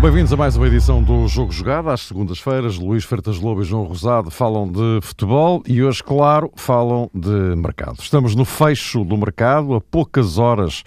Bem-vindos 0.00 0.32
a 0.32 0.36
mais 0.36 0.56
uma 0.56 0.66
edição 0.66 1.02
do 1.02 1.26
Jogo 1.26 1.50
Jogado. 1.50 1.90
Às 1.90 2.02
segundas-feiras, 2.02 2.78
Luís 2.78 3.04
Fertas 3.04 3.38
Lobo 3.38 3.62
e 3.62 3.64
João 3.64 3.84
Rosado 3.84 4.30
falam 4.30 4.70
de 4.70 5.00
futebol 5.02 5.62
e 5.66 5.82
hoje, 5.82 6.04
claro, 6.04 6.52
falam 6.54 7.10
de 7.12 7.56
mercado. 7.56 7.96
Estamos 7.98 8.34
no 8.34 8.44
fecho 8.44 9.04
do 9.04 9.16
mercado, 9.16 9.74
a 9.74 9.80
poucas 9.80 10.38
horas 10.38 10.84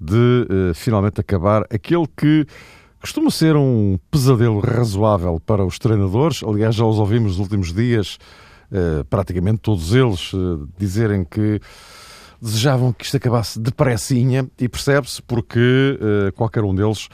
de 0.00 0.46
uh, 0.70 0.74
finalmente 0.74 1.20
acabar 1.20 1.62
aquele 1.70 2.06
que 2.16 2.46
costuma 3.00 3.30
ser 3.30 3.56
um 3.56 3.98
pesadelo 4.10 4.60
razoável 4.60 5.40
para 5.44 5.64
os 5.64 5.78
treinadores. 5.78 6.42
Aliás, 6.42 6.74
já 6.74 6.84
os 6.84 6.98
ouvimos 6.98 7.32
nos 7.32 7.38
últimos 7.38 7.72
dias, 7.72 8.18
uh, 8.70 9.04
praticamente 9.04 9.58
todos 9.58 9.94
eles, 9.94 10.32
uh, 10.32 10.68
dizerem 10.78 11.24
que 11.24 11.60
desejavam 12.40 12.92
que 12.92 13.04
isto 13.04 13.16
acabasse 13.16 13.58
depressinha 13.58 14.46
e 14.58 14.68
percebe-se 14.68 15.22
porque 15.22 15.98
qualquer 16.34 16.62
um 16.62 16.74
deles 16.74 17.08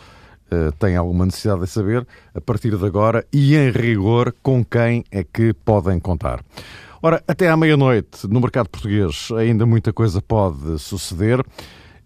têm 0.81 0.97
alguma 0.97 1.25
necessidade 1.25 1.61
de 1.61 1.69
saber, 1.69 2.05
a 2.35 2.41
partir 2.41 2.77
de 2.77 2.85
agora 2.85 3.25
e 3.33 3.55
em 3.55 3.71
rigor, 3.71 4.35
com 4.43 4.65
quem 4.65 5.05
é 5.09 5.23
que 5.23 5.53
podem 5.53 6.01
contar. 6.01 6.43
Ora, 7.03 7.23
até 7.27 7.49
à 7.49 7.57
meia-noite, 7.57 8.29
no 8.29 8.41
mercado 8.41 8.69
português, 8.69 9.29
ainda 9.39 9.65
muita 9.65 9.91
coisa 9.91 10.21
pode 10.21 10.79
suceder. 10.79 11.43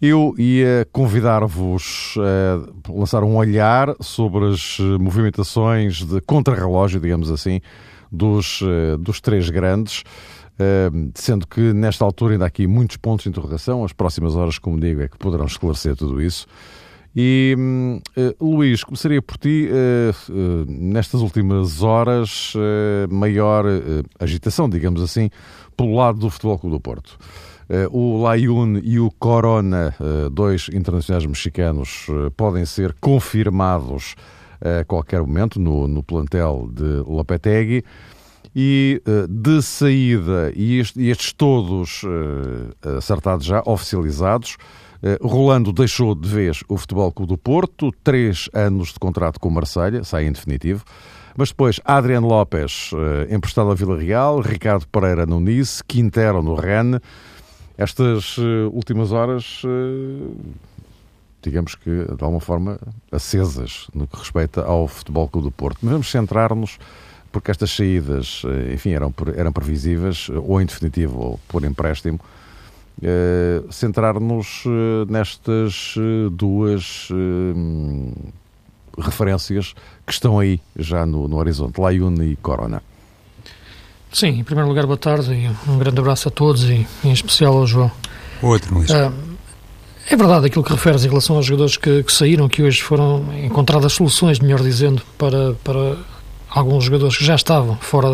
Eu 0.06 0.34
ia 0.36 0.86
convidar-vos 0.92 2.16
a 2.18 2.92
lançar 2.92 3.24
um 3.24 3.36
olhar 3.36 3.96
sobre 4.00 4.52
as 4.52 4.76
movimentações 5.01 6.04
de 6.04 6.20
contrarrelógio, 6.20 7.01
digamos 7.01 7.30
assim, 7.30 7.59
dos, 8.12 8.60
eh, 8.62 8.98
dos 8.98 9.18
três 9.23 9.48
grandes, 9.48 10.04
eh, 10.59 10.90
sendo 11.14 11.46
que 11.46 11.73
nesta 11.73 12.04
altura 12.04 12.34
ainda 12.34 12.45
há 12.45 12.48
aqui 12.48 12.66
muitos 12.66 12.98
pontos 12.98 13.24
de 13.24 13.30
interrogação. 13.30 13.82
As 13.82 13.95
próximas 13.95 14.37
horas, 14.37 14.59
como 14.59 14.79
digo, 14.79 15.01
é 15.01 15.09
que 15.09 15.16
poderão 15.16 15.46
esclarecer 15.46 15.96
tudo 15.96 16.20
isso. 16.20 16.46
E 17.16 17.57
Luís, 18.38 18.84
começaria 18.84 19.23
por 19.23 19.38
ti, 19.38 19.70
nestas 20.66 21.20
últimas 21.23 21.80
horas, 21.80 22.52
maior 23.09 23.64
agitação, 24.18 24.68
digamos 24.68 25.01
assim, 25.01 25.30
pelo 25.76 25.95
lado 25.95 26.18
do 26.18 26.29
Futebol 26.29 26.59
Clube 26.59 26.76
do 26.76 26.80
Porto. 26.80 27.16
O 27.90 28.23
Layun 28.23 28.79
e 28.82 28.98
o 28.98 29.10
Corona, 29.10 29.95
dois 30.32 30.68
internacionais 30.73 31.26
mexicanos, 31.26 32.07
podem 32.37 32.65
ser 32.65 32.95
confirmados 33.01 34.15
a 34.60 34.84
qualquer 34.84 35.20
momento 35.20 35.59
no, 35.59 35.88
no 35.88 36.02
plantel 36.02 36.68
de 36.73 37.02
Lopetegui. 37.07 37.85
E 38.57 39.02
de 39.29 39.60
saída, 39.62 40.52
e 40.54 40.79
estes, 40.79 41.32
todos 41.32 42.02
acertados 42.96 43.46
já, 43.46 43.60
oficializados, 43.66 44.57
eh, 45.04 45.18
Rolando 45.20 45.70
deixou 45.70 46.15
de 46.15 46.26
vez 46.26 46.65
o 46.66 46.79
Futebol 46.79 47.12
Clube 47.12 47.29
do 47.29 47.37
Porto, 47.37 47.92
três 48.02 48.48
anos 48.54 48.88
de 48.95 48.98
contrato 48.98 49.38
com 49.38 49.51
o 49.51 49.52
Marselha, 49.52 50.02
sai 50.02 50.24
em 50.24 50.32
definitivo. 50.32 50.82
Mas 51.37 51.51
depois, 51.51 51.79
Adriano 51.85 52.26
Lopes, 52.26 52.90
eh, 52.95 53.35
emprestado 53.35 53.70
a 53.70 53.74
Vila 53.74 53.98
Real, 53.98 54.40
Ricardo 54.40 54.88
Pereira 54.88 55.26
no 55.26 55.40
Nice, 55.40 55.85
Quintero 55.85 56.42
no 56.42 56.54
Rennes. 56.54 57.02
Estas 57.76 58.36
eh, 58.38 58.68
últimas 58.72 59.10
horas, 59.12 59.62
digamos 61.42 61.74
que 61.74 61.90
de 61.90 62.22
alguma 62.22 62.40
forma 62.40 62.78
acesas 63.10 63.88
no 63.92 64.06
que 64.06 64.16
respeita 64.16 64.62
ao 64.62 64.86
Futebol 64.86 65.28
Clube 65.28 65.48
do 65.48 65.53
Porto. 65.53 65.78
Mas 65.82 65.92
vamos 65.92 66.10
centrar-nos, 66.10 66.78
porque 67.32 67.50
estas 67.50 67.70
saídas, 67.70 68.42
enfim, 68.72 68.90
eram, 68.90 69.12
eram 69.36 69.52
previsíveis, 69.52 70.28
ou 70.30 70.60
em 70.60 70.66
definitivo, 70.66 71.18
ou 71.18 71.40
por 71.48 71.64
empréstimo, 71.64 72.20
centrar-nos 73.70 74.62
nestas 75.08 75.96
duas 76.30 77.08
referências 78.96 79.74
que 80.06 80.12
estão 80.12 80.38
aí 80.38 80.60
já 80.76 81.04
no, 81.04 81.26
no 81.26 81.36
horizonte, 81.36 81.80
Layun 81.80 82.14
e 82.22 82.36
Corona. 82.36 82.82
Sim, 84.14 84.28
em 84.28 84.44
primeiro 84.44 84.69
lugar, 84.69 84.86
boa 84.86 84.97
tarde 84.97 85.32
e 85.34 85.50
um 85.69 85.76
grande 85.76 85.98
abraço 85.98 86.28
a 86.28 86.30
todos 86.30 86.62
e 86.62 86.86
em 87.02 87.12
especial 87.12 87.56
ao 87.58 87.66
João. 87.66 87.91
Outro, 88.41 88.76
Luís. 88.76 88.88
é 88.88 90.16
verdade 90.16 90.47
aquilo 90.47 90.62
que 90.62 90.70
referes 90.70 91.04
em 91.04 91.08
relação 91.08 91.34
aos 91.34 91.44
jogadores 91.44 91.76
que, 91.76 92.04
que 92.04 92.12
saíram, 92.12 92.48
que 92.48 92.62
hoje 92.62 92.80
foram 92.80 93.25
encontradas 93.42 93.92
soluções, 93.92 94.38
melhor 94.38 94.60
dizendo, 94.62 95.02
para, 95.19 95.54
para 95.64 95.97
alguns 96.48 96.84
jogadores 96.84 97.16
que 97.16 97.25
já 97.25 97.34
estavam 97.34 97.76
fora 97.78 98.08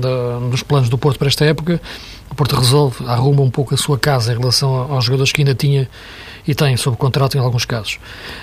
da, 0.00 0.38
dos 0.48 0.62
planos 0.62 0.88
do 0.88 0.96
Porto 0.96 1.18
para 1.18 1.26
esta 1.26 1.44
época 1.44 1.80
o 2.30 2.34
Porto 2.34 2.54
resolve, 2.54 3.04
arruma 3.06 3.42
um 3.42 3.50
pouco 3.50 3.74
a 3.74 3.76
sua 3.76 3.98
casa 3.98 4.32
em 4.32 4.38
relação 4.38 4.92
aos 4.92 5.04
jogadores 5.04 5.32
que 5.32 5.40
ainda 5.40 5.54
tinha 5.54 5.90
e 6.46 6.54
tem 6.54 6.76
sob 6.76 6.96
contrato 6.96 7.36
em 7.36 7.40
alguns 7.40 7.64
casos. 7.64 7.98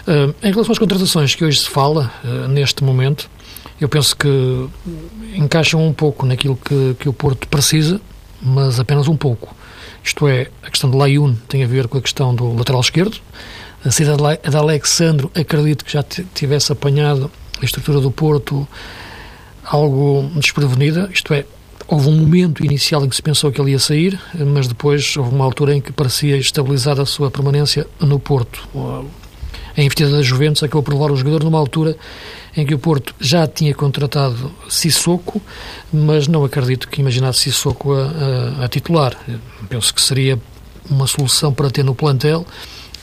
Uh, 0.06 0.36
em 0.44 0.52
relação 0.52 0.74
às 0.74 0.78
contratações 0.78 1.34
que 1.34 1.46
hoje 1.46 1.62
se 1.62 1.70
fala, 1.70 2.12
uh, 2.24 2.48
neste 2.50 2.84
momento, 2.84 3.30
eu 3.80 3.88
penso 3.88 4.16
que 4.16 4.68
encaixam 5.34 5.86
um 5.86 5.94
pouco 5.94 6.26
naquilo 6.26 6.56
que, 6.56 6.96
que 7.00 7.10
o 7.10 7.14
Porto 7.14 7.48
precisa, 7.48 8.02
mas 8.42 8.80
apenas 8.80 9.08
um 9.08 9.16
pouco. 9.16 9.56
Isto 10.04 10.28
é, 10.28 10.50
a 10.64 10.70
questão 10.70 10.90
de 10.90 10.98
Layun 10.98 11.36
tem 11.48 11.64
a 11.64 11.68
ver 11.68 11.88
com 11.88 11.98
a 11.98 12.02
questão 12.02 12.34
do 12.34 12.54
lateral 12.56 12.82
esquerdo. 12.82 13.18
A 13.86 13.92
saída 13.92 14.16
de 14.18 14.58
Alexandro, 14.58 15.32
acredito 15.36 15.86
que 15.86 15.94
já 15.94 16.04
tivesse 16.34 16.72
apanhado 16.72 17.32
a 17.62 17.66
estrutura 17.66 18.00
do 18.00 18.12
Porto 18.12 18.68
algo 19.64 20.32
desprevenida, 20.36 21.10
isto 21.12 21.34
é, 21.34 21.46
Houve 21.88 22.10
um 22.10 22.18
momento 22.18 22.66
inicial 22.66 23.06
em 23.06 23.10
que 23.10 23.16
se 23.16 23.22
pensou 23.22 23.50
que 23.50 23.62
ele 23.62 23.72
ia 23.72 23.80
sair, 23.80 24.20
mas 24.36 24.68
depois 24.68 25.16
houve 25.16 25.34
uma 25.34 25.46
altura 25.46 25.74
em 25.74 25.80
que 25.80 25.94
parecia 25.94 26.36
estabilizar 26.36 27.00
a 27.00 27.06
sua 27.06 27.32
permanência 27.32 27.88
no 28.02 28.20
Porto. 28.20 28.68
A 29.78 29.82
investida 29.82 30.10
da 30.10 30.24
Juventus 30.24 30.64
acabou 30.64 30.82
por 30.82 30.94
levar 30.94 31.12
o 31.12 31.16
jogador 31.16 31.44
numa 31.44 31.60
altura 31.60 31.96
em 32.56 32.66
que 32.66 32.74
o 32.74 32.80
Porto 32.80 33.14
já 33.20 33.46
tinha 33.46 33.76
contratado 33.76 34.52
Sissoko, 34.68 35.40
mas 35.94 36.28
não 36.28 36.44
acredito 36.44 36.88
que 36.88 37.00
imaginasse 37.00 37.42
Sissoko 37.42 37.94
a, 37.94 38.62
a, 38.62 38.66
a 38.66 38.68
titular. 38.68 39.16
Penso 39.70 39.94
que 39.94 40.02
seria 40.02 40.40
uma 40.90 41.06
solução 41.06 41.54
para 41.54 41.70
ter 41.70 41.84
no 41.84 41.94
plantel 41.94 42.44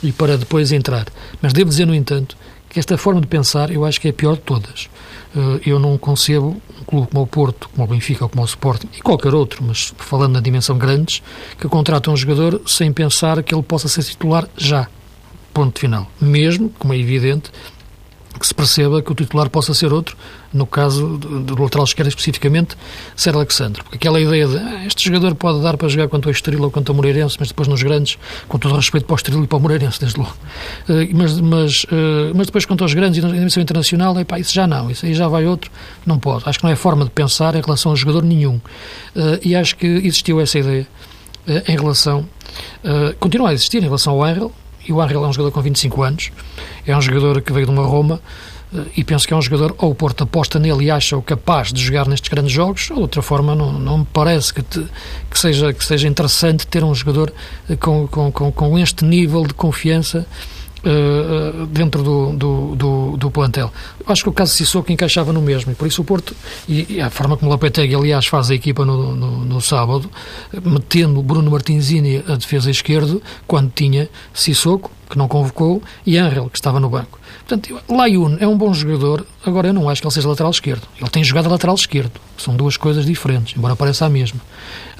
e 0.03 0.11
para 0.11 0.37
depois 0.37 0.73
entrar. 0.73 1.05
Mas 1.41 1.53
devo 1.53 1.69
dizer, 1.69 1.85
no 1.85 1.95
entanto, 1.95 2.35
que 2.69 2.77
esta 2.77 2.97
forma 2.97 3.21
de 3.21 3.27
pensar 3.27 3.71
eu 3.71 3.85
acho 3.85 4.01
que 4.01 4.09
é 4.09 4.11
a 4.11 4.13
pior 4.13 4.35
de 4.35 4.41
todas. 4.41 4.89
Eh, 5.33 5.61
eu 5.67 5.79
não 5.79 5.97
concebo 5.97 6.61
um 6.81 6.83
clube 6.83 7.07
como 7.07 7.23
o 7.23 7.27
Porto, 7.27 7.69
como 7.69 7.85
o 7.85 7.87
Benfica 7.87 8.25
ou 8.25 8.29
como 8.29 8.43
o 8.43 8.45
Sporting 8.45 8.89
e 8.97 9.01
qualquer 9.01 9.33
outro, 9.33 9.63
mas 9.63 9.93
falando 9.97 10.33
na 10.33 10.41
dimensão 10.41 10.77
grandes, 10.77 11.23
que 11.57 11.69
contrata 11.69 12.11
um 12.11 12.17
jogador 12.17 12.61
sem 12.67 12.91
pensar 12.91 13.41
que 13.43 13.55
ele 13.55 13.63
possa 13.63 13.87
ser 13.87 14.03
titular 14.03 14.45
já. 14.57 14.89
Ponto 15.55 15.79
final. 15.79 16.05
Mesmo, 16.19 16.69
como 16.77 16.93
é 16.93 16.97
evidente, 16.97 17.49
que 18.37 18.45
se 18.45 18.53
perceba 18.53 19.01
que 19.01 19.09
o 19.09 19.15
titular 19.15 19.49
possa 19.49 19.73
ser 19.73 19.93
outro, 19.93 20.17
no 20.53 20.67
caso 20.67 21.17
do, 21.17 21.63
lateral 21.63 21.85
esquerdo 21.85 22.09
especificamente, 22.09 22.75
ser 23.15 23.33
Alexandre. 23.33 23.81
Porque 23.81 23.95
aquela 23.95 24.19
ideia 24.19 24.45
de 24.49 24.57
ah, 24.57 24.85
este 24.85 25.05
jogador 25.05 25.33
pode 25.33 25.61
dar 25.61 25.77
para 25.77 25.87
jogar 25.87 26.09
quanto 26.09 26.27
ao 26.27 26.31
Estoril 26.33 26.61
ou 26.61 26.69
quanto 26.69 26.89
ao 26.91 26.95
Moreirense, 26.97 27.37
mas 27.39 27.47
depois 27.47 27.69
nos 27.69 27.81
grandes, 27.81 28.17
com 28.49 28.59
todo 28.59 28.73
o 28.73 28.75
respeito 28.75 29.05
para 29.05 29.13
o 29.13 29.15
Estoril 29.15 29.45
e 29.45 29.47
para 29.47 29.57
o 29.57 29.61
Moreirense, 29.61 29.97
desde 29.97 30.19
logo. 30.19 30.35
Uh, 30.89 31.07
mas, 31.13 31.39
mas, 31.39 31.83
uh, 31.85 32.35
mas 32.35 32.47
depois 32.47 32.65
quanto 32.65 32.83
aos 32.83 32.93
grandes 32.93 33.19
e 33.19 33.25
na 33.25 33.31
dimensão 33.31 33.63
internacional, 33.63 34.19
epá, 34.19 34.37
isso 34.37 34.53
já 34.53 34.67
não, 34.67 34.91
isso 34.91 35.05
aí 35.05 35.13
já 35.13 35.29
vai 35.29 35.45
outro, 35.45 35.71
não 36.05 36.19
pode. 36.19 36.43
Acho 36.49 36.59
que 36.59 36.65
não 36.65 36.71
é 36.71 36.75
forma 36.75 37.05
de 37.05 37.11
pensar 37.11 37.55
em 37.55 37.61
relação 37.61 37.93
a 37.93 37.95
jogador 37.95 38.25
nenhum. 38.25 38.55
Uh, 39.15 39.39
e 39.41 39.55
acho 39.55 39.77
que 39.77 39.87
existiu 39.87 40.41
essa 40.41 40.59
ideia 40.59 40.85
em 41.67 41.77
relação, 41.77 42.27
continua 43.19 43.51
a 43.51 43.53
existir 43.53 43.77
em 43.77 43.85
relação 43.85 44.13
ao 44.13 44.23
Angel, 44.23 44.51
e 44.87 44.93
o 44.93 45.01
Angel 45.01 45.23
é 45.23 45.27
um 45.27 45.33
jogador 45.33 45.51
com 45.51 45.61
25 45.61 46.03
anos, 46.03 46.31
é 46.85 46.95
um 46.95 47.01
jogador 47.01 47.41
que 47.41 47.51
veio 47.51 47.65
de 47.65 47.71
uma 47.71 47.85
Roma 47.85 48.21
eh, 48.73 48.85
e 48.97 49.03
penso 49.03 49.27
que 49.27 49.33
é 49.33 49.37
um 49.37 49.41
jogador, 49.41 49.75
ou 49.77 49.91
o 49.91 49.95
Porto 49.95 50.23
aposta 50.23 50.59
nele 50.59 50.85
e 50.85 50.91
acha-o 50.91 51.21
capaz 51.21 51.71
de 51.71 51.81
jogar 51.81 52.07
nestes 52.07 52.29
grandes 52.29 52.51
jogos, 52.51 52.89
ou 52.89 52.97
de 52.97 53.01
outra 53.03 53.21
forma 53.21 53.55
não, 53.55 53.73
não 53.73 53.99
me 53.99 54.07
parece 54.11 54.53
que, 54.53 54.61
te, 54.61 54.85
que, 55.29 55.39
seja, 55.39 55.73
que 55.73 55.83
seja 55.83 56.07
interessante 56.07 56.67
ter 56.67 56.83
um 56.83 56.93
jogador 56.93 57.33
eh, 57.69 57.75
com, 57.75 58.07
com, 58.07 58.31
com, 58.31 58.51
com 58.51 58.79
este 58.79 59.03
nível 59.03 59.45
de 59.45 59.53
confiança 59.53 60.25
uh, 60.85 61.65
dentro 61.67 62.03
do, 62.03 62.33
do, 62.33 62.75
do, 62.75 63.17
do, 63.17 63.31
plantel. 63.31 63.71
Acho 64.07 64.23
que 64.23 64.29
o 64.29 64.33
caso 64.33 64.53
Sissoko 64.53 64.91
encaixava 64.91 65.33
no 65.33 65.41
mesmo, 65.41 65.71
e 65.71 65.75
por 65.75 65.87
isso 65.87 66.01
o 66.01 66.05
Porto, 66.05 66.35
e, 66.67 66.95
e 66.95 67.01
a 67.01 67.09
forma 67.09 67.35
como 67.35 67.49
o 67.49 67.53
Lopetegui, 67.53 67.95
aliás, 67.95 68.27
faz 68.27 68.51
a 68.51 68.55
equipa 68.55 68.85
no, 68.85 69.15
no, 69.15 69.45
no 69.45 69.61
sábado, 69.61 70.09
metendo 70.63 71.21
Bruno 71.23 71.49
Martinzini 71.49 72.23
a 72.27 72.35
defesa 72.35 72.69
esquerdo, 72.69 73.21
quando 73.47 73.71
tinha 73.73 74.09
Sissoko, 74.33 74.91
que 75.09 75.17
não 75.17 75.27
convocou, 75.27 75.81
e 76.05 76.17
Angel, 76.17 76.49
que 76.49 76.57
estava 76.57 76.79
no 76.79 76.89
banco. 76.89 77.19
Portanto, 77.47 77.79
Layun 77.89 78.37
é 78.39 78.47
um 78.47 78.57
bom 78.57 78.73
jogador, 78.73 79.25
agora 79.45 79.67
eu 79.67 79.73
não 79.73 79.89
acho 79.89 80.01
que 80.01 80.07
ele 80.07 80.13
seja 80.13 80.27
lateral 80.27 80.51
esquerdo. 80.51 80.87
Ele 80.99 81.09
tem 81.09 81.23
jogado 81.23 81.47
a 81.47 81.49
lateral 81.49 81.75
esquerdo. 81.75 82.19
São 82.37 82.55
duas 82.55 82.75
coisas 82.75 83.05
diferentes, 83.05 83.55
embora 83.55 83.75
pareça 83.75 84.05
a 84.05 84.09
mesma. 84.09 84.39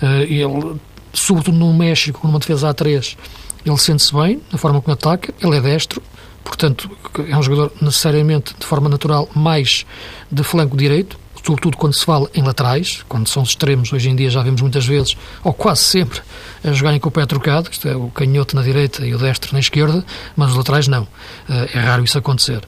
Uh, 0.02 0.22
ele, 0.24 0.80
sobretudo 1.12 1.58
no 1.58 1.74
México, 1.74 2.28
numa 2.28 2.40
defesa 2.40 2.72
A3, 2.74 3.18
Ele 3.66 3.78
sente-se 3.78 4.14
bem, 4.14 4.42
na 4.52 4.58
forma 4.58 4.82
como 4.82 4.94
ataca, 4.94 5.34
ele 5.42 5.58
é 5.58 5.62
destro, 5.62 6.02
portanto, 6.44 6.90
é 7.28 7.36
um 7.36 7.42
jogador 7.42 7.72
necessariamente, 7.82 8.54
de 8.58 8.66
forma 8.66 8.88
natural, 8.88 9.28
mais 9.34 9.86
de 10.32 10.44
flanco 10.44 10.78
direito, 10.78 11.18
sobretudo 11.44 11.78
quando 11.78 11.94
se 11.94 12.04
fala 12.04 12.30
em 12.34 12.42
laterais, 12.42 13.04
quando 13.08 13.28
são 13.28 13.44
extremos, 13.44 13.94
hoje 13.94 14.10
em 14.10 14.16
dia 14.16 14.30
já 14.30 14.42
vemos 14.42 14.62
muitas 14.62 14.86
vezes, 14.86 15.16
ou 15.44 15.54
quase 15.54 15.82
sempre, 15.82 16.22
a 16.64 16.72
jogarem 16.72 17.00
com 17.00 17.10
o 17.10 17.12
pé 17.12 17.26
trocado, 17.26 17.70
isto 17.72 17.88
é, 17.88 17.96
o 17.96 18.10
canhoto 18.10 18.56
na 18.56 18.64
direita 18.64 19.06
e 19.06 19.14
o 19.14 19.18
destro 19.18 19.54
na 19.54 19.60
esquerda, 19.60 20.04
mas 20.36 20.52
os 20.52 20.58
laterais 20.58 20.88
não. 20.88 21.08
Eh, 21.48 21.70
é 21.76 21.80
raro 21.80 22.04
isso 22.04 22.18
acontecer 22.18 22.62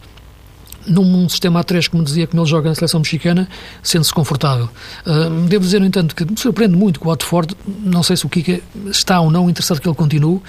num 0.88 1.28
sistema 1.28 1.64
A3, 1.64 1.90
como 1.90 2.04
dizia, 2.04 2.26
como 2.26 2.42
ele 2.42 2.50
joga 2.50 2.70
na 2.70 2.76
seleção 2.76 3.00
mexicana, 3.00 3.48
sente-se 3.84 4.14
confortável. 4.14 4.70
Uh, 5.06 5.46
devo 5.48 5.64
dizer, 5.64 5.80
no 5.80 5.86
entanto, 5.86 6.16
que 6.16 6.26
me 6.26 6.38
surpreende 6.38 6.76
muito 6.76 7.00
que 7.00 7.06
o 7.06 7.10
Watford, 7.10 7.56
não 7.68 8.02
sei 8.02 8.16
se 8.16 8.26
o 8.26 8.30
Kika 8.30 8.62
está 8.90 9.20
ou 9.20 9.30
não 9.30 9.50
interessado 9.50 9.82
que 9.82 9.88
ele 9.88 9.96
continue, 9.96 10.42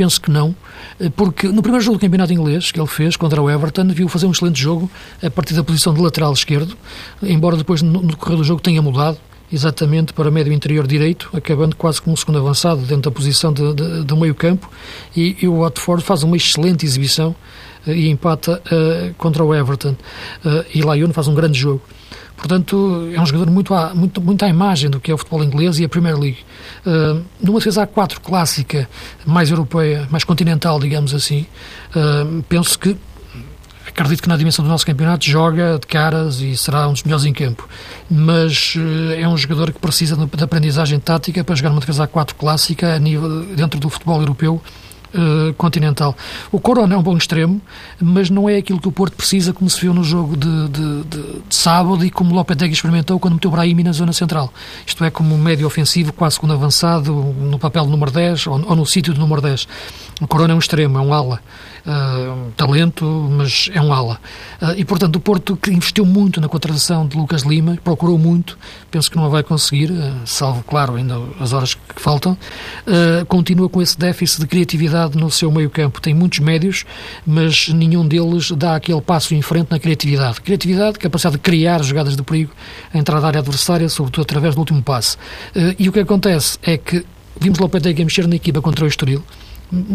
penso 0.00 0.18
que 0.18 0.30
não, 0.30 0.56
eh, 0.98 1.10
porque 1.14 1.46
no 1.46 1.60
primeiro 1.60 1.84
jogo 1.84 1.98
do 1.98 2.00
campeonato 2.00 2.32
inglês 2.32 2.72
que 2.72 2.80
ele 2.80 2.86
fez 2.86 3.18
contra 3.18 3.42
o 3.42 3.50
Everton, 3.50 3.86
viu 3.88 4.08
fazer 4.08 4.24
um 4.24 4.30
excelente 4.30 4.58
jogo 4.58 4.90
a 5.22 5.28
partir 5.28 5.52
da 5.52 5.62
posição 5.62 5.92
de 5.92 6.00
lateral 6.00 6.32
esquerdo, 6.32 6.74
embora 7.22 7.54
depois 7.54 7.82
no 7.82 8.02
decorrer 8.02 8.38
do 8.38 8.42
jogo 8.42 8.62
tenha 8.62 8.80
mudado 8.80 9.18
exatamente 9.52 10.14
para 10.14 10.30
médio 10.30 10.54
interior 10.54 10.86
direito, 10.86 11.28
acabando 11.34 11.76
quase 11.76 12.00
como 12.00 12.14
um 12.14 12.16
segundo 12.16 12.38
avançado 12.38 12.80
dentro 12.80 13.02
da 13.02 13.10
posição 13.10 13.52
de, 13.52 13.74
de, 13.74 14.02
do 14.04 14.16
meio 14.16 14.34
campo 14.34 14.70
e, 15.14 15.36
e, 15.42 15.46
o 15.46 15.58
Watford 15.58 16.02
faz 16.02 16.22
uma 16.22 16.34
excelente 16.34 16.86
exibição 16.86 17.36
uh, 17.86 17.90
e 17.90 18.08
empata 18.08 18.62
uh, 18.72 19.12
contra 19.18 19.44
o 19.44 19.54
Everton. 19.54 19.96
Uh, 20.42 20.64
e 20.74 20.80
Lyon 20.80 21.12
faz 21.12 21.28
um 21.28 21.34
grande 21.34 21.58
jogo 21.58 21.82
Portanto, 22.40 23.10
é 23.14 23.20
um 23.20 23.26
jogador 23.26 23.50
muito 23.50 23.74
à, 23.74 23.94
muito, 23.94 24.20
muito 24.20 24.42
à 24.42 24.48
imagem 24.48 24.88
do 24.88 24.98
que 24.98 25.10
é 25.10 25.14
o 25.14 25.18
futebol 25.18 25.44
inglês 25.44 25.78
e 25.78 25.84
a 25.84 25.88
Premier 25.88 26.18
League. 26.18 26.38
Uh, 26.86 27.22
numa 27.38 27.58
defesa 27.58 27.86
A4 27.86 28.18
clássica, 28.18 28.88
mais 29.26 29.50
europeia, 29.50 30.08
mais 30.10 30.24
continental, 30.24 30.80
digamos 30.80 31.14
assim, 31.14 31.46
uh, 31.94 32.42
penso 32.48 32.78
que 32.78 32.96
acredito 33.86 34.22
que 34.22 34.28
na 34.28 34.38
dimensão 34.38 34.64
do 34.64 34.70
nosso 34.70 34.86
campeonato 34.86 35.26
joga 35.26 35.78
de 35.78 35.86
caras 35.86 36.40
e 36.40 36.56
será 36.56 36.88
um 36.88 36.92
dos 36.92 37.02
melhores 37.02 37.26
em 37.26 37.32
campo. 37.34 37.68
Mas 38.10 38.74
uh, 38.74 39.12
é 39.18 39.28
um 39.28 39.36
jogador 39.36 39.70
que 39.70 39.78
precisa 39.78 40.16
de 40.16 40.42
aprendizagem 40.42 40.98
tática 40.98 41.44
para 41.44 41.54
jogar 41.54 41.68
numa 41.68 41.80
defesa 41.80 42.08
A4 42.08 42.32
clássica 42.38 42.98
nível, 42.98 43.44
dentro 43.54 43.78
do 43.78 43.90
futebol 43.90 44.18
europeu 44.18 44.62
uh, 45.14 45.54
continental. 45.54 46.16
O 46.50 46.60
Corona 46.60 46.94
é 46.94 46.98
um 46.98 47.02
bom 47.02 47.16
extremo, 47.16 47.60
mas 48.00 48.30
não 48.30 48.48
é 48.48 48.56
aquilo 48.56 48.80
que 48.80 48.88
o 48.88 48.92
Porto 48.92 49.16
precisa, 49.16 49.52
como 49.52 49.68
se 49.68 49.80
viu 49.80 49.94
no 49.94 50.02
jogo 50.02 50.36
de, 50.36 50.68
de, 50.68 51.02
de, 51.04 51.22
de 51.48 51.54
sábado 51.54 52.04
e 52.04 52.10
como 52.10 52.34
Lopetegui 52.34 52.72
experimentou 52.72 53.18
quando 53.18 53.34
meteu 53.34 53.50
Brahimi 53.50 53.82
na 53.82 53.92
zona 53.92 54.12
central. 54.12 54.52
Isto 54.86 55.04
é, 55.04 55.10
como 55.10 55.34
um 55.34 55.38
médio 55.38 55.66
ofensivo, 55.66 56.12
quase 56.12 56.36
segundo 56.36 56.52
avançado, 56.52 57.12
no 57.12 57.58
papel 57.58 57.86
número 57.86 58.10
10 58.10 58.46
ou, 58.46 58.64
ou 58.68 58.76
no 58.76 58.86
sítio 58.86 59.12
do 59.14 59.20
número 59.20 59.40
10. 59.40 59.66
O 60.20 60.26
Corona 60.26 60.52
é 60.52 60.56
um 60.56 60.58
extremo, 60.58 60.98
é 60.98 61.00
um 61.00 61.12
ala. 61.12 61.40
Uh, 61.80 62.50
talento, 62.58 63.06
mas 63.30 63.70
é 63.72 63.80
um 63.80 63.92
ala. 63.92 64.20
Uh, 64.60 64.72
e, 64.76 64.84
portanto, 64.84 65.16
o 65.16 65.20
Porto 65.20 65.56
que 65.56 65.70
investiu 65.70 66.04
muito 66.04 66.38
na 66.40 66.48
contratação 66.48 67.06
de 67.06 67.16
Lucas 67.16 67.42
Lima, 67.42 67.78
procurou 67.82 68.18
muito, 68.18 68.58
penso 68.90 69.10
que 69.10 69.16
não 69.16 69.30
vai 69.30 69.42
conseguir, 69.42 69.90
uh, 69.90 70.14
salvo, 70.26 70.62
claro, 70.62 70.96
ainda 70.96 71.18
as 71.40 71.52
horas 71.52 71.74
que 71.74 72.00
faltam, 72.00 72.36
continua 73.28 73.68
com 73.68 73.80
esse 73.80 73.98
déficit 73.98 74.40
de 74.40 74.46
criatividade 74.46 75.16
no 75.16 75.30
seu 75.30 75.50
meio 75.50 75.70
campo. 75.70 76.00
Tem 76.00 76.12
muitos 76.12 76.38
médios, 76.40 76.84
mas 77.26 77.68
nenhum 77.68 78.06
deles 78.06 78.50
dá 78.50 78.76
aquele 78.76 79.00
passo 79.00 79.34
em 79.34 79.42
frente 79.42 79.70
na 79.70 79.78
criatividade. 79.78 80.40
Criatividade, 80.40 80.98
capacidade 80.98 81.36
de 81.36 81.42
criar 81.42 81.82
jogadas 81.82 82.16
de 82.16 82.22
perigo, 82.22 82.52
a 82.92 82.98
entrada 82.98 83.22
da 83.22 83.28
área 83.28 83.40
adversária, 83.40 83.88
sobretudo 83.88 84.22
através 84.22 84.54
do 84.54 84.58
último 84.58 84.82
passe. 84.82 85.16
e 85.78 85.88
o 85.88 85.92
que 85.92 86.00
acontece 86.00 86.58
é 86.62 86.76
que 86.76 87.04
vimos 87.40 87.58
Lopetegui 87.58 88.04
mexer 88.04 88.26
na 88.26 88.36
equipa 88.36 88.60
contra 88.60 88.84
o 88.84 88.88
Estoril, 88.88 89.24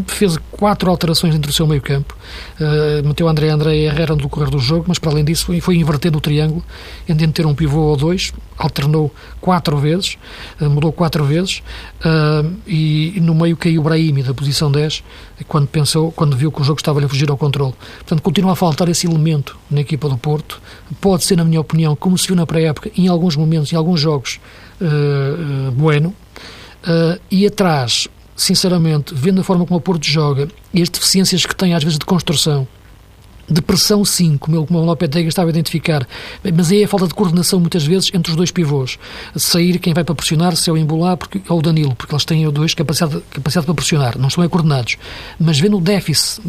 fez 0.08 0.38
quatro 0.52 0.90
alterações 0.90 1.34
dentro 1.34 1.50
do 1.50 1.54
seu 1.54 1.68
meio 1.68 1.82
campo. 1.82 2.16
Uh, 2.60 3.06
meteu 3.06 3.28
André 3.28 3.50
André 3.50 3.76
e 3.76 3.86
Herrera 3.86 4.16
no 4.16 4.22
decorrer 4.22 4.50
do 4.50 4.60
jogo, 4.60 4.86
mas 4.88 5.00
para 5.00 5.12
além 5.12 5.24
disso 5.24 5.46
foi, 5.46 5.60
foi 5.60 5.76
invertendo 5.76 6.18
o 6.18 6.22
triângulo, 6.22 6.64
em 7.08 7.16
de 7.16 7.28
ter 7.28 7.46
um 7.46 7.54
pivô 7.54 7.82
ou 7.82 7.98
dois, 7.98 8.34
alternou 8.58 9.14
quatro 9.42 9.78
vezes, 9.78 10.18
uh, 10.62 10.70
mudou 10.70 10.92
quatro 10.92 11.26
vezes, 11.26 11.62
uh, 12.00 12.50
e, 12.66 13.20
no 13.22 13.36
meio 13.36 13.58
caiu 13.58 13.82
Brahimi 13.82 14.24
da 14.24 14.34
posição 14.34 14.72
10, 14.72 15.04
quando 15.48 15.68
pensou, 15.68 16.12
quando 16.12 16.38
viu 16.38 16.52
que 16.52 16.62
o 16.62 16.64
jogo 16.64 16.80
estava 16.80 17.04
a 17.04 17.10
fugir 17.10 17.30
ao 17.30 17.38
controle. 17.38 17.74
Portanto, 17.98 18.22
continua 18.22 18.54
a 18.54 18.56
faltar 18.56 18.88
esse 18.88 19.06
elemento 19.06 19.58
na 19.70 19.82
equipa 19.82 20.08
do 20.08 20.18
Porto. 20.18 20.62
Pode 21.02 21.24
ser, 21.26 21.36
na 21.36 21.44
minha 21.44 21.60
opinião, 21.60 21.96
como 21.96 22.18
se 22.18 22.28
viu 22.28 22.36
na 22.36 22.46
pré-época, 22.46 22.90
em 22.98 23.08
alguns 23.08 23.36
momentos, 23.36 23.72
em 23.72 23.76
alguns 23.76 24.00
jogos, 24.00 24.40
bueno, 25.76 26.14
e 27.30 27.46
atrás 27.46 28.08
sinceramente, 28.36 29.14
vendo 29.16 29.42
a 29.42 29.44
forma 29.44 29.66
como 29.66 29.78
o 29.78 29.82
Porto 29.82 30.06
joga 30.06 30.48
e 30.74 30.82
as 30.82 30.90
deficiências 30.90 31.46
que 31.46 31.56
tem 31.56 31.74
às 31.74 31.84
vezes 31.84 31.98
de 31.98 32.06
construção, 32.06 32.68
de 33.50 33.62
pressão 33.62 34.04
sim, 34.04 34.38
como, 34.38 34.58
ele, 34.58 34.66
como 34.66 34.80
o 34.80 34.86
Lopetegui 34.86 35.28
estava 35.28 35.50
a 35.50 35.52
identificar, 35.52 36.08
mas 36.54 36.72
aí 36.72 36.82
é 36.82 36.86
a 36.86 36.88
falta 36.88 37.08
de 37.08 37.14
coordenação 37.14 37.60
muitas 37.60 37.86
vezes 37.86 38.10
entre 38.14 38.32
os 38.32 38.36
dois 38.36 38.52
pivôs. 38.52 38.98
Sair 39.36 39.80
quem 39.80 39.94
vai 39.94 40.04
para 40.04 40.16
pressionar, 40.16 40.56
se 40.56 40.70
é 40.70 40.74
o 40.74 40.78
Embolá 40.78 41.18
ou 41.50 41.60
o 41.60 41.62
Danilo, 41.62 41.96
porque 41.96 42.14
eles 42.14 42.26
têm 42.26 42.48
os 42.48 42.54
dois 42.54 42.74
capacidade, 42.74 43.22
capacidade 43.30 43.66
para 43.66 43.76
pressionar, 43.76 44.18
não 44.18 44.28
estão 44.28 44.44
é 44.44 44.50
coordenados. 44.50 44.98
Mas 45.40 45.60
vendo 45.60 45.78
o 45.78 45.82
déficit 45.82 46.42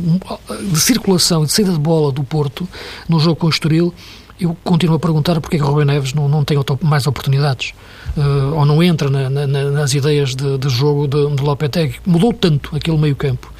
de 0.73 0.81
circulação 0.81 1.45
e 1.45 1.47
de 1.47 1.53
saída 1.53 1.73
de 1.73 1.79
bola 1.79 2.11
do 2.11 2.25
Porto 2.25 2.67
no 3.09 3.21
jogo 3.21 3.37
com 3.37 3.47
o 3.47 3.51
Estoril, 3.51 3.93
eu 4.41 4.57
continuo 4.65 4.97
a 4.97 4.99
perguntar 4.99 5.41
porque 5.41 5.57
é 5.57 5.59
que 5.59 5.65
o 5.65 5.69
Rubem 5.69 5.87
Neves 5.87 6.13
não, 6.13 6.29
não 6.29 6.45
tem 6.45 6.59
mais 6.83 7.07
oportunidades 7.07 7.75
uh, 8.17 8.55
ou 8.55 8.65
não 8.65 8.83
entra 8.83 9.11
na, 9.11 9.29
na, 9.29 9.47
nas 9.47 9.95
ideias 9.95 10.35
de, 10.35 10.59
de 10.59 10.69
jogo 10.69 11.07
de, 11.07 11.37
de 11.37 11.43
Lopetegui. 11.43 11.97
Mudou 12.05 12.33
tanto 12.33 12.75
aquele 12.75 12.97
meio-campo. 12.97 13.53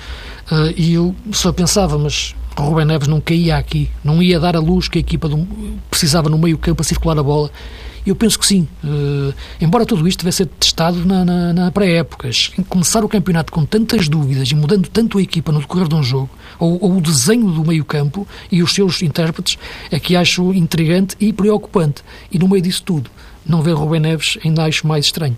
Uh, 0.51 0.73
e 0.77 0.95
eu 0.95 1.15
só 1.33 1.53
pensava, 1.53 1.99
mas 1.99 2.35
o 2.57 2.63
Rubem 2.63 2.85
Neves 2.85 3.09
não 3.09 3.21
caía 3.21 3.57
aqui, 3.57 3.91
não 4.03 4.23
ia 4.23 4.41
dar 4.41 4.57
a 4.57 4.61
luz 4.61 4.89
que 4.89 4.99
a 4.99 5.01
equipa 5.01 5.29
do, 5.29 5.47
precisava 5.91 6.29
no 6.29 6.39
meio-campo 6.39 6.81
a 6.81 6.85
circular 6.85 7.19
a 7.19 7.23
bola. 7.23 7.51
Eu 8.07 8.15
penso 8.15 8.39
que 8.39 8.47
sim. 8.47 8.69
Uh, 8.85 9.35
embora 9.61 9.85
tudo 9.85 10.07
isto 10.07 10.21
tivesse 10.21 10.39
sido 10.39 10.51
testado 10.61 11.05
na, 11.05 11.25
na, 11.25 11.53
na 11.53 11.71
pré-época, 11.73 12.31
começar 12.69 13.05
o 13.05 13.09
campeonato 13.09 13.53
com 13.53 13.65
tantas 13.65 14.09
dúvidas 14.09 14.49
e 14.49 14.55
mudando 14.55 14.89
tanto 14.89 15.19
a 15.19 15.23
equipa 15.23 15.51
no 15.51 15.59
decorrer 15.59 15.89
de 15.89 15.97
um 15.97 16.05
jogo, 16.05 16.31
ou, 16.57 16.79
ou 16.81 16.97
o 16.99 17.01
desenho 17.01 17.51
do 17.51 17.65
meio-campo 17.65 18.27
e 18.51 18.63
os 18.63 18.73
seus 18.73 19.03
intérpretes, 19.03 19.59
é 19.91 19.99
que 19.99 20.15
acho 20.15 20.55
intrigante 20.55 21.17
e 21.19 21.33
preocupante. 21.33 22.05
E 22.31 22.39
no 22.39 22.49
meio 22.49 22.63
disso 22.63 22.85
tudo, 22.85 23.11
não 23.49 23.63
ver 23.63 23.73
Rubem 23.73 24.01
Neves 24.01 24.39
ainda 24.45 24.65
acho 24.65 24.87
mais 24.87 25.07
estranho. 25.07 25.37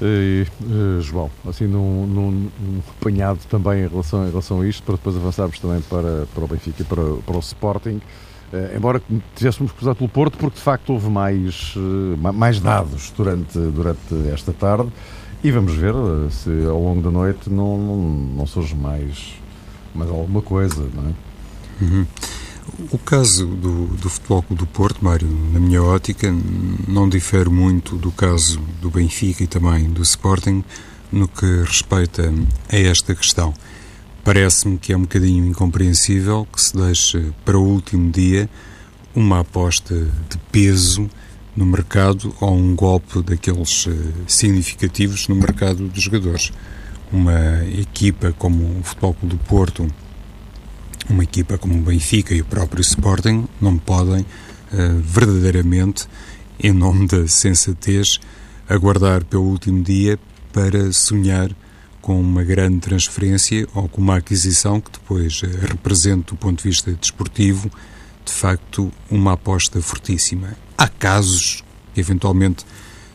E, 0.00 0.46
uh, 0.62 1.02
João, 1.02 1.28
assim 1.48 1.66
num, 1.66 2.06
num, 2.06 2.30
num, 2.30 2.82
apanhado 3.00 3.40
também 3.50 3.84
em 3.84 3.88
relação, 3.88 4.26
em 4.26 4.30
relação 4.30 4.60
a 4.60 4.68
isto, 4.68 4.82
para 4.84 4.94
depois 4.94 5.16
avançarmos 5.16 5.58
também 5.58 5.80
para, 5.82 6.26
para 6.32 6.44
o 6.44 6.46
Benfica 6.46 6.82
e 6.82 6.84
para, 6.84 7.02
para 7.26 7.36
o 7.36 7.40
Sporting, 7.40 8.00
uh, 8.52 8.76
embora 8.76 9.02
tivéssemos 9.34 9.72
cruzado 9.72 9.96
pelo 9.96 10.08
Porto, 10.08 10.38
porque 10.38 10.56
de 10.56 10.62
facto 10.62 10.92
houve 10.92 11.10
mais, 11.10 11.74
uh, 11.76 12.32
mais 12.32 12.60
dados 12.60 13.12
durante, 13.16 13.58
durante 13.58 14.14
esta 14.32 14.52
tarde, 14.52 14.88
e 15.42 15.50
vamos 15.50 15.74
ver 15.74 15.94
se 16.30 16.50
ao 16.66 16.80
longo 16.80 17.02
da 17.02 17.10
noite 17.10 17.50
não, 17.50 17.76
não, 17.76 17.96
não 18.36 18.46
surge 18.46 18.76
mais, 18.76 19.34
mais 19.94 20.10
alguma 20.10 20.42
coisa, 20.42 20.88
não 20.94 21.08
é? 21.08 21.12
Uhum. 21.80 22.06
O 22.90 22.98
caso 22.98 23.46
do, 23.46 23.86
do 23.86 24.10
Futebol 24.10 24.42
Clube 24.42 24.60
do 24.60 24.66
Porto, 24.66 25.02
Mário, 25.02 25.28
na 25.52 25.58
minha 25.58 25.82
ótica, 25.82 26.34
não 26.86 27.08
difere 27.08 27.48
muito 27.48 27.96
do 27.96 28.10
caso 28.10 28.60
do 28.80 28.90
Benfica 28.90 29.42
e 29.42 29.46
também 29.46 29.90
do 29.90 30.02
Sporting 30.02 30.62
no 31.10 31.26
que 31.26 31.46
respeita 31.62 32.32
a 32.70 32.76
esta 32.76 33.14
questão. 33.14 33.54
Parece-me 34.22 34.76
que 34.76 34.92
é 34.92 34.96
um 34.96 35.02
bocadinho 35.02 35.46
incompreensível 35.46 36.46
que 36.52 36.60
se 36.60 36.76
deixe 36.76 37.32
para 37.44 37.58
o 37.58 37.64
último 37.64 38.10
dia 38.10 38.48
uma 39.14 39.40
aposta 39.40 39.94
de 40.28 40.38
peso 40.52 41.08
no 41.56 41.64
mercado 41.64 42.34
ou 42.40 42.54
um 42.54 42.74
golpe 42.76 43.22
daqueles 43.22 43.86
eh, 43.88 43.92
significativos 44.26 45.26
no 45.26 45.34
mercado 45.34 45.88
dos 45.88 46.02
jogadores. 46.02 46.52
Uma 47.10 47.64
equipa 47.64 48.34
como 48.38 48.78
o 48.78 48.82
Futebol 48.82 49.14
Clube 49.14 49.36
do 49.36 49.44
Porto 49.44 49.88
uma 51.08 51.24
equipa 51.24 51.58
como 51.58 51.74
o 51.74 51.82
Benfica 51.82 52.34
e 52.34 52.40
o 52.40 52.44
próprio 52.44 52.80
Sporting 52.80 53.48
não 53.60 53.78
podem 53.78 54.20
uh, 54.20 55.00
verdadeiramente, 55.02 56.06
em 56.58 56.72
nome 56.72 57.06
da 57.06 57.26
sensatez, 57.26 58.20
aguardar 58.68 59.24
pelo 59.24 59.44
último 59.44 59.82
dia 59.82 60.18
para 60.52 60.92
sonhar 60.92 61.50
com 62.00 62.20
uma 62.20 62.44
grande 62.44 62.80
transferência 62.80 63.66
ou 63.74 63.88
com 63.88 64.00
uma 64.00 64.16
aquisição 64.16 64.80
que 64.80 64.90
depois 64.92 65.42
uh, 65.42 65.46
represente, 65.66 66.28
do 66.28 66.36
ponto 66.36 66.62
de 66.62 66.68
vista 66.68 66.92
desportivo, 66.92 67.70
de 68.24 68.32
facto, 68.32 68.92
uma 69.10 69.32
aposta 69.32 69.80
fortíssima. 69.80 70.56
Há 70.76 70.88
casos 70.88 71.64
que 71.94 72.00
eventualmente 72.00 72.64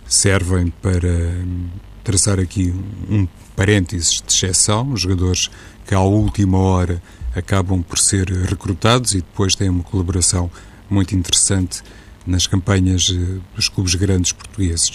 servem 0.08 0.74
para 0.82 1.10
hum, 1.10 1.68
traçar 2.04 2.40
aqui 2.40 2.74
um 3.10 3.28
parênteses 3.56 4.22
de 4.26 4.34
exceção, 4.34 4.96
jogadores 4.98 5.50
que 5.86 5.94
à 5.94 6.02
última 6.02 6.58
hora 6.58 7.02
acabam 7.36 7.82
por 7.82 8.00
ser 8.00 8.30
recrutados 8.30 9.14
e 9.14 9.18
depois 9.18 9.56
têm 9.56 9.70
uma 9.70 9.84
colaboração 9.84 10.50
muito 10.90 11.16
interessante 11.16 11.82
nas 12.26 12.48
campanhas 12.48 13.12
eh, 13.12 13.40
dos 13.56 13.68
clubes 13.70 13.96
grandes 13.96 14.32
portugueses. 14.32 14.94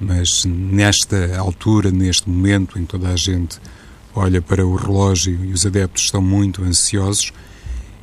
Mas 0.00 0.44
nesta 0.44 1.36
altura, 1.38 1.90
neste 1.90 2.28
momento 2.28 2.78
em 2.78 2.82
que 2.82 2.88
toda 2.88 3.08
a 3.08 3.16
gente 3.16 3.58
olha 4.14 4.40
para 4.40 4.66
o 4.66 4.76
relógio 4.76 5.44
e 5.44 5.52
os 5.52 5.64
adeptos 5.64 6.04
estão 6.04 6.22
muito 6.22 6.62
ansiosos, 6.62 7.32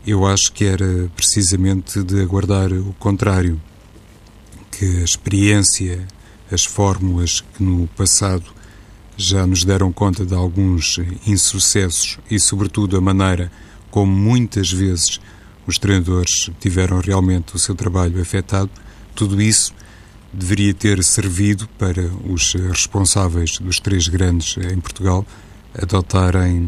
eu 0.05 0.25
acho 0.25 0.51
que 0.51 0.65
era 0.65 1.09
precisamente 1.15 2.03
de 2.03 2.21
aguardar 2.21 2.71
o 2.71 2.93
contrário, 2.99 3.59
que 4.71 4.85
a 4.99 5.03
experiência, 5.03 6.05
as 6.51 6.65
fórmulas 6.65 7.41
que 7.55 7.63
no 7.63 7.87
passado 7.87 8.45
já 9.17 9.47
nos 9.47 9.63
deram 9.63 9.91
conta 9.91 10.25
de 10.25 10.33
alguns 10.33 10.99
insucessos 11.25 12.19
e, 12.29 12.39
sobretudo, 12.39 12.97
a 12.97 13.01
maneira 13.01 13.51
como 13.95 14.11
muitas 14.11 14.73
vezes 14.73 15.21
os 15.65 15.77
treinadores 15.77 16.49
tiveram 16.59 16.99
realmente 16.99 17.55
o 17.55 17.57
seu 17.57 17.73
trabalho 17.73 18.21
afetado, 18.21 18.69
tudo 19.15 19.41
isso 19.41 19.73
deveria 20.33 20.73
ter 20.73 21.01
servido 21.01 21.65
para 21.79 22.03
os 22.29 22.55
responsáveis 22.55 23.57
dos 23.57 23.79
três 23.79 24.09
grandes 24.09 24.57
em 24.57 24.81
Portugal 24.81 25.25
adotarem 25.81 26.61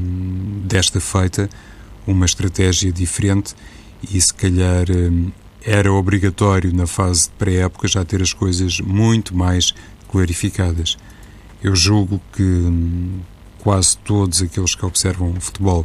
desta 0.64 1.02
feita 1.02 1.50
uma 2.08 2.26
estratégia 2.26 2.94
diferente 2.94 3.54
e 4.10 4.22
se 4.22 4.34
calhar 4.34 4.86
eh, 4.90 5.32
era 5.66 5.92
obrigatório 5.92 6.74
na 6.74 6.88
fase 6.88 7.24
de 7.24 7.32
pré-época 7.32 7.90
já 7.90 8.06
ter 8.06 8.22
as 8.22 8.32
coisas 8.32 8.80
muito 8.80 9.36
mais 9.36 9.74
clarificadas. 10.08 10.98
Eu 11.62 11.76
julgo 11.76 12.22
que 12.32 12.42
hum, 12.42 13.20
quase 13.60 13.98
todos 13.98 14.42
aqueles 14.42 14.76
que 14.76 14.86
observam 14.86 15.34
o 15.34 15.42
futebol 15.42 15.84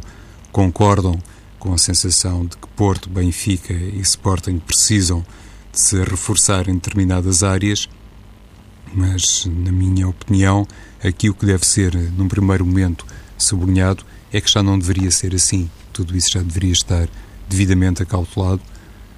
concordam 0.53 1.19
com 1.63 1.73
a 1.73 1.77
sensação 1.77 2.45
de 2.45 2.57
que 2.57 2.67
Porto, 2.75 3.09
Benfica 3.09 3.71
e 3.71 4.01
Sporting 4.01 4.59
precisam 4.59 5.25
de 5.71 5.81
se 5.81 5.95
reforçar 6.03 6.67
em 6.67 6.73
determinadas 6.73 7.41
áreas, 7.41 7.87
mas, 8.93 9.45
na 9.45 9.71
minha 9.71 10.09
opinião, 10.09 10.67
aqui 11.01 11.29
o 11.29 11.33
que 11.33 11.45
deve 11.45 11.65
ser, 11.65 11.95
num 12.17 12.27
primeiro 12.27 12.65
momento, 12.65 13.05
sublinhado 13.37 14.03
é 14.33 14.41
que 14.41 14.51
já 14.51 14.61
não 14.61 14.77
deveria 14.77 15.09
ser 15.09 15.33
assim. 15.33 15.69
Tudo 15.93 16.17
isso 16.17 16.31
já 16.33 16.41
deveria 16.41 16.73
estar 16.73 17.07
devidamente 17.47 18.03
acautelado, 18.03 18.61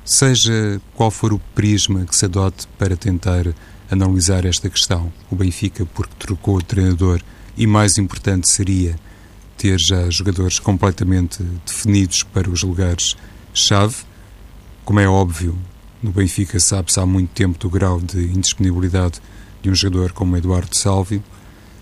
seja 0.06 0.80
qual 0.94 1.10
for 1.10 1.34
o 1.34 1.40
prisma 1.56 2.06
que 2.06 2.16
se 2.16 2.26
adote 2.26 2.68
para 2.78 2.96
tentar 2.96 3.48
analisar 3.90 4.46
esta 4.46 4.70
questão. 4.70 5.12
O 5.32 5.36
Benfica, 5.36 5.84
porque 5.96 6.14
trocou 6.20 6.58
o 6.58 6.62
treinador, 6.62 7.24
e 7.58 7.66
mais 7.66 7.98
importante 7.98 8.48
seria 8.48 9.00
ter 9.66 9.80
já 9.80 10.08
jogadores 10.12 10.60
completamente 10.60 11.42
definidos 11.66 12.22
para 12.22 12.48
os 12.48 12.62
lugares-chave. 12.62 13.96
Como 14.84 15.00
é 15.00 15.08
óbvio, 15.08 15.58
no 16.04 16.12
Benfica 16.12 16.60
sabe-se 16.60 17.00
há 17.00 17.06
muito 17.06 17.32
tempo 17.32 17.58
do 17.58 17.68
grau 17.68 18.00
de 18.00 18.26
indisponibilidade 18.26 19.20
de 19.64 19.72
um 19.72 19.74
jogador 19.74 20.12
como 20.12 20.38
Eduardo 20.38 20.78
Salvio. 20.78 21.24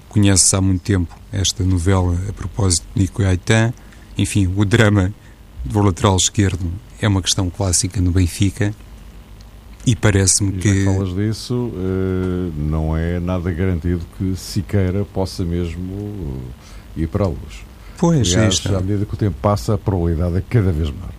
Conhece-se 0.08 0.56
há 0.56 0.62
muito 0.62 0.82
tempo 0.82 1.13
esta 1.30 1.62
novela 1.66 2.18
a 2.30 2.32
propósito 2.32 2.86
de 2.96 3.02
Nico 3.02 3.22
Aitan. 3.22 3.74
Enfim, 4.18 4.50
o 4.56 4.63
drama 4.63 5.13
do 5.66 5.82
lateral 5.82 6.16
esquerdo 6.16 6.72
é 7.02 7.08
uma 7.08 7.22
questão 7.22 7.50
clássica 7.50 8.00
no 8.00 8.12
Benfica 8.12 8.74
e 9.86 9.94
parece-me 9.94 10.54
que. 10.54 10.86
falas 10.86 11.13
disso, 11.13 11.70
eh, 11.75 12.52
não 12.56 12.96
é 12.96 13.20
nada 13.20 13.52
garantido 13.52 14.06
que 14.18 14.38
Siqueira 14.38 15.04
possa 15.04 15.44
mesmo 15.44 16.42
ir 16.96 17.08
para 17.10 17.25
a 17.25 17.28
luz. 17.28 17.73
Pois, 18.03 18.36
Aliás, 18.36 18.65
à 18.65 18.81
medida 18.81 19.05
que 19.05 19.13
o 19.13 19.17
tempo 19.17 19.38
passa, 19.41 19.75
a 19.75 19.77
probabilidade 19.77 20.36
é 20.36 20.41
cada 20.41 20.74
vez 20.74 20.89
maior. 20.89 21.13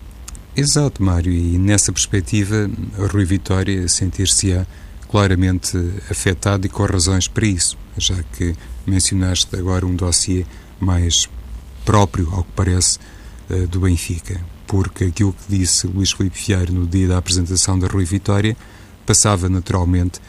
Exato, 0.55 1.01
Mário, 1.01 1.31
e 1.33 1.57
nessa 1.57 1.91
perspectiva, 1.91 2.69
Rui 3.11 3.25
Vitória 3.25 3.87
sentir-se-á 3.87 4.67
claramente 5.09 5.75
afetado 6.11 6.67
e 6.67 6.69
com 6.69 6.85
razões 6.85 7.27
para 7.27 7.47
isso, 7.47 7.75
já 7.97 8.21
que 8.21 8.55
mencionaste 8.85 9.55
agora 9.55 9.83
um 9.83 9.95
dossiê 9.95 10.45
mais 10.79 11.27
próprio, 11.83 12.29
ao 12.31 12.43
que 12.43 12.51
parece, 12.55 12.99
eh, 13.49 13.65
do 13.65 13.79
Benfica. 13.79 14.39
Porque 14.67 15.05
aquilo 15.05 15.33
que 15.33 15.57
disse 15.57 15.87
Luís 15.87 16.11
Filipe 16.11 16.39
Vieira 16.39 16.71
no 16.71 16.85
dia 16.85 17.07
da 17.07 17.17
apresentação 17.17 17.79
da 17.79 17.87
Rui 17.87 18.05
Vitória 18.05 18.55
passava 19.07 19.49
naturalmente 19.49 20.21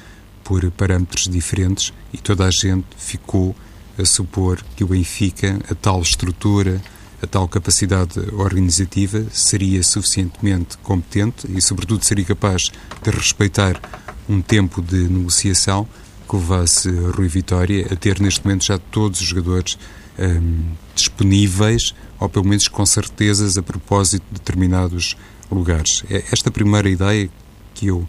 por 0.42 0.70
parâmetros 0.70 1.28
diferentes 1.28 1.92
e 2.14 2.16
toda 2.16 2.46
a 2.46 2.50
gente 2.50 2.86
ficou 2.96 3.54
a 3.98 4.04
supor 4.04 4.62
que 4.74 4.84
o 4.84 4.88
Benfica, 4.88 5.58
a 5.70 5.74
tal 5.74 6.00
estrutura, 6.02 6.80
a 7.22 7.26
tal 7.26 7.48
capacidade 7.48 8.20
organizativa, 8.34 9.24
seria 9.32 9.82
suficientemente 9.82 10.76
competente 10.78 11.46
e, 11.50 11.60
sobretudo, 11.60 12.04
seria 12.04 12.24
capaz 12.24 12.70
de 13.02 13.10
respeitar 13.10 13.80
um 14.28 14.40
tempo 14.40 14.82
de 14.82 15.08
negociação 15.08 15.88
que 16.28 16.36
levasse 16.36 16.90
Rui 16.90 17.28
Vitória 17.28 17.86
a 17.90 17.96
ter 17.96 18.20
neste 18.20 18.44
momento 18.44 18.64
já 18.64 18.78
todos 18.78 19.20
os 19.20 19.26
jogadores 19.26 19.78
hum, 20.18 20.72
disponíveis 20.94 21.94
ou 22.18 22.28
pelo 22.28 22.46
menos 22.46 22.68
com 22.68 22.84
certezas 22.84 23.56
a 23.56 23.62
propósito 23.62 24.24
de 24.30 24.38
determinados 24.38 25.16
lugares. 25.50 26.02
É 26.10 26.24
esta 26.32 26.50
primeira 26.50 26.88
ideia 26.88 27.30
que 27.74 27.86
eu 27.86 28.06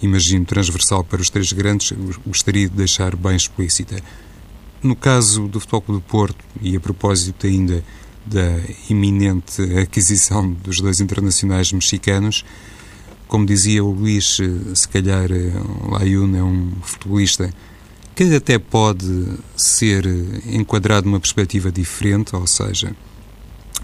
imagino 0.00 0.44
transversal 0.44 1.02
para 1.02 1.20
os 1.20 1.30
três 1.30 1.52
grandes, 1.52 1.92
gostaria 2.26 2.68
de 2.68 2.76
deixar 2.76 3.16
bem 3.16 3.34
explícita. 3.34 3.96
No 4.86 4.94
caso 4.94 5.48
do 5.48 5.58
Futebol 5.58 5.96
do 5.96 6.00
Porto, 6.00 6.44
e 6.62 6.76
a 6.76 6.80
propósito 6.80 7.44
ainda 7.44 7.82
da 8.24 8.60
iminente 8.88 9.60
aquisição 9.80 10.52
dos 10.52 10.80
dois 10.80 11.00
internacionais 11.00 11.72
mexicanos, 11.72 12.44
como 13.26 13.44
dizia 13.44 13.82
o 13.82 13.90
Luís, 13.90 14.38
se 14.76 14.88
calhar 14.88 15.28
Layun 15.90 16.36
é 16.36 16.42
um 16.44 16.70
futebolista 16.82 17.52
que 18.14 18.32
até 18.32 18.60
pode 18.60 19.26
ser 19.56 20.06
enquadrado 20.46 21.08
numa 21.08 21.18
perspectiva 21.18 21.72
diferente, 21.72 22.36
ou 22.36 22.46
seja, 22.46 22.94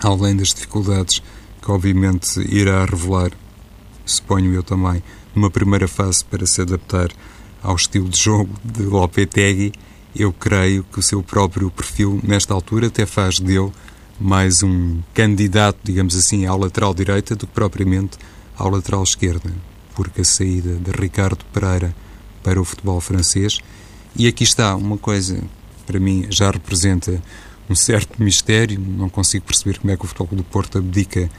além 0.01 0.37
das 0.37 0.55
dificuldades 0.55 1.21
que 1.61 1.69
obviamente 1.69 2.39
irá 2.49 2.85
revelar, 2.85 3.33
suponho 4.07 4.55
eu 4.55 4.63
também, 4.63 5.03
numa 5.35 5.51
primeira 5.51 5.89
fase 5.89 6.25
para 6.25 6.47
se 6.47 6.61
adaptar 6.61 7.09
ao 7.61 7.75
estilo 7.75 8.09
de 8.09 8.21
jogo 8.21 8.55
de 8.65 8.85
Lopetegui, 8.85 9.73
eu 10.15 10.33
creio 10.33 10.85
que 10.85 10.99
o 10.99 11.03
seu 11.03 11.23
próprio 11.23 11.71
perfil, 11.71 12.21
nesta 12.23 12.55
altura, 12.55 12.89
até 12.89 13.07
faz 13.07 13.39
dele 13.39 13.73
mais 14.21 14.63
um 14.63 15.01
candidato, 15.15 15.79
digamos 15.83 16.15
assim, 16.17 16.47
ao 16.47 16.59
lateral 16.59 16.95
direita 16.95 17.35
do 17.35 17.47
que 17.47 17.53
propriamente 17.53 18.19
ao 18.57 18.71
lateral 18.71 19.03
esquerda, 19.03 19.51
porque 19.95 20.21
a 20.21 20.25
saída 20.25 20.75
de 20.75 20.91
Ricardo 20.91 21.45
Pereira 21.53 21.95
para 22.43 22.61
o 22.61 22.65
futebol 22.65 23.01
francês, 23.01 23.61
e 24.15 24.27
aqui 24.27 24.45
está 24.45 24.77
uma 24.77 24.99
coisa, 24.99 25.43
para 25.87 25.99
mim, 25.99 26.27
já 26.29 26.51
representa 26.51 27.23
um 27.69 27.75
certo 27.75 28.23
mistério. 28.23 28.79
Não 28.79 29.09
consigo 29.09 29.47
perceber 29.47 29.79
como 29.79 29.93
é 29.93 29.97
que 29.97 30.05
o 30.05 30.09
Futebol 30.09 30.37
do 30.37 30.45
Porto 30.45 30.79
abdica 30.79 31.31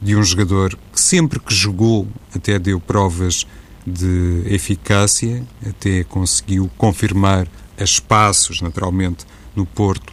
de 0.00 0.16
um 0.16 0.22
jogador 0.22 0.78
que 0.92 1.00
sempre 1.00 1.38
que 1.38 1.54
jogou 1.54 2.08
até 2.34 2.58
deu 2.58 2.80
provas 2.80 3.46
de 3.86 4.42
eficácia, 4.46 5.44
até 5.66 6.04
conseguiu 6.04 6.70
confirmar 6.76 7.46
a 7.78 7.84
espaços, 7.84 8.60
naturalmente, 8.60 9.24
no 9.54 9.64
Porto, 9.66 10.12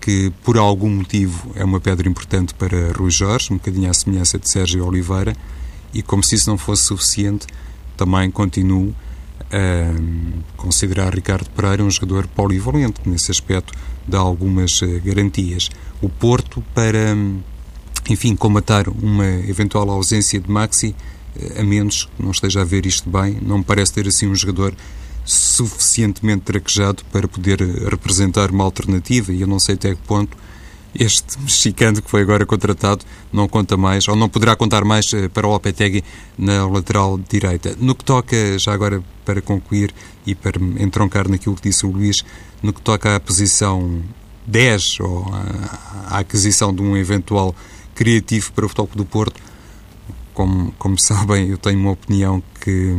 que 0.00 0.32
por 0.42 0.58
algum 0.58 0.90
motivo 0.90 1.52
é 1.54 1.64
uma 1.64 1.80
pedra 1.80 2.08
importante 2.08 2.54
para 2.54 2.92
Rui 2.92 3.10
Jorge, 3.10 3.52
um 3.52 3.56
bocadinho 3.56 3.88
à 3.88 3.94
semelhança 3.94 4.38
de 4.38 4.48
Sérgio 4.48 4.84
Oliveira, 4.84 5.36
e 5.94 6.02
como 6.02 6.22
se 6.22 6.34
isso 6.34 6.50
não 6.50 6.58
fosse 6.58 6.84
suficiente, 6.84 7.46
também 7.96 8.30
continuo 8.30 8.94
a 9.52 10.56
considerar 10.56 11.14
Ricardo 11.14 11.48
Pereira 11.50 11.84
um 11.84 11.90
jogador 11.90 12.26
polivalente, 12.26 13.00
nesse 13.06 13.30
aspecto 13.30 13.72
dá 14.08 14.18
algumas 14.18 14.80
eh, 14.82 14.98
garantias. 15.04 15.70
O 16.00 16.08
Porto, 16.08 16.64
para, 16.74 17.16
enfim, 18.08 18.34
comatar 18.34 18.88
uma 18.88 19.26
eventual 19.26 19.88
ausência 19.90 20.40
de 20.40 20.50
Maxi, 20.50 20.94
eh, 21.36 21.60
a 21.60 21.62
menos 21.62 22.08
que 22.16 22.22
não 22.22 22.30
esteja 22.30 22.62
a 22.62 22.64
ver 22.64 22.86
isto 22.86 23.08
bem, 23.08 23.38
não 23.42 23.58
me 23.58 23.64
parece 23.64 23.92
ter 23.92 24.08
assim 24.08 24.26
um 24.26 24.34
jogador 24.34 24.74
suficientemente 25.24 26.42
traquejado 26.42 27.04
para 27.12 27.28
poder 27.28 27.62
eh, 27.62 27.88
representar 27.88 28.50
uma 28.50 28.64
alternativa 28.64 29.32
e 29.32 29.40
eu 29.40 29.46
não 29.46 29.58
sei 29.58 29.74
até 29.74 29.94
que 29.94 30.00
ponto 30.02 30.36
este 30.94 31.38
mexicano 31.40 32.02
que 32.02 32.10
foi 32.10 32.22
agora 32.22 32.44
contratado 32.44 33.04
não 33.32 33.48
conta 33.48 33.76
mais, 33.76 34.06
ou 34.08 34.16
não 34.16 34.28
poderá 34.28 34.54
contar 34.54 34.84
mais 34.84 35.06
para 35.32 35.46
o 35.46 35.50
Lopetegui 35.50 36.04
na 36.36 36.66
lateral 36.66 37.18
direita. 37.18 37.76
No 37.78 37.94
que 37.94 38.04
toca, 38.04 38.58
já 38.58 38.72
agora 38.72 39.02
para 39.24 39.40
concluir 39.40 39.94
e 40.26 40.34
para 40.34 40.60
entroncar 40.78 41.28
naquilo 41.28 41.54
que 41.54 41.62
disse 41.62 41.86
o 41.86 41.90
Luís, 41.90 42.24
no 42.62 42.72
que 42.72 42.80
toca 42.80 43.16
à 43.16 43.20
posição 43.20 44.02
10 44.46 45.00
ou 45.00 45.26
à, 46.08 46.18
aquisição 46.18 46.74
de 46.74 46.82
um 46.82 46.96
eventual 46.96 47.54
criativo 47.94 48.52
para 48.52 48.66
o 48.66 48.68
Futebol 48.68 48.90
do 48.96 49.04
Porto, 49.04 49.40
como, 50.34 50.72
como 50.78 50.98
sabem, 51.00 51.48
eu 51.48 51.58
tenho 51.58 51.78
uma 51.78 51.92
opinião 51.92 52.42
que, 52.60 52.96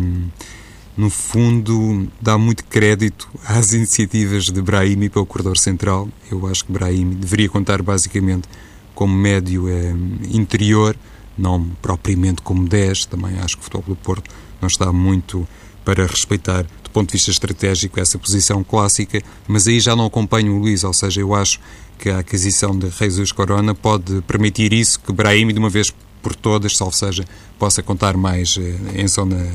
no 0.96 1.10
fundo, 1.10 2.08
dá 2.22 2.38
muito 2.38 2.64
crédito 2.66 3.30
às 3.46 3.74
iniciativas 3.74 4.46
de 4.46 4.62
Brahimi 4.62 5.10
para 5.10 5.22
o 5.22 5.26
corredor 5.26 5.58
central. 5.58 6.08
Eu 6.32 6.46
acho 6.48 6.66
que 6.66 6.72
Brahimi 6.72 7.16
deveria 7.16 7.50
contar 7.50 7.82
basicamente 7.82 8.48
como 8.94 9.14
médio 9.16 9.68
eh, 9.68 9.94
interior, 10.30 10.96
não 11.38 11.66
propriamente 11.82 12.42
como 12.42 12.68
10. 12.68 13.06
Também 13.06 13.38
acho 13.40 13.56
que 13.56 13.62
o 13.62 13.64
Futebol 13.64 13.96
do 13.96 13.96
Porto 13.96 14.30
não 14.62 14.68
está 14.68 14.94
muito 14.94 15.48
para 15.84 16.06
respeitar 16.06 16.66
ponto 16.94 17.10
de 17.10 17.14
vista 17.14 17.32
estratégico, 17.32 18.00
essa 18.00 18.18
posição 18.20 18.64
clássica, 18.64 19.22
mas 19.48 19.68
aí 19.68 19.80
já 19.80 19.96
não 19.96 20.06
acompanho 20.06 20.56
o 20.56 20.60
Luís, 20.60 20.84
ou 20.84 20.94
seja, 20.94 21.20
eu 21.20 21.34
acho 21.34 21.60
que 21.98 22.10
a 22.10 22.20
aquisição 22.20 22.78
de 22.78 22.90
Jesus 22.90 23.32
Corona 23.32 23.74
pode 23.74 24.22
permitir 24.22 24.72
isso, 24.72 25.00
que 25.00 25.12
Brahim, 25.12 25.48
de 25.48 25.60
uma 25.60 25.70
vez 25.70 25.92
por 26.22 26.36
todas, 26.36 26.78
salvo 26.78 26.96
seja, 26.96 27.26
possa 27.58 27.82
contar 27.82 28.16
mais 28.16 28.58
eh, 28.58 29.02
em 29.02 29.08
zona 29.08 29.46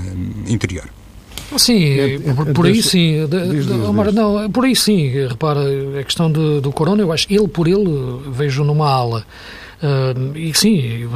interior. 0.46 0.88
Sim, 1.56 1.82
é, 1.82 2.14
é, 2.14 2.34
por, 2.34 2.46
por 2.52 2.66
aí 2.66 2.82
sim. 2.82 3.26
Diz, 3.26 3.66
diz, 3.66 3.70
Omar, 3.70 4.12
não, 4.12 4.50
por 4.50 4.64
aí 4.64 4.76
sim. 4.76 5.08
Repara, 5.26 5.60
a 5.98 6.04
questão 6.04 6.30
do, 6.30 6.60
do 6.60 6.70
Corona, 6.72 7.02
eu 7.02 7.10
acho, 7.10 7.26
ele 7.30 7.48
por 7.48 7.66
ele, 7.66 8.20
vejo 8.30 8.64
numa 8.64 8.88
ala. 8.90 9.24
Uh, 9.80 10.36
e 10.36 10.52
sim, 10.54 11.08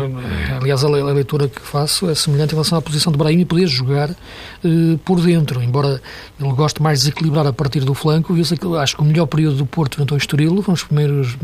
aliás, 0.57 0.85
a, 0.85 0.87
a, 0.87 1.13
leitura 1.13 1.49
que 1.49 1.61
faço 1.61 2.09
é 2.09 2.15
semelhante 2.15 2.53
em 2.53 2.55
relação 2.55 2.79
à 2.79 2.83
posição 2.83 3.11
de 3.11 3.19
Brahim 3.19 3.45
poder 3.45 3.67
jogar 3.67 4.11
uh, 4.11 4.99
por 5.05 5.21
dentro, 5.21 5.61
embora 5.61 6.01
ele 6.41 6.53
goste 6.53 6.81
mais 6.81 7.01
de 7.01 7.07
desequilibrar 7.07 7.45
a 7.45 7.53
partir 7.53 7.81
do 7.81 7.93
flanco. 7.93 8.33
Eu 8.33 8.79
acho 8.79 8.95
que 8.95 9.03
o 9.03 9.05
melhor 9.05 9.27
período 9.27 9.57
do 9.57 9.67
Porto 9.67 9.97
frente 9.97 10.13
ao 10.13 10.17
Estoril 10.17 10.63
foram 10.63 10.75
os 10.75 10.85
primeiros 10.85 11.37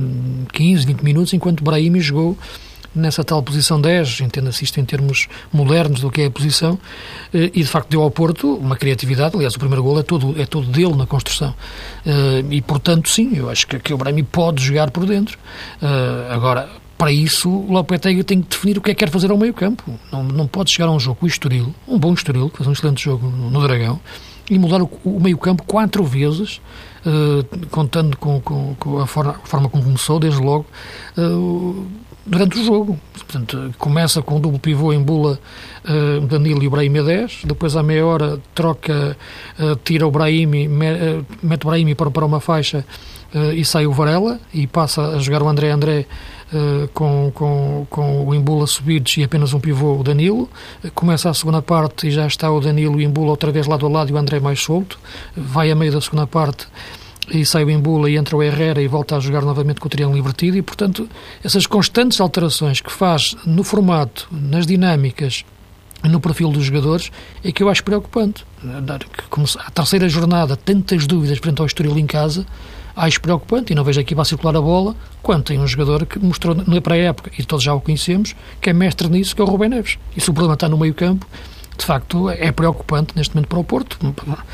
15, 0.52 0.84
hum, 0.84 0.86
20 0.86 1.02
minutos, 1.02 1.32
enquanto 1.32 1.64
Brahim 1.64 1.98
jogou 1.98 2.38
nessa 2.98 3.24
tal 3.24 3.42
posição 3.42 3.80
10, 3.80 4.20
entenda-se 4.20 4.64
isto 4.64 4.80
em 4.80 4.84
termos 4.84 5.28
modernos 5.52 6.00
do 6.00 6.10
que 6.10 6.22
é 6.22 6.26
a 6.26 6.30
posição, 6.30 6.78
eh, 7.32 7.50
e 7.54 7.62
de 7.62 7.66
facto 7.66 7.88
deu 7.90 8.02
ao 8.02 8.10
Porto 8.10 8.54
uma 8.56 8.76
criatividade, 8.76 9.34
aliás 9.34 9.54
o 9.54 9.58
primeiro 9.58 9.82
gol 9.82 9.98
é 9.98 10.02
todo, 10.02 10.40
é 10.40 10.46
todo 10.46 10.66
dele 10.66 10.94
na 10.94 11.06
construção, 11.06 11.54
eh, 12.04 12.44
e 12.50 12.60
portanto 12.60 13.08
sim, 13.08 13.36
eu 13.36 13.48
acho 13.48 13.66
que, 13.66 13.78
que 13.78 13.94
o 13.94 13.96
Brahmi 13.96 14.22
pode 14.22 14.62
jogar 14.62 14.90
por 14.90 15.06
dentro. 15.06 15.38
Eh, 15.80 16.28
agora, 16.30 16.68
para 16.98 17.12
isso, 17.12 17.48
o 17.48 17.72
Lopetegui 17.72 18.24
tem 18.24 18.42
que 18.42 18.48
definir 18.48 18.76
o 18.76 18.80
que 18.80 18.90
é 18.90 18.94
que 18.94 18.98
quer 18.98 19.10
fazer 19.10 19.30
ao 19.30 19.38
meio 19.38 19.54
campo. 19.54 19.84
Não, 20.10 20.24
não 20.24 20.48
pode 20.48 20.72
chegar 20.72 20.88
a 20.88 20.90
um 20.90 20.98
jogo 20.98 21.20
com 21.20 21.26
o 21.26 21.28
Estoril, 21.28 21.72
um 21.86 21.96
bom 21.96 22.12
Estoril, 22.12 22.50
que 22.50 22.58
faz 22.58 22.66
um 22.66 22.72
excelente 22.72 23.04
jogo 23.04 23.28
no, 23.28 23.62
Dragão, 23.62 24.00
e 24.50 24.58
mudar 24.58 24.82
o, 24.82 24.90
o 25.04 25.20
meio 25.20 25.38
campo 25.38 25.62
quatro 25.62 26.02
vezes, 26.02 26.60
uh, 27.06 27.66
contando 27.70 28.16
com, 28.16 28.40
com, 28.40 28.74
com 28.74 28.98
a, 28.98 29.06
forma, 29.06 29.34
forma, 29.44 29.68
como 29.68 29.84
começou, 29.84 30.18
desde 30.18 30.40
logo, 30.40 30.66
uh, 31.16 31.86
durante 32.28 32.58
o 32.58 32.64
jogo. 32.64 32.98
Portanto, 33.12 33.74
começa 33.78 34.22
com 34.22 34.36
o 34.36 34.40
duplo 34.40 34.58
pivô 34.58 34.92
em 34.92 35.02
bula 35.02 35.38
uh, 35.84 36.20
Danilo 36.26 36.62
e 36.62 36.66
o 36.66 36.70
Brahim 36.70 36.98
a 36.98 37.02
10, 37.02 37.42
depois 37.44 37.76
à 37.76 37.82
meia 37.82 38.06
hora 38.06 38.38
troca, 38.54 39.16
uh, 39.58 39.76
tira 39.84 40.06
o 40.06 40.10
Brahim, 40.10 40.46
me, 40.46 40.66
uh, 40.66 41.26
mete 41.42 41.64
o 41.64 41.68
Brahim 41.68 41.94
para, 41.94 42.10
para 42.10 42.24
uma 42.24 42.40
faixa 42.40 42.84
e 43.54 43.62
sai 43.62 43.86
o 43.86 43.92
Varela 43.92 44.40
e 44.54 44.66
passa 44.66 45.02
a 45.02 45.18
jogar 45.18 45.42
o 45.42 45.48
André 45.50 45.70
André 45.70 46.06
com, 46.94 47.30
com, 47.34 47.86
com 47.90 48.26
o 48.26 48.34
Embula 48.34 48.66
subidos 48.66 49.18
e 49.18 49.22
apenas 49.22 49.52
um 49.52 49.60
pivô, 49.60 49.98
o 49.98 50.02
Danilo. 50.02 50.48
Começa 50.94 51.28
a 51.28 51.34
segunda 51.34 51.60
parte 51.60 52.06
e 52.06 52.10
já 52.10 52.26
está 52.26 52.50
o 52.50 52.58
Danilo 52.58 52.98
e 52.98 53.04
o 53.04 53.06
Embula 53.06 53.28
outra 53.28 53.52
vez 53.52 53.66
lado 53.66 53.84
a 53.84 53.88
lado 53.90 54.08
e 54.08 54.14
o 54.14 54.16
André 54.16 54.40
mais 54.40 54.62
solto. 54.62 54.98
Vai 55.36 55.70
a 55.70 55.74
meio 55.74 55.92
da 55.92 56.00
segunda 56.00 56.26
parte 56.26 56.68
e 57.30 57.44
sai 57.44 57.64
o 57.64 57.70
Embula 57.70 58.10
e 58.10 58.16
entra 58.16 58.36
o 58.36 58.42
Herrera 58.42 58.80
e 58.80 58.88
volta 58.88 59.16
a 59.16 59.20
jogar 59.20 59.42
novamente 59.42 59.80
com 59.80 59.86
o 59.86 59.90
triângulo 59.90 60.18
invertido 60.18 60.56
e, 60.56 60.62
portanto, 60.62 61.08
essas 61.44 61.66
constantes 61.66 62.20
alterações 62.20 62.80
que 62.80 62.92
faz 62.92 63.36
no 63.44 63.62
formato, 63.62 64.28
nas 64.30 64.66
dinâmicas 64.66 65.44
no 66.04 66.20
perfil 66.20 66.50
dos 66.50 66.64
jogadores 66.64 67.10
é 67.42 67.50
que 67.50 67.62
eu 67.62 67.68
acho 67.68 67.82
preocupante. 67.82 68.44
A 69.58 69.70
terceira 69.70 70.08
jornada, 70.08 70.56
tantas 70.56 71.06
dúvidas 71.06 71.38
frente 71.38 71.60
ao 71.60 71.66
Estoril 71.66 71.98
em 71.98 72.06
casa, 72.06 72.46
acho 72.94 73.20
preocupante 73.20 73.72
e 73.72 73.76
não 73.76 73.84
vejo 73.84 74.00
aqui 74.00 74.14
vai 74.14 74.24
circular 74.24 74.56
a 74.56 74.60
bola 74.60 74.94
quando 75.22 75.44
tem 75.44 75.58
um 75.58 75.66
jogador 75.66 76.06
que 76.06 76.18
mostrou 76.18 76.54
na 76.54 76.80
pré-época, 76.80 77.30
e 77.38 77.44
todos 77.44 77.64
já 77.64 77.74
o 77.74 77.80
conhecemos, 77.80 78.34
que 78.60 78.70
é 78.70 78.72
mestre 78.72 79.08
nisso, 79.08 79.34
que 79.34 79.42
é 79.42 79.44
o 79.44 79.48
Rubem 79.48 79.68
Neves. 79.68 79.98
E 80.16 80.20
se 80.20 80.30
o 80.30 80.32
problema 80.32 80.54
está 80.54 80.68
no 80.68 80.78
meio 80.78 80.94
campo, 80.94 81.26
de 81.78 81.84
facto 81.84 82.28
é 82.28 82.50
preocupante 82.50 83.14
neste 83.16 83.34
momento 83.34 83.48
para 83.48 83.58
o 83.58 83.64
Porto. 83.64 83.98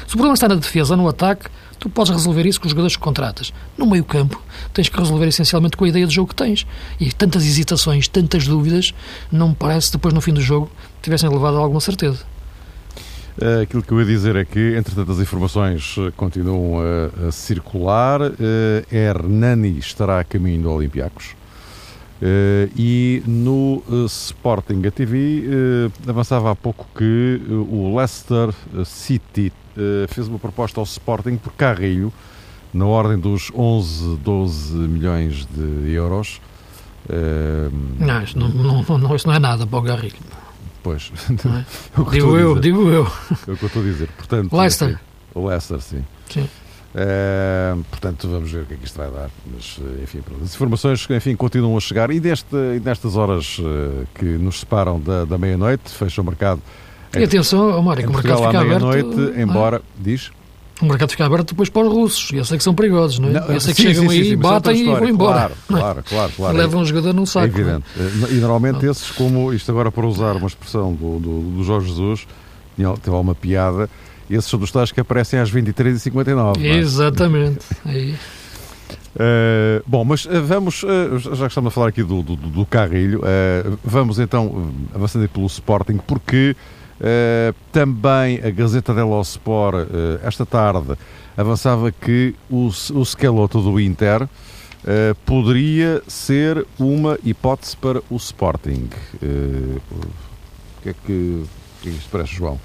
Se 0.06 0.14
o 0.14 0.16
problema 0.16 0.34
está 0.34 0.46
na 0.46 0.56
defesa, 0.56 0.94
no 0.94 1.08
ataque, 1.08 1.46
tu 1.78 1.88
podes 1.88 2.12
resolver 2.12 2.46
isso 2.46 2.60
com 2.60 2.66
os 2.66 2.70
jogadores 2.70 2.96
que 2.96 3.02
contratas. 3.02 3.52
No 3.78 3.86
meio 3.86 4.04
campo, 4.04 4.40
tens 4.72 4.88
que 4.88 4.98
resolver 4.98 5.26
essencialmente 5.26 5.76
com 5.76 5.84
a 5.84 5.88
ideia 5.88 6.06
de 6.06 6.14
jogo 6.14 6.28
que 6.28 6.34
tens. 6.34 6.66
E 7.00 7.10
tantas 7.12 7.44
hesitações, 7.46 8.06
tantas 8.06 8.46
dúvidas, 8.46 8.92
não 9.32 9.48
me 9.48 9.54
parece 9.54 9.90
depois 9.90 10.12
no 10.12 10.20
fim 10.20 10.34
do 10.34 10.42
jogo 10.42 10.70
tivessem 11.02 11.28
levado 11.30 11.56
a 11.56 11.60
alguma 11.60 11.80
certeza. 11.80 12.24
Eh, 13.40 13.62
aquilo 13.62 13.82
que 13.82 13.90
eu 13.90 13.98
ia 14.00 14.06
dizer 14.06 14.36
é 14.36 14.44
que, 14.44 14.76
entretanto, 14.76 15.10
as 15.10 15.18
informações 15.18 15.96
eh, 15.98 16.12
continuam 16.16 16.78
a, 16.78 17.28
a 17.28 17.32
circular. 17.32 18.20
Uh, 18.20 18.34
Hernani 18.94 19.78
estará 19.78 20.20
a 20.20 20.24
caminho 20.24 20.62
do 20.62 20.70
Olympiacos. 20.70 21.34
Uh, 22.24 22.72
e 22.74 23.22
no 23.26 23.82
uh, 23.86 24.06
Sporting 24.06 24.82
a 24.86 24.90
TV 24.90 25.44
uh, 25.46 26.10
avançava 26.10 26.50
há 26.50 26.56
pouco 26.56 26.86
que 26.96 27.38
o 27.50 27.94
Leicester 27.94 28.48
City 28.86 29.52
fez 30.08 30.28
uma 30.28 30.38
proposta 30.38 30.80
ao 30.80 30.84
Sporting 30.84 31.36
por 31.36 31.52
Carrilho 31.52 32.12
na 32.72 32.86
ordem 32.86 33.18
dos 33.18 33.50
11, 33.52 34.16
12 34.18 34.72
milhões 34.72 35.46
de 35.46 35.90
euros. 35.90 36.40
Não, 37.98 38.22
isso 38.22 38.38
não, 38.38 38.48
não, 38.48 38.98
não, 38.98 39.16
isso 39.16 39.26
não 39.26 39.34
é 39.34 39.38
nada 39.40 39.66
para 39.66 39.78
o 39.80 39.82
Carrilho. 39.82 40.14
Pois, 40.80 41.10
é? 41.28 41.64
digo 42.12 42.38
eu, 42.38 42.60
digo 42.60 42.88
eu. 42.88 43.02
É 43.48 43.52
o 43.52 43.56
que 43.56 43.64
eu 43.64 43.66
estou 43.66 43.82
a 43.82 43.84
dizer. 43.84 44.08
Portanto, 44.16 44.56
Leicester. 44.56 45.00
O 45.34 45.48
Leicester, 45.48 45.80
sim. 45.80 46.04
Sim. 46.30 46.48
Uh, 46.94 47.82
portanto, 47.90 48.28
vamos 48.28 48.52
ver 48.52 48.62
o 48.62 48.66
que 48.66 48.74
é 48.74 48.76
que 48.76 48.84
isto 48.84 48.96
vai 48.96 49.10
dar. 49.10 49.28
Mas, 49.52 49.80
eh, 49.80 50.04
enfim, 50.04 50.20
pronto. 50.20 50.44
as 50.44 50.54
informações 50.54 51.04
enfim, 51.10 51.34
continuam 51.34 51.76
a 51.76 51.80
chegar. 51.80 52.08
E, 52.12 52.20
deste, 52.20 52.54
e 52.54 52.80
nestas 52.80 53.16
horas 53.16 53.58
uh, 53.58 54.06
que 54.14 54.24
nos 54.24 54.60
separam 54.60 55.00
da, 55.00 55.24
da 55.24 55.36
meia-noite, 55.36 55.90
fecha 55.90 56.22
o 56.22 56.24
mercado. 56.24 56.62
E 57.12 57.18
em, 57.18 57.24
atenção, 57.24 57.82
Mário, 57.82 58.04
que 58.04 58.10
o 58.10 58.12
mercado 58.12 58.36
fica 58.46 58.60
aberto. 58.60 58.86
meia-noite, 58.86 59.40
embora. 59.40 59.82
Diz? 59.98 60.30
O 60.80 60.86
mercado 60.86 61.10
fica 61.10 61.26
aberto 61.26 61.48
depois 61.48 61.68
para 61.68 61.82
os 61.82 61.92
russos. 61.92 62.30
E 62.32 62.36
eu 62.36 62.44
sei 62.44 62.58
que 62.58 62.64
são 62.64 62.74
perigosos, 62.74 63.18
não 63.18 63.28
é? 63.28 63.32
Não, 63.32 63.46
eu 63.48 63.60
sei 63.60 63.74
que 63.74 63.82
sim, 63.82 63.88
chegam 63.88 64.08
sim, 64.08 64.16
aí, 64.16 64.24
sim, 64.30 64.36
batem 64.36 64.76
e 64.76 64.84
vão 64.84 65.08
embora. 65.08 65.50
Claro, 65.66 66.04
claro, 66.08 66.32
claro. 66.36 66.54
Levam 66.58 66.82
um 66.82 66.84
jogador 66.84 67.12
num 67.12 67.26
saco. 67.26 67.46
É 67.46 67.48
evidente. 67.48 67.84
E 68.30 68.34
normalmente 68.34 68.86
esses, 68.86 69.10
como 69.10 69.52
isto 69.52 69.68
agora 69.70 69.90
para 69.90 70.06
usar 70.06 70.36
uma 70.36 70.46
expressão 70.46 70.92
do, 70.92 71.18
do, 71.18 71.40
do 71.56 71.64
Jorge 71.64 71.88
Jesus, 71.88 72.26
teve 72.76 73.16
uma 73.16 73.34
piada 73.34 73.90
esses 74.30 74.50
são 74.50 74.58
dos 74.58 74.70
tais 74.70 74.90
que 74.90 75.00
aparecem 75.00 75.38
às 75.38 75.50
23h59. 75.52 76.62
É? 76.62 76.76
Exatamente. 76.76 77.66
Aí. 77.84 78.14
Uh, 79.14 79.80
bom, 79.86 80.04
mas 80.04 80.24
uh, 80.24 80.42
vamos, 80.42 80.82
uh, 80.82 81.18
já 81.18 81.44
que 81.44 81.46
estamos 81.46 81.68
a 81.68 81.70
falar 81.70 81.88
aqui 81.88 82.02
do, 82.02 82.20
do, 82.20 82.34
do 82.34 82.66
Carrilho, 82.66 83.20
vamos 83.84 84.18
então 84.18 84.72
avançando 84.92 85.28
pelo 85.28 85.46
Sporting, 85.46 85.98
porque 85.98 86.56
também 87.72 88.40
a 88.42 88.50
Gazeta 88.50 88.94
dello 88.94 89.20
Sport 89.20 89.88
esta 90.22 90.46
tarde 90.46 90.96
avançava 91.36 91.92
que 91.92 92.34
o, 92.48 92.66
o 92.66 93.04
Schelotto 93.04 93.60
do 93.60 93.78
Inter 93.80 94.28
poderia 95.26 96.02
ser 96.06 96.64
uma 96.78 97.18
hipótese 97.24 97.76
para 97.76 98.00
o 98.08 98.16
Sporting. 98.16 98.88
o 99.20 100.82
que 100.82 100.88
é 100.88 100.92
que, 100.92 101.44
que, 101.82 101.88
é 101.88 101.90
que 101.92 101.98
isto 101.98 102.08
parece, 102.10 102.34
João? 102.34 102.58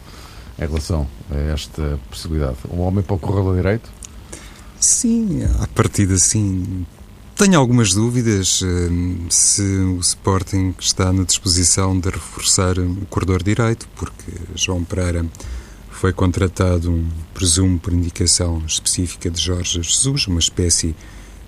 Em 0.59 0.67
relação 0.67 1.07
a 1.31 1.35
esta 1.35 1.99
possibilidade? 2.09 2.57
Um 2.71 2.81
homem 2.81 3.03
para 3.03 3.15
o 3.15 3.19
corredor 3.19 3.55
direito? 3.55 3.89
Sim, 4.79 5.43
a 5.61 5.67
partir 5.67 6.07
sim. 6.19 6.85
Tenho 7.35 7.57
algumas 7.57 7.93
dúvidas 7.93 8.61
hum, 8.61 9.27
se 9.29 9.61
o 9.61 9.99
Sporting 9.99 10.75
está 10.77 11.13
na 11.13 11.23
disposição 11.23 11.97
de 11.97 12.09
reforçar 12.09 12.77
o 12.77 13.05
corredor 13.09 13.41
direito, 13.41 13.87
porque 13.95 14.31
João 14.55 14.83
Pereira 14.83 15.25
foi 15.89 16.11
contratado, 16.11 17.05
presumo, 17.33 17.79
por 17.79 17.93
indicação 17.93 18.61
específica 18.65 19.29
de 19.29 19.41
Jorge 19.41 19.81
Jesus, 19.81 20.27
uma 20.27 20.39
espécie 20.39 20.95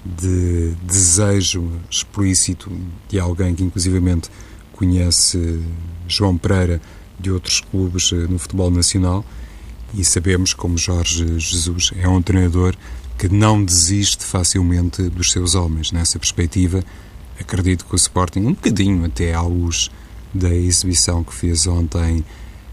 de 0.05 0.73
desejo 0.83 1.69
explícito 1.89 2.71
de 3.07 3.19
alguém 3.19 3.53
que, 3.53 3.63
inclusivamente, 3.63 4.29
conhece 4.73 5.61
João 6.07 6.37
Pereira 6.37 6.81
de 7.19 7.31
outros 7.31 7.59
clubes 7.59 8.11
eh, 8.11 8.27
no 8.27 8.39
futebol 8.39 8.71
nacional 8.71 9.23
e 9.93 10.03
sabemos 10.03 10.53
como 10.53 10.77
Jorge 10.77 11.39
Jesus 11.39 11.91
é 11.97 12.07
um 12.07 12.21
treinador 12.21 12.75
que 13.17 13.27
não 13.29 13.63
desiste 13.63 14.25
facilmente 14.25 15.03
dos 15.03 15.31
seus 15.31 15.53
homens. 15.53 15.91
Nessa 15.91 16.17
perspectiva, 16.17 16.83
acredito 17.39 17.85
que 17.85 17.93
o 17.93 17.95
Sporting, 17.95 18.39
um 18.39 18.53
bocadinho 18.53 19.05
até 19.05 19.33
à 19.33 19.41
luz 19.41 19.91
da 20.33 20.49
exibição 20.49 21.23
que 21.23 21.33
fez 21.33 21.67
ontem 21.67 22.19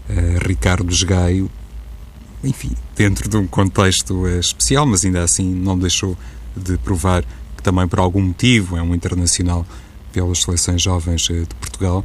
uh, 0.09 0.47
Ricardo 0.47 0.91
Esgaio, 0.91 1.51
enfim, 2.43 2.71
dentro 2.95 3.29
de 3.29 3.35
um 3.37 3.45
contexto 3.45 4.23
uh, 4.23 4.39
especial, 4.39 4.85
mas 4.85 5.03
ainda 5.03 5.21
assim 5.21 5.53
não 5.53 5.77
deixou 5.77 6.17
de 6.55 6.77
provar 6.77 7.23
que 7.55 7.61
também 7.61 7.87
por 7.87 7.99
algum 7.99 8.21
motivo 8.21 8.77
é 8.77 8.81
um 8.81 8.95
internacional 8.95 9.65
pelas 10.13 10.41
seleções 10.41 10.81
jovens 10.81 11.29
uh, 11.29 11.33
de 11.33 11.55
Portugal 11.55 12.03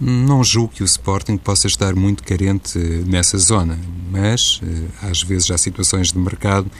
não 0.00 0.42
julgo 0.42 0.72
que 0.72 0.82
o 0.82 0.86
Sporting 0.86 1.36
possa 1.36 1.66
estar 1.66 1.94
muito 1.94 2.24
carente 2.24 2.78
nessa 2.78 3.36
zona, 3.36 3.78
mas 4.10 4.60
eh, 4.62 5.08
às 5.10 5.22
vezes 5.22 5.50
há 5.50 5.58
situações 5.58 6.08
de 6.08 6.18
mercado 6.18 6.70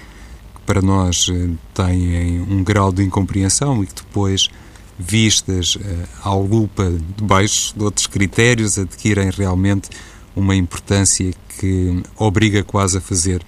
que 0.54 0.60
para 0.64 0.80
nós 0.80 1.26
eh, 1.30 1.50
têm 1.74 2.40
um 2.40 2.64
grau 2.64 2.90
de 2.90 3.02
incompreensão 3.02 3.82
e 3.82 3.86
que 3.86 3.94
depois, 3.94 4.48
vistas 4.98 5.76
eh, 5.78 6.06
à 6.24 6.32
lupa 6.32 6.90
debaixo 7.16 7.76
de 7.76 7.84
outros 7.84 8.06
critérios, 8.06 8.78
adquirem 8.78 9.30
realmente 9.30 9.90
uma 10.34 10.56
importância 10.56 11.30
que 11.58 12.02
obriga 12.16 12.64
quase 12.64 12.96
a 12.96 13.00
fazer 13.02 13.44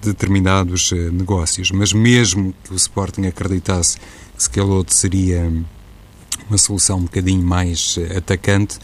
determinados 0.00 0.92
negócios. 0.92 1.72
Mas 1.72 1.92
mesmo 1.92 2.54
que 2.62 2.72
o 2.72 2.76
Sporting 2.76 3.26
acreditasse 3.26 3.96
que 4.36 4.42
Scalotto 4.42 4.94
seria 4.94 5.50
uma 6.48 6.58
solução 6.58 6.98
um 6.98 7.04
bocadinho 7.04 7.42
mais 7.42 7.98
atacante, 8.16 8.78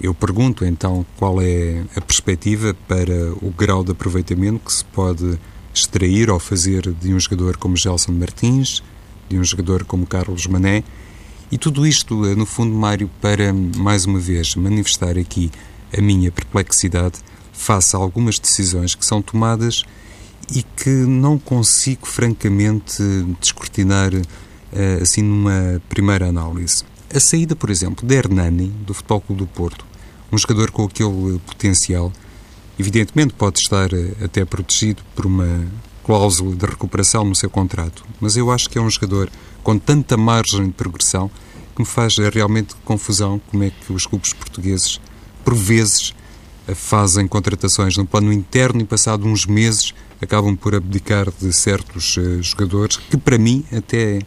eu 0.00 0.14
pergunto 0.14 0.64
então 0.64 1.04
qual 1.16 1.40
é 1.40 1.84
a 1.96 2.00
perspectiva 2.00 2.74
para 2.86 3.32
o 3.42 3.52
grau 3.56 3.82
de 3.82 3.92
aproveitamento 3.92 4.60
que 4.64 4.72
se 4.72 4.84
pode 4.84 5.38
extrair 5.74 6.30
ou 6.30 6.38
fazer 6.38 6.92
de 6.94 7.12
um 7.12 7.20
jogador 7.20 7.56
como 7.56 7.76
Gelson 7.76 8.12
Martins, 8.12 8.82
de 9.28 9.38
um 9.38 9.44
jogador 9.44 9.84
como 9.84 10.06
Carlos 10.06 10.46
Mané, 10.46 10.82
e 11.50 11.56
tudo 11.56 11.86
isto, 11.86 12.14
no 12.36 12.44
fundo, 12.44 12.74
Mário, 12.74 13.10
para 13.22 13.52
mais 13.52 14.04
uma 14.04 14.18
vez 14.18 14.54
manifestar 14.54 15.16
aqui 15.16 15.50
a 15.96 16.00
minha 16.00 16.30
perplexidade 16.30 17.20
face 17.52 17.96
a 17.96 17.98
algumas 17.98 18.38
decisões 18.38 18.94
que 18.94 19.04
são 19.04 19.22
tomadas 19.22 19.84
e 20.54 20.62
que 20.62 20.90
não 20.90 21.38
consigo, 21.38 22.06
francamente, 22.06 23.02
descortinar 23.40 24.12
eh, 24.72 24.98
assim 25.00 25.22
numa 25.22 25.80
primeira 25.88 26.28
análise. 26.28 26.84
A 27.14 27.18
saída, 27.18 27.56
por 27.56 27.70
exemplo, 27.70 28.06
de 28.06 28.14
Hernani, 28.14 28.68
do 28.68 28.92
Futebol 28.92 29.20
Clube 29.22 29.42
do 29.42 29.46
Porto, 29.46 29.86
um 30.30 30.38
jogador 30.38 30.70
com 30.70 30.84
aquele 30.84 31.38
potencial, 31.46 32.12
evidentemente 32.78 33.34
pode 33.34 33.58
estar 33.60 33.92
eh, 33.92 34.12
até 34.22 34.44
protegido 34.44 35.02
por 35.14 35.26
uma 35.26 35.66
cláusula 36.04 36.54
de 36.54 36.66
recuperação 36.66 37.24
no 37.24 37.34
seu 37.34 37.50
contrato, 37.50 38.04
mas 38.20 38.36
eu 38.36 38.50
acho 38.50 38.68
que 38.70 38.78
é 38.78 38.80
um 38.80 38.88
jogador 38.90 39.30
com 39.62 39.78
tanta 39.78 40.16
margem 40.16 40.66
de 40.66 40.72
progressão 40.72 41.30
que 41.74 41.82
me 41.82 41.86
faz 41.86 42.16
realmente 42.16 42.74
confusão 42.84 43.40
como 43.50 43.64
é 43.64 43.70
que 43.70 43.92
os 43.92 44.06
clubes 44.06 44.32
portugueses, 44.32 45.00
por 45.44 45.54
vezes, 45.54 46.14
fazem 46.74 47.26
contratações 47.26 47.96
no 47.96 48.06
plano 48.06 48.32
interno 48.32 48.80
e, 48.80 48.84
passado 48.84 49.26
uns 49.26 49.46
meses, 49.46 49.94
acabam 50.20 50.56
por 50.56 50.74
abdicar 50.74 51.30
de 51.30 51.52
certos 51.52 52.16
jogadores 52.40 52.96
que, 52.96 53.16
para 53.16 53.38
mim, 53.38 53.64
até 53.72 54.20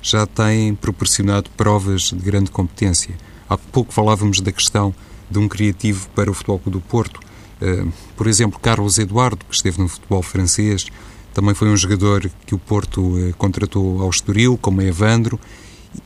já 0.00 0.26
têm 0.26 0.74
proporcionado 0.74 1.50
provas 1.56 2.10
de 2.10 2.16
grande 2.16 2.50
competência. 2.50 3.14
Há 3.48 3.56
pouco 3.56 3.92
falávamos 3.92 4.40
da 4.40 4.52
questão 4.52 4.94
de 5.34 5.38
um 5.38 5.48
criativo 5.48 6.08
para 6.14 6.30
o 6.30 6.34
Futebol 6.34 6.60
do 6.66 6.80
Porto. 6.80 7.20
Uh, 7.60 7.92
por 8.16 8.26
exemplo, 8.26 8.58
Carlos 8.58 8.98
Eduardo, 8.98 9.44
que 9.48 9.54
esteve 9.54 9.80
no 9.80 9.88
futebol 9.88 10.22
francês, 10.22 10.86
também 11.34 11.52
foi 11.52 11.68
um 11.68 11.76
jogador 11.76 12.30
que 12.46 12.54
o 12.54 12.58
Porto 12.58 13.18
eh, 13.18 13.34
contratou 13.36 14.00
ao 14.00 14.08
Estoril, 14.08 14.56
como 14.56 14.80
é 14.80 14.86
Evandro, 14.86 15.38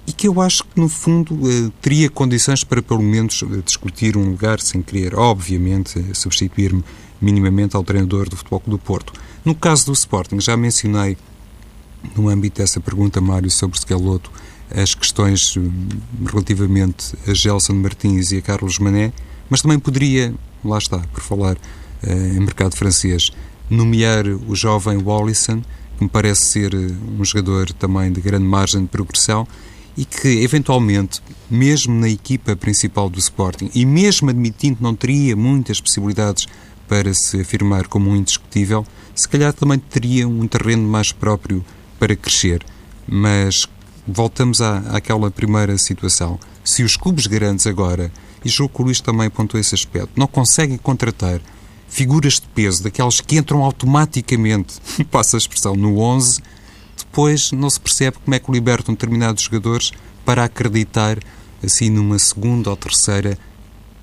e 0.06 0.12
que 0.12 0.26
eu 0.26 0.40
acho 0.40 0.64
que, 0.64 0.80
no 0.80 0.88
fundo, 0.88 1.38
eh, 1.46 1.70
teria 1.82 2.08
condições 2.08 2.64
para, 2.64 2.80
pelo 2.80 3.02
menos, 3.02 3.42
eh, 3.42 3.60
discutir 3.62 4.16
um 4.16 4.30
lugar 4.30 4.58
sem 4.58 4.80
querer, 4.80 5.14
obviamente, 5.14 6.02
substituir-me 6.14 6.82
minimamente 7.20 7.76
ao 7.76 7.84
treinador 7.84 8.26
do 8.26 8.38
Futebol 8.38 8.62
do 8.66 8.78
Porto. 8.78 9.12
No 9.44 9.54
caso 9.54 9.86
do 9.86 9.92
Sporting, 9.92 10.40
já 10.40 10.56
mencionei, 10.56 11.18
no 12.16 12.30
âmbito 12.30 12.62
dessa 12.62 12.80
pergunta, 12.80 13.20
Mário, 13.20 13.50
sobre 13.50 13.78
Schelotto, 13.78 14.32
as 14.74 14.94
questões 14.94 15.54
relativamente 16.26 17.14
a 17.26 17.34
Gelson 17.34 17.74
Martins 17.74 18.32
e 18.32 18.38
a 18.38 18.42
Carlos 18.42 18.78
Mané, 18.78 19.12
mas 19.48 19.62
também 19.62 19.78
poderia, 19.78 20.34
lá 20.64 20.78
está, 20.78 20.98
por 20.98 21.22
falar 21.22 21.56
em 22.06 22.40
mercado 22.40 22.76
francês, 22.76 23.30
nomear 23.70 24.26
o 24.26 24.54
jovem 24.54 24.98
Wallison, 24.98 25.62
que 25.96 26.04
me 26.04 26.08
parece 26.08 26.44
ser 26.44 26.74
eh, 26.74 26.94
um 27.18 27.24
jogador 27.24 27.72
também 27.72 28.12
de 28.12 28.20
grande 28.20 28.44
margem 28.44 28.82
de 28.82 28.88
progressão 28.88 29.46
e 29.96 30.04
que, 30.04 30.28
eventualmente, 30.42 31.20
mesmo 31.50 31.92
na 31.92 32.08
equipa 32.08 32.54
principal 32.54 33.10
do 33.10 33.18
Sporting, 33.18 33.68
e 33.74 33.84
mesmo 33.84 34.30
admitindo 34.30 34.76
que 34.76 34.82
não 34.82 34.94
teria 34.94 35.34
muitas 35.34 35.80
possibilidades 35.80 36.46
para 36.86 37.12
se 37.12 37.40
afirmar 37.40 37.88
como 37.88 38.10
um 38.10 38.16
indiscutível, 38.16 38.86
se 39.12 39.28
calhar 39.28 39.52
também 39.52 39.78
teria 39.78 40.28
um 40.28 40.46
terreno 40.46 40.88
mais 40.88 41.10
próprio 41.10 41.64
para 41.98 42.14
crescer. 42.14 42.64
Mas 43.08 43.66
voltamos 44.08 44.62
à, 44.62 44.78
àquela 44.96 45.30
primeira 45.30 45.76
situação. 45.76 46.38
Se 46.64 46.82
os 46.82 46.96
clubes 46.96 47.26
grandes 47.26 47.66
agora, 47.66 48.10
e 48.44 48.48
julgo 48.48 48.84
que 48.90 49.02
também 49.02 49.26
apontou 49.26 49.60
esse 49.60 49.74
aspecto, 49.74 50.10
não 50.16 50.26
conseguem 50.26 50.78
contratar 50.78 51.40
figuras 51.88 52.34
de 52.34 52.46
peso, 52.48 52.82
daquelas 52.82 53.20
que 53.20 53.36
entram 53.36 53.62
automaticamente, 53.62 54.80
passa 55.10 55.36
a 55.36 55.38
expressão, 55.38 55.74
no 55.74 55.98
11, 55.98 56.40
depois 56.96 57.52
não 57.52 57.68
se 57.68 57.80
percebe 57.80 58.18
como 58.24 58.34
é 58.34 58.38
que 58.38 58.50
libertam 58.50 58.94
determinados 58.94 59.42
jogadores 59.42 59.92
para 60.24 60.44
acreditar, 60.44 61.18
assim, 61.62 61.90
numa 61.90 62.18
segunda 62.18 62.70
ou 62.70 62.76
terceira 62.76 63.38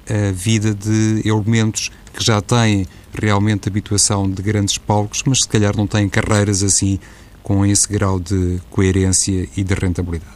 a 0.08 0.32
vida 0.32 0.74
de 0.74 1.22
elementos 1.26 1.92
que 2.14 2.24
já 2.24 2.42
têm 2.42 2.86
realmente 3.14 3.68
habituação 3.68 4.30
de 4.30 4.42
grandes 4.42 4.78
palcos, 4.78 5.24
mas 5.26 5.40
se 5.40 5.48
calhar 5.48 5.76
não 5.76 5.88
têm 5.88 6.08
carreiras 6.08 6.62
assim 6.62 7.00
com 7.46 7.64
esse 7.64 7.88
grau 7.88 8.20
de 8.20 8.60
coerência 8.72 9.48
e 9.56 9.64
de 9.64 9.74
rentabilidade. 9.76 10.34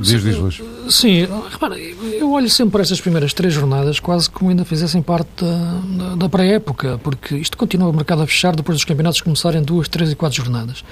Diz, 0.00 0.22
diz, 0.22 0.36
Luís. 0.38 0.62
Sim, 0.88 1.28
repara, 1.50 1.76
eu 1.78 2.32
olho 2.32 2.48
sempre 2.48 2.72
para 2.72 2.82
estas 2.82 3.02
primeiras 3.02 3.34
três 3.34 3.52
jornadas 3.52 4.00
quase 4.00 4.30
como 4.30 4.48
ainda 4.48 4.64
fizessem 4.64 5.02
parte 5.02 5.44
da, 5.44 5.80
da, 5.98 6.14
da 6.14 6.28
pré-época, 6.28 6.98
porque 7.02 7.34
isto 7.34 7.58
continua 7.58 7.90
o 7.90 7.92
mercado 7.92 8.22
a 8.22 8.26
fechar 8.26 8.56
depois 8.56 8.78
dos 8.78 8.84
campeonatos 8.86 9.20
começarem 9.20 9.62
duas, 9.62 9.88
três 9.88 10.10
e 10.10 10.16
quatro 10.16 10.42
jornadas. 10.42 10.82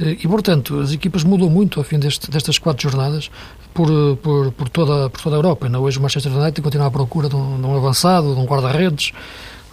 Eh, 0.00 0.16
e, 0.24 0.26
portanto, 0.26 0.80
as 0.80 0.92
equipas 0.92 1.22
mudam 1.22 1.48
muito 1.48 1.78
ao 1.78 1.84
fim 1.84 1.98
deste, 1.98 2.28
destas 2.28 2.58
quatro 2.58 2.90
jornadas 2.90 3.30
por, 3.72 4.16
por, 4.16 4.50
por, 4.50 4.68
toda, 4.68 5.08
por 5.10 5.20
toda 5.20 5.36
a 5.36 5.38
Europa. 5.38 5.66
Ainda 5.66 5.78
hoje 5.78 5.98
o 5.98 6.02
Manchester 6.02 6.32
United 6.32 6.60
continua 6.60 6.88
à 6.88 6.90
procura 6.90 7.28
de 7.28 7.36
um, 7.36 7.60
de 7.60 7.66
um 7.66 7.76
avançado, 7.76 8.34
de 8.34 8.40
um 8.40 8.46
guarda-redes, 8.46 9.12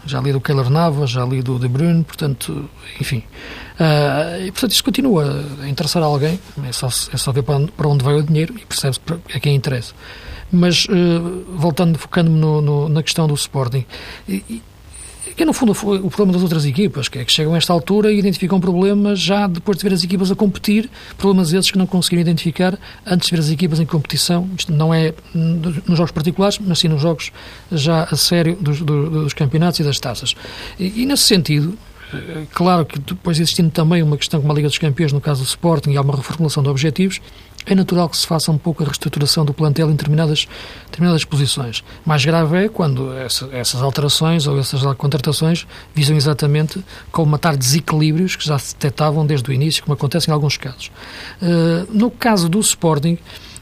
já 0.07 0.19
li 0.21 0.31
do 0.31 0.41
Keller 0.41 0.69
Navas, 0.69 1.09
já 1.09 1.25
li 1.25 1.41
do 1.41 1.59
De 1.59 1.67
Bruyne, 1.67 2.03
portanto, 2.03 2.69
enfim. 2.99 3.23
Uh, 3.79 4.45
e, 4.45 4.51
portanto, 4.51 4.71
isto 4.71 4.83
continua 4.83 5.45
a 5.61 5.69
interessar 5.69 6.01
alguém, 6.01 6.39
é 6.67 6.71
só, 6.71 6.87
é 6.87 7.17
só 7.17 7.31
ver 7.31 7.43
para 7.43 7.87
onde, 7.87 8.03
vai 8.03 8.15
o 8.15 8.23
dinheiro 8.23 8.55
e 8.57 8.65
percebe-se 8.65 9.01
a 9.33 9.39
quem 9.39 9.55
interessa. 9.55 9.93
Mas, 10.51 10.85
uh, 10.85 11.45
voltando, 11.55 11.97
focando-me 11.97 12.89
na 12.89 13.03
questão 13.03 13.27
do 13.27 13.33
Sporting, 13.33 13.85
e, 14.27 14.61
que 15.37 15.45
no 15.45 15.53
fundo 15.53 15.71
o 15.71 16.09
problema 16.09 16.33
das 16.33 16.41
outras 16.41 16.65
equipas, 16.65 17.07
que 17.07 17.19
é 17.19 17.23
que 17.23 17.31
chegam 17.31 17.53
a 17.53 17.57
esta 17.57 17.71
altura 17.71 18.11
e 18.11 18.17
identificam 18.17 18.59
problemas 18.59 19.19
já 19.19 19.45
depois 19.45 19.77
de 19.77 19.83
ver 19.83 19.93
as 19.93 20.03
equipas 20.03 20.31
a 20.31 20.35
competir, 20.35 20.89
problemas 21.15 21.53
esses 21.53 21.69
que 21.69 21.77
não 21.77 21.85
conseguiram 21.85 22.21
identificar 22.21 22.77
antes 23.05 23.29
de 23.29 23.35
ver 23.35 23.41
as 23.41 23.51
equipas 23.51 23.79
em 23.79 23.85
competição, 23.85 24.49
isto 24.57 24.73
não 24.73 24.91
é 24.91 25.13
nos 25.35 25.95
jogos 25.95 26.11
particulares, 26.11 26.57
mas 26.57 26.79
sim 26.79 26.87
nos 26.87 27.01
jogos 27.01 27.31
já 27.71 28.05
a 28.05 28.15
sério 28.15 28.57
dos, 28.59 28.81
dos 28.81 29.33
campeonatos 29.33 29.79
e 29.79 29.83
das 29.83 29.99
taças. 29.99 30.35
E, 30.79 31.03
e 31.03 31.05
nesse 31.05 31.23
sentido, 31.23 31.77
eh, 32.13 32.45
Claro 32.53 32.85
que 32.85 32.99
depois 32.99 33.39
existindo 33.39 33.69
também 33.69 34.01
uma 34.01 34.17
questão 34.17 34.39
como 34.39 34.51
a 34.51 34.55
Liga 34.55 34.67
dos 34.67 34.77
Campeões, 34.77 35.11
no 35.11 35.21
caso 35.21 35.43
do 35.43 35.47
Sporting, 35.47 35.91
e 35.91 35.97
há 35.97 36.01
uma 36.01 36.15
reformulação 36.15 36.63
de 36.63 36.69
objetivos, 36.69 37.19
é 37.67 37.75
natural 37.75 38.07
que 38.09 38.17
se 38.17 38.25
faça 38.25 38.51
um 38.51 38.57
pouco 38.57 38.81
a 38.81 38.85
reestruturação 38.85 39.43
do 39.43 39.53
plantel 39.53 39.89
em 39.89 39.91
determinadas, 39.91 40.47
determinadas 40.85 41.25
posições. 41.25 41.83
Mais 42.05 42.23
grave 42.23 42.65
é 42.65 42.69
quando 42.69 43.13
essa, 43.13 43.49
essas 43.51 43.81
alterações 43.81 44.47
ou 44.47 44.57
essas 44.57 44.81
contratações 44.95 45.67
visam 45.93 46.15
exatamente 46.15 46.83
colmatar 47.11 47.57
desequilíbrios 47.57 48.35
que 48.35 48.45
já 48.45 48.57
se 48.57 48.73
detectavam 48.73 49.25
desde 49.25 49.49
o 49.49 49.53
início, 49.53 49.83
como 49.83 49.93
acontece 49.93 50.29
em 50.29 50.33
alguns 50.33 50.55
casos. 50.55 50.89
Uh, 51.41 51.87
no 51.91 52.09
caso 52.09 52.47
do 52.47 52.59
Sporting, 52.59 53.17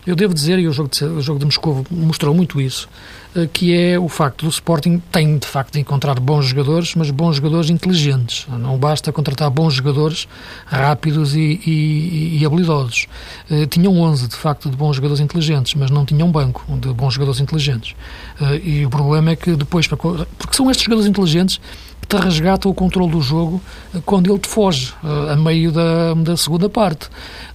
eu 0.05 0.15
devo 0.15 0.33
dizer, 0.33 0.59
e 0.59 0.67
o 0.67 0.71
jogo 0.71 0.89
de, 0.89 1.03
o 1.03 1.21
jogo 1.21 1.39
de 1.39 1.45
Moscou 1.45 1.85
mostrou 1.89 2.33
muito 2.33 2.61
isso, 2.61 2.87
eh, 3.35 3.49
que 3.51 3.75
é 3.75 3.99
o 3.99 4.07
facto 4.07 4.45
do 4.45 4.49
Sporting 4.49 5.01
tem 5.11 5.37
de 5.37 5.47
facto 5.47 5.73
de 5.73 5.79
encontrar 5.79 6.19
bons 6.19 6.45
jogadores, 6.45 6.93
mas 6.95 7.09
bons 7.09 7.37
jogadores 7.37 7.69
inteligentes. 7.69 8.45
Não 8.47 8.77
basta 8.77 9.11
contratar 9.11 9.49
bons 9.49 9.73
jogadores 9.73 10.27
rápidos 10.65 11.35
e, 11.35 11.59
e, 11.65 12.37
e 12.39 12.45
habilidosos. 12.45 13.07
Uh, 13.49 13.65
tinham 13.65 13.99
11 13.99 14.27
de 14.27 14.35
facto 14.35 14.69
de 14.69 14.77
bons 14.77 14.95
jogadores 14.95 15.19
inteligentes, 15.19 15.73
mas 15.73 15.89
não 15.89 16.05
tinham 16.05 16.31
banco 16.31 16.63
de 16.77 16.93
bons 16.93 17.13
jogadores 17.15 17.41
inteligentes. 17.41 17.95
Uh, 18.39 18.55
e 18.63 18.85
o 18.85 18.89
problema 18.89 19.31
é 19.31 19.35
que 19.35 19.55
depois, 19.55 19.87
porque 19.87 20.07
são 20.51 20.69
estes 20.69 20.85
jogadores 20.85 21.09
inteligentes 21.09 21.59
te 22.07 22.17
resgata 22.17 22.69
o 22.69 22.73
controle 22.73 23.11
do 23.11 23.21
jogo 23.21 23.61
eh, 23.93 23.99
quando 24.05 24.29
ele 24.29 24.39
te 24.39 24.47
foge, 24.47 24.93
uh, 25.03 25.31
a 25.31 25.35
meio 25.35 25.71
da, 25.71 26.13
da 26.13 26.37
segunda 26.37 26.69
parte. 26.69 27.07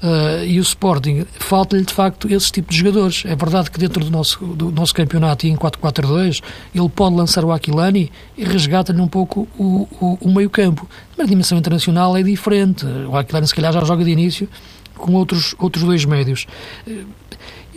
Uh, 0.02 0.44
e 0.44 0.58
o 0.58 0.62
Sporting, 0.62 1.24
falta-lhe 1.38 1.84
de 1.84 1.92
facto 1.92 2.32
esse 2.32 2.50
tipo 2.50 2.70
de 2.70 2.78
jogadores. 2.78 3.22
É 3.26 3.36
verdade 3.36 3.70
que 3.70 3.78
dentro 3.78 4.04
do 4.04 4.10
nosso, 4.10 4.44
do 4.44 4.70
nosso 4.70 4.94
campeonato 4.94 5.46
e 5.46 5.50
em 5.50 5.56
4-4-2 5.56 6.42
ele 6.74 6.88
pode 6.88 7.16
lançar 7.16 7.44
o 7.44 7.52
Aquilani 7.52 8.10
e 8.36 8.44
resgata-lhe 8.44 9.00
um 9.00 9.08
pouco 9.08 9.46
o, 9.58 9.88
o, 10.00 10.18
o 10.20 10.34
meio-campo. 10.34 10.88
Mas 11.16 11.26
a 11.26 11.28
dimensão 11.28 11.58
internacional 11.58 12.16
é 12.16 12.22
diferente. 12.22 12.84
O 12.86 13.16
Aquilani, 13.16 13.46
se 13.46 13.54
calhar, 13.54 13.72
já 13.72 13.84
joga 13.84 14.04
de 14.04 14.10
início 14.10 14.48
com 15.00 15.14
outros, 15.14 15.54
outros 15.58 15.84
dois 15.84 16.04
médios. 16.04 16.46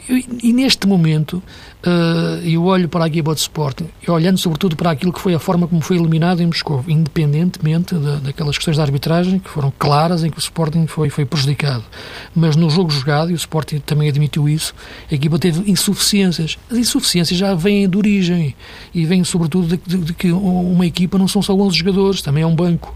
E, 0.10 0.50
e 0.50 0.54
neste 0.54 0.86
momento, 0.88 1.42
uh, 1.86 2.46
eu 2.46 2.63
olho 2.66 2.89
para 2.89 3.06
a 3.06 3.08
equipa 3.08 3.34
de 3.34 3.42
Sporting, 3.42 3.88
e 4.06 4.12
olhando 4.12 4.38
sobretudo 4.38 4.76
para 4.76 4.92
aquilo 4.92 5.13
que 5.13 5.20
foi 5.20 5.34
a 5.34 5.39
forma 5.39 5.68
como 5.68 5.82
foi 5.82 5.98
eliminado 5.98 6.42
em 6.42 6.46
Moscou, 6.46 6.84
independentemente 6.88 7.96
da, 7.96 8.16
daquelas 8.18 8.58
questões 8.58 8.78
da 8.78 8.84
arbitragem, 8.84 9.39
que 9.39 9.50
foram 9.50 9.72
claras, 9.78 10.24
em 10.24 10.30
que 10.30 10.38
o 10.38 10.39
Sporting 10.39 10.88
foi, 10.88 11.10
foi 11.10 11.26
prejudicado. 11.26 11.84
Mas 12.36 12.56
no 12.56 12.70
jogo 12.70 12.89
jogado, 12.89 13.32
e 13.32 13.34
o 13.34 13.36
Sporting 13.36 13.80
também 13.80 14.10
admitiu 14.10 14.50
isso, 14.50 14.74
a 15.10 15.16
equipa 15.16 15.39
teve 15.39 15.70
insuficiências. 15.72 16.58
As 16.70 16.78
insuficiências 16.78 17.39
já 17.39 17.54
vêm 17.56 17.89
de 17.89 17.98
origem, 17.98 18.56
e 18.94 19.06
vêm 19.06 19.24
sobretudo 19.24 19.68
de, 19.68 19.78
de, 19.78 19.98
de 20.06 20.13
que 20.13 20.32
uma 20.32 20.86
equipa 20.86 21.18
não 21.18 21.28
são 21.28 21.42
só 21.42 21.54
11 21.54 21.78
jogadores, 21.78 22.22
também 22.22 22.44
é 22.44 22.48
um 22.48 22.56
banco 22.56 22.94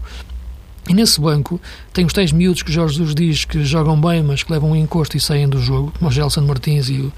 E 0.88 0.94
nesse 0.94 1.20
banco 1.20 1.60
tem 1.92 2.06
os 2.06 2.12
tais 2.14 2.32
miúdos 2.32 2.62
que 2.62 2.72
Jorge 2.72 2.94
Jesus 2.94 3.14
diz 3.14 3.44
que 3.44 3.62
jogam 3.62 4.00
bem, 4.00 4.22
mas 4.22 4.42
que 4.42 4.50
levam 4.50 4.70
um 4.70 4.76
encosto 4.76 5.16
e 5.16 5.20
saem 5.20 5.46
do 5.46 5.60
jogo, 5.60 5.92
como 5.98 6.08
o 6.08 6.12
Gelson 6.12 6.40
Martins 6.40 6.88
e 6.88 6.94
o, 6.94 7.12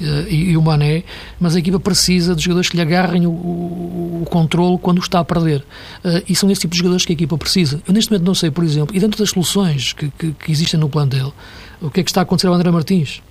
eh, 0.00 0.26
e, 0.28 0.50
e, 0.50 0.56
o 0.56 0.62
Mané, 0.62 1.04
mas 1.40 1.56
a 1.56 1.58
equipa 1.58 1.80
precisa 1.80 2.34
de 2.34 2.42
jogadores 2.42 2.68
que 2.68 2.76
lhe 2.76 2.82
agarrem 2.82 3.26
o, 3.26 3.30
o, 3.30 4.20
o 4.22 4.26
controle 4.26 4.78
quando 4.78 5.00
está 5.00 5.20
a 5.20 5.24
perder. 5.24 5.60
Uh, 6.04 6.22
e 6.28 6.36
são 6.36 6.50
esse 6.50 6.60
tipo 6.60 6.72
de 6.72 6.78
jogadores 6.78 7.06
que 7.06 7.12
a 7.12 7.14
equipa 7.14 7.38
precisa. 7.38 7.80
Eu 7.88 7.94
neste 7.94 8.10
momento 8.10 8.26
não 8.26 8.34
sei, 8.34 8.50
por 8.50 8.62
exemplo, 8.62 8.94
e 8.94 9.00
dentro 9.00 9.18
das 9.18 9.30
soluções 9.30 9.94
que, 9.94 10.10
que, 10.18 10.32
que 10.32 10.52
existem 10.52 10.78
no 10.78 10.90
plantel, 10.90 11.32
o 11.80 11.90
que 11.90 12.00
é 12.00 12.04
que 12.04 12.10
está 12.10 12.20
a 12.20 12.24
acontecer 12.24 12.48
ao 12.48 12.54
André 12.54 12.70
Martins? 12.70 13.22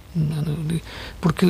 Porque, 1.19 1.45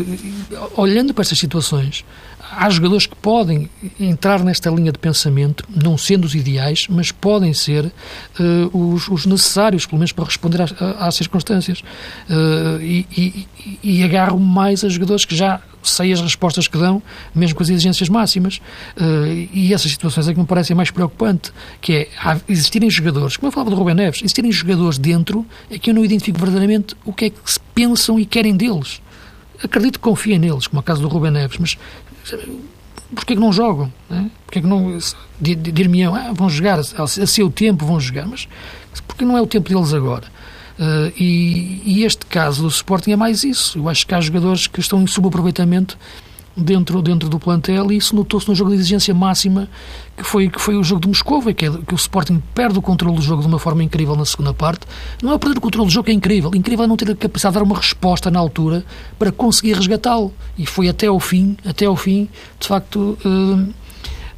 olhando 0.75 1.13
para 1.13 1.21
estas 1.21 1.37
situações, 1.37 2.05
há 2.51 2.69
jogadores 2.69 3.05
que 3.05 3.15
podem 3.15 3.69
entrar 3.99 4.43
nesta 4.43 4.69
linha 4.69 4.91
de 4.91 4.99
pensamento, 4.99 5.65
não 5.69 5.97
sendo 5.97 6.25
os 6.25 6.35
ideais, 6.35 6.85
mas 6.89 7.11
podem 7.11 7.53
ser 7.53 7.85
uh, 7.85 8.93
os, 8.93 9.07
os, 9.09 9.25
necessários, 9.25 9.85
pelo 9.85 9.99
menos 9.99 10.11
para 10.11 10.25
responder 10.25 10.61
às, 10.61 10.73
às 10.99 11.15
circunstâncias. 11.15 11.81
Uh, 12.29 12.81
e, 12.81 13.07
e, 13.17 13.47
e 13.83 14.03
agarro 14.03 14.39
mais 14.39 14.83
a 14.83 14.89
jogadores 14.89 15.25
que 15.25 15.35
já 15.35 15.61
sei 15.83 16.11
as 16.11 16.21
respostas 16.21 16.67
que 16.67 16.77
dão, 16.77 17.01
mesmo 17.33 17.55
com 17.55 17.63
as 17.63 17.69
exigências 17.69 18.09
máximas. 18.09 18.61
Uh, 18.97 19.47
e 19.53 19.73
essas 19.73 19.91
situações 19.91 20.27
é 20.27 20.33
que 20.33 20.39
me 20.39 20.45
parecem 20.45 20.75
mais 20.75 20.91
preocupante, 20.91 21.51
que 21.81 21.93
é 21.93 22.09
existirem 22.47 22.89
jogadores, 22.89 23.37
como 23.37 23.47
eu 23.47 23.51
falava 23.51 23.69
do 23.69 23.75
Rubem 23.75 23.95
Neves, 23.95 24.21
existirem 24.21 24.51
jogadores 24.51 24.97
dentro 24.97 25.45
é 25.69 25.77
que 25.77 25.89
eu 25.89 25.93
não 25.93 26.03
identifico 26.03 26.39
verdadeiramente 26.39 26.95
o 27.05 27.13
que 27.13 27.25
é 27.25 27.29
que 27.29 27.39
se 27.45 27.59
pensam 27.73 28.19
e 28.19 28.25
querem 28.25 28.55
deles. 28.55 29.01
Acredito 29.63 29.99
que 29.99 30.03
confiem 30.03 30.39
neles, 30.39 30.67
como 30.67 30.79
é 30.79 30.81
o 30.81 30.83
caso 30.83 31.01
do 31.01 31.07
Rubem 31.07 31.31
Neves, 31.31 31.57
mas 31.57 31.77
Porquê 33.13 33.35
que 33.35 33.39
não 33.39 33.53
jogam? 33.53 33.91
Né? 34.09 34.29
Porquê 34.45 34.61
que 34.61 34.67
não... 34.67 34.97
Dir-me-ão, 35.39 36.15
ah, 36.15 36.31
vão 36.33 36.49
jogar, 36.49 36.79
a, 36.79 37.07
seu 37.07 37.49
tempo 37.49 37.85
vão 37.85 37.99
jogar, 37.99 38.25
mas 38.25 38.47
porque 39.07 39.25
não 39.25 39.37
é 39.37 39.41
o 39.41 39.47
tempo 39.47 39.69
deles 39.69 39.93
agora? 39.93 40.23
Uh, 40.79 41.13
e, 41.19 41.81
e, 41.85 42.03
este 42.03 42.25
caso 42.25 42.63
do 42.63 42.67
Sporting 42.67 43.11
é 43.11 43.15
mais 43.15 43.43
isso. 43.43 43.77
Eu 43.77 43.87
acho 43.87 44.07
que 44.07 44.15
há 44.15 44.19
jogadores 44.19 44.65
que 44.65 44.79
estão 44.79 45.01
em 45.01 45.07
subaproveitamento 45.07 45.97
dentro, 46.55 47.01
dentro 47.01 47.29
do 47.29 47.39
plantel 47.39 47.91
e 47.91 47.97
isso 47.97 48.15
notou-se 48.15 48.47
no 48.47 48.55
jogo 48.55 48.71
de 48.71 48.77
exigência 48.77 49.13
máxima 49.13 49.67
que 50.15 50.23
foi, 50.23 50.49
que 50.49 50.59
foi 50.61 50.75
o 50.75 50.83
jogo 50.83 51.01
de 51.01 51.07
Moscou, 51.07 51.41
que, 51.53 51.65
é, 51.65 51.71
que 51.71 51.93
o 51.93 51.95
Sporting 51.95 52.41
perde 52.53 52.77
o 52.77 52.81
controle 52.81 53.15
do 53.15 53.21
jogo 53.21 53.41
de 53.41 53.47
uma 53.47 53.59
forma 53.59 53.83
incrível 53.83 54.15
na 54.15 54.25
segunda 54.25 54.53
parte. 54.53 54.85
Não 55.21 55.33
é 55.33 55.37
perder 55.37 55.57
o 55.57 55.61
controle 55.61 55.87
do 55.87 55.91
jogo 55.91 56.09
é 56.09 56.13
incrível, 56.13 56.51
incrível 56.53 56.85
é 56.85 56.87
não 56.87 56.95
ter 56.95 57.11
a 57.11 57.15
capacidade 57.15 57.53
de 57.53 57.59
dar 57.59 57.65
uma 57.65 57.75
resposta 57.75 58.29
na 58.29 58.39
altura 58.39 58.85
para 59.17 59.31
conseguir 59.31 59.73
resgatá-lo. 59.73 60.33
E 60.57 60.65
foi 60.65 60.87
até 60.89 61.07
ao 61.07 61.19
fim, 61.19 61.57
até 61.65 61.85
ao 61.85 61.95
fim, 61.95 62.29
de 62.59 62.67
facto, 62.67 63.17
uh, 63.25 63.73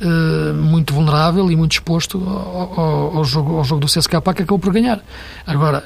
uh, 0.01 0.53
muito 0.53 0.93
vulnerável 0.93 1.51
e 1.51 1.55
muito 1.55 1.73
exposto 1.73 2.23
ao, 2.25 2.79
ao, 2.79 3.17
ao, 3.17 3.23
jogo, 3.25 3.57
ao 3.57 3.63
jogo 3.63 3.81
do 3.81 3.87
CSKA 3.87 4.21
que 4.21 4.29
acabou 4.29 4.59
por 4.59 4.71
ganhar. 4.71 5.03
Agora, 5.45 5.83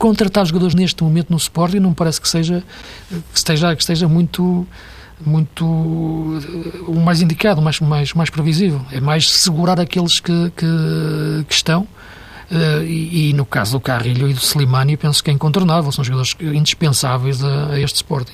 contratar 0.00 0.46
jogadores 0.46 0.74
neste 0.74 1.04
momento 1.04 1.28
no 1.30 1.36
Sporting 1.36 1.78
não 1.78 1.90
me 1.90 1.94
parece 1.94 2.18
que 2.18 2.28
seja 2.28 2.64
que 3.10 3.38
esteja, 3.38 3.76
que 3.76 3.82
esteja 3.82 4.08
muito 4.08 4.66
muito 5.24 5.66
o 5.66 7.02
mais 7.04 7.20
indicado, 7.20 7.60
mais, 7.60 7.78
mais, 7.78 8.14
mais 8.14 8.30
previsível. 8.30 8.80
É 8.90 9.00
mais 9.00 9.30
segurar 9.30 9.78
aqueles 9.78 10.18
que, 10.18 10.50
que, 10.56 11.44
que 11.46 11.54
estão. 11.54 11.82
Uh, 12.50 12.82
e, 12.84 13.28
e, 13.28 13.32
no 13.34 13.44
caso 13.44 13.72
do 13.72 13.80
Carrilho 13.80 14.28
e 14.28 14.32
do 14.32 14.40
Slimani, 14.40 14.96
penso 14.96 15.22
que 15.22 15.30
é 15.30 15.34
incontornável, 15.34 15.92
são 15.92 16.02
jogadores 16.02 16.34
indispensáveis 16.40 17.44
a, 17.44 17.66
a 17.72 17.80
este 17.80 17.96
Sporting. 17.96 18.32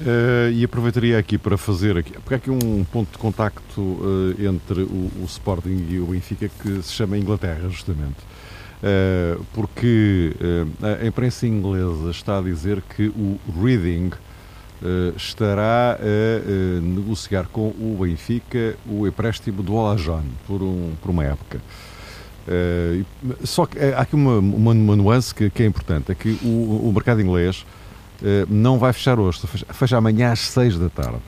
Uh, 0.00 0.50
e 0.52 0.64
aproveitaria 0.64 1.18
aqui 1.18 1.38
para 1.38 1.56
fazer 1.56 1.98
aqui, 1.98 2.12
porque 2.12 2.34
há 2.34 2.36
aqui 2.38 2.50
um 2.50 2.84
ponto 2.84 3.12
de 3.12 3.18
contacto 3.18 3.80
uh, 3.80 4.34
entre 4.38 4.82
o, 4.82 5.10
o, 5.20 5.24
Sporting 5.26 5.86
e 5.88 6.00
o 6.00 6.06
Benfica 6.06 6.50
que 6.62 6.82
se 6.82 6.92
chama 6.94 7.16
Inglaterra, 7.16 7.68
justamente. 7.68 8.16
Uh, 8.76 9.42
porque 9.54 10.32
a 11.02 11.06
imprensa 11.06 11.46
inglesa 11.46 12.10
está 12.10 12.38
a 12.38 12.42
dizer 12.42 12.82
que 12.82 13.08
o 13.08 13.38
Reading 13.62 14.10
estará 15.16 15.98
a 15.98 16.80
negociar 16.82 17.46
com 17.50 17.68
o 17.68 17.98
Benfica 18.02 18.76
o 18.86 19.06
empréstimo 19.06 19.62
do 19.62 19.72
Olajon 19.72 20.22
por, 20.46 20.62
um, 20.62 20.92
por 21.00 21.10
uma 21.10 21.24
época. 21.24 21.62
só 23.42 23.64
que 23.64 23.78
há 23.78 24.00
aqui 24.02 24.14
uma, 24.14 24.38
uma, 24.38 24.72
uma 24.72 24.94
nuance 24.94 25.34
que, 25.34 25.48
que, 25.48 25.62
é 25.62 25.66
importante, 25.66 26.12
é 26.12 26.14
que 26.14 26.38
o, 26.44 26.88
o 26.88 26.92
mercado 26.94 27.22
inglês 27.22 27.64
eh, 28.22 28.46
não 28.48 28.78
vai 28.78 28.92
fechar 28.92 29.18
hoje, 29.18 29.40
fecha, 29.46 29.66
fecha 29.72 29.96
amanhã 29.96 30.32
às 30.32 30.40
6 30.40 30.78
da 30.78 30.88
tarde. 30.88 31.20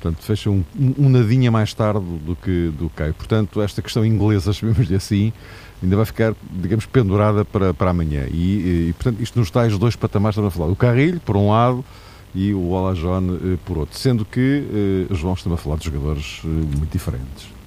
Portanto, 0.00 0.24
fecha 0.24 0.48
um, 0.48 0.64
um 0.98 1.08
nadinha 1.10 1.50
mais 1.50 1.74
tarde 1.74 2.00
do 2.00 2.34
que 2.34 2.72
do 2.78 2.88
que 2.88 3.12
Portanto, 3.12 3.60
esta 3.60 3.82
questão 3.82 4.04
inglesa, 4.04 4.52
chamemos-lhe 4.54 4.94
assim, 4.94 5.32
ainda 5.82 5.96
vai 5.96 6.06
ficar, 6.06 6.34
digamos, 6.50 6.86
pendurada 6.86 7.44
para, 7.44 7.74
para 7.74 7.90
amanhã. 7.90 8.26
E, 8.30 8.88
e, 8.88 8.94
portanto, 8.94 9.20
isto 9.20 9.38
nos 9.38 9.50
tais 9.50 9.76
dois 9.76 9.96
patamares 9.96 10.34
estamos 10.34 10.54
a 10.54 10.56
falar. 10.56 10.70
O 10.70 10.76
Carrilho, 10.76 11.20
por 11.20 11.36
um 11.36 11.50
lado, 11.50 11.84
e 12.34 12.54
o 12.54 12.68
Olajon 12.68 13.34
eh, 13.34 13.58
por 13.64 13.76
outro. 13.76 13.98
Sendo 13.98 14.24
que 14.24 15.06
eh, 15.10 15.14
João 15.14 15.34
estamos 15.34 15.58
a 15.58 15.62
falar 15.62 15.76
de 15.76 15.84
jogadores 15.84 16.40
muito 16.44 16.90
diferentes. 16.92 17.60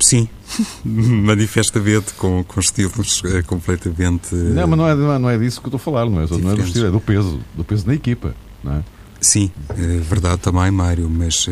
Sim, 0.00 0.28
manifestamente, 0.84 2.14
com, 2.14 2.42
com 2.44 2.60
estilos 2.60 3.20
uh, 3.22 3.44
completamente. 3.46 4.34
Não, 4.34 4.66
mas 4.66 4.78
não 4.78 4.88
é, 4.88 5.18
não 5.18 5.30
é 5.30 5.38
disso 5.38 5.60
que 5.60 5.66
eu 5.66 5.76
estou 5.76 5.76
a 5.76 5.80
falar, 5.80 6.08
não 6.08 6.22
é, 6.22 6.26
não 6.26 6.52
é 6.52 6.54
do 6.54 6.62
estilo, 6.62 6.86
é 6.86 6.90
do 6.90 7.00
peso, 7.00 7.40
do 7.54 7.64
peso 7.64 7.84
da 7.84 7.94
equipa, 7.94 8.34
não 8.62 8.74
é? 8.74 8.84
Sim, 9.20 9.50
é 9.70 9.98
verdade 9.98 10.38
também, 10.40 10.70
Mário, 10.70 11.10
mas 11.10 11.46
uh, 11.48 11.50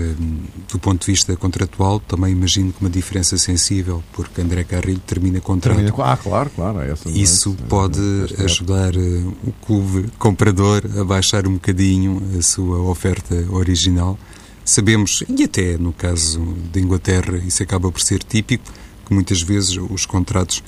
do 0.71 0.79
ponto 0.79 1.05
de 1.05 1.13
vista 1.13 1.35
contratual 1.37 1.99
também 1.99 2.33
imagino 2.33 2.73
que 2.73 2.81
uma 2.81 2.89
diferença 2.89 3.37
sensível, 3.37 4.05
porque 4.13 4.41
André 4.41 4.63
Carrilho 4.63 5.01
termina 5.01 5.41
contrato. 5.41 5.77
Termina, 5.77 5.95
ah, 6.05 6.17
claro, 6.17 6.51
claro. 6.55 6.81
Essa, 6.81 7.09
Isso 7.09 7.57
é, 7.59 7.69
pode 7.69 8.01
é, 8.39 8.45
ajudar 8.45 8.95
uh, 8.95 9.37
o 9.45 9.53
clube 9.67 10.09
comprador 10.19 10.83
a 10.97 11.05
baixar 11.05 11.47
um 11.47 11.55
bocadinho 11.55 12.23
a 12.39 12.43
sua 12.43 12.79
oferta 12.83 13.35
original 13.51 14.17
Sabemos, 14.67 15.23
e 15.29 15.45
até 15.45 15.79
no 15.79 15.93
caso 15.93 16.41
da 16.73 16.81
Inglaterra, 16.81 17.41
isso 17.47 17.63
acaba 17.63 17.91
por 17.93 18.01
ser 18.01 18.21
típico, 18.25 18.65
que 19.07 19.15
muitas 19.15 19.41
vezes 19.41 19.77
os 19.77 20.05
contratos 20.05 20.61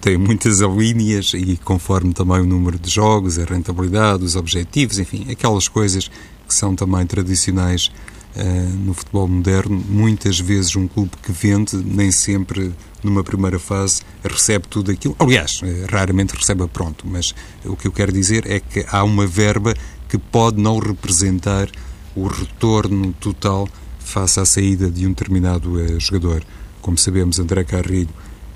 têm 0.00 0.16
muitas 0.16 0.62
alíneas 0.62 1.34
e 1.34 1.58
conforme 1.62 2.14
também 2.14 2.40
o 2.40 2.46
número 2.46 2.78
de 2.78 2.88
jogos, 2.88 3.38
a 3.38 3.44
rentabilidade, 3.44 4.24
os 4.24 4.36
objetivos, 4.36 4.98
enfim, 4.98 5.26
aquelas 5.30 5.68
coisas 5.68 6.10
que 6.52 6.58
são 6.58 6.76
também 6.76 7.06
tradicionais 7.06 7.90
uh, 8.36 8.76
no 8.84 8.92
futebol 8.92 9.26
moderno. 9.26 9.82
Muitas 9.88 10.38
vezes 10.38 10.76
um 10.76 10.86
clube 10.86 11.12
que 11.22 11.32
vende, 11.32 11.76
nem 11.76 12.12
sempre 12.12 12.74
numa 13.02 13.24
primeira 13.24 13.58
fase 13.58 14.02
recebe 14.22 14.68
tudo 14.68 14.90
aquilo. 14.90 15.16
Aliás, 15.18 15.60
uh, 15.62 15.86
raramente 15.90 16.36
recebe 16.36 16.62
a 16.62 16.68
pronto, 16.68 17.06
mas 17.08 17.34
o 17.64 17.74
que 17.74 17.88
eu 17.88 17.92
quero 17.92 18.12
dizer 18.12 18.48
é 18.50 18.60
que 18.60 18.84
há 18.88 19.02
uma 19.02 19.26
verba 19.26 19.74
que 20.08 20.18
pode 20.18 20.60
não 20.60 20.78
representar 20.78 21.70
o 22.14 22.26
retorno 22.26 23.14
total 23.14 23.66
face 23.98 24.38
à 24.38 24.44
saída 24.44 24.90
de 24.90 25.06
um 25.06 25.10
determinado 25.10 25.72
uh, 25.72 25.98
jogador. 25.98 26.44
Como 26.82 26.98
sabemos, 26.98 27.38
André 27.38 27.64
Carrilho 27.64 28.10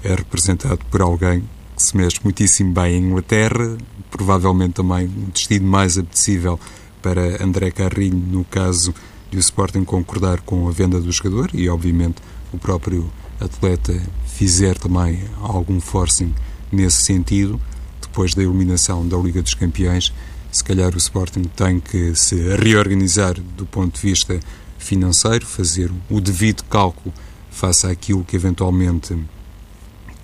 é 0.05 0.15
representado 0.15 0.81
por 0.91 1.01
alguém 1.01 1.43
que 1.75 1.83
se 1.83 1.97
mexe 1.97 2.21
muitíssimo 2.23 2.73
bem 2.73 2.97
em 2.97 3.05
Inglaterra, 3.07 3.77
provavelmente 4.11 4.75
também 4.75 5.07
um 5.07 5.31
destino 5.33 5.67
mais 5.67 5.97
apetecível 5.97 6.61
para 7.03 7.43
André 7.43 7.71
Carrilho 7.71 8.17
no 8.17 8.45
caso 8.45 8.95
de 9.31 9.37
o 9.37 9.41
Sporting 9.41 9.85
concordar 9.85 10.41
com 10.41 10.69
a 10.69 10.73
venda 10.73 11.01
do 11.01 11.11
jogador 11.11 11.51
e, 11.53 11.69
obviamente, 11.69 12.17
o 12.53 12.59
próprio 12.59 13.11
atleta 13.41 14.01
fizer 14.27 14.79
também 14.79 15.25
algum 15.41 15.81
forcing 15.81 16.35
nesse 16.71 17.03
sentido, 17.03 17.61
depois 18.01 18.35
da 18.35 18.43
eliminação 18.43 19.07
da 19.07 19.17
Liga 19.17 19.43
dos 19.43 19.55
Campeões 19.55 20.13
se 20.57 20.65
calhar 20.65 20.95
o 20.95 20.97
Sporting 20.97 21.43
tem 21.55 21.79
que 21.79 22.15
se 22.15 22.35
reorganizar 22.57 23.35
do 23.35 23.67
ponto 23.67 23.95
de 23.95 24.01
vista 24.01 24.41
financeiro, 24.79 25.45
fazer 25.45 25.93
o 26.09 26.19
devido 26.19 26.65
cálculo 26.65 27.13
face 27.51 27.87
àquilo 27.87 28.25
que 28.25 28.37
eventualmente 28.37 29.15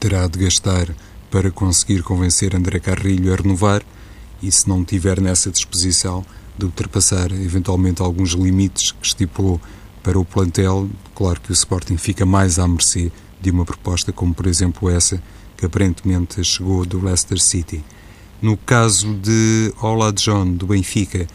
terá 0.01 0.27
de 0.27 0.39
gastar 0.39 0.89
para 1.31 1.51
conseguir 1.51 2.03
convencer 2.03 2.57
André 2.57 2.81
Carrilho 2.81 3.33
a 3.33 3.37
renovar. 3.37 3.83
E 4.43 4.51
se 4.51 4.67
não 4.67 4.85
tiver 4.85 5.21
nessa 5.21 5.51
disposição 5.51 6.25
de 6.57 6.65
ultrapassar 6.65 7.33
eventualmente 7.33 8.03
alguns 8.03 8.31
limites 8.31 8.93
que 8.93 9.07
estipulou 9.07 9.61
para 10.03 10.19
o 10.19 10.25
plantel, 10.25 10.89
claro 11.15 11.41
que 11.41 11.51
o 11.51 11.53
Sporting 11.53 11.97
fica 11.97 12.27
mais 12.27 12.59
à 12.59 12.67
mercê 12.67 13.13
de 13.41 13.51
uma 13.51 13.65
proposta 13.65 14.13
como, 14.13 14.35
por 14.35 14.47
exemplo, 14.47 14.91
essa 14.91 15.23
que 15.57 15.67
aparentemente 15.67 16.43
chegou 16.45 16.85
do 16.85 17.01
Leicester 17.01 17.41
City. 17.41 17.85
No 18.41 18.57
caso 18.57 19.15
de 19.15 19.73
Ola 19.81 20.13
John, 20.13 20.55
do 20.55 20.67
Benfica, 20.67 21.27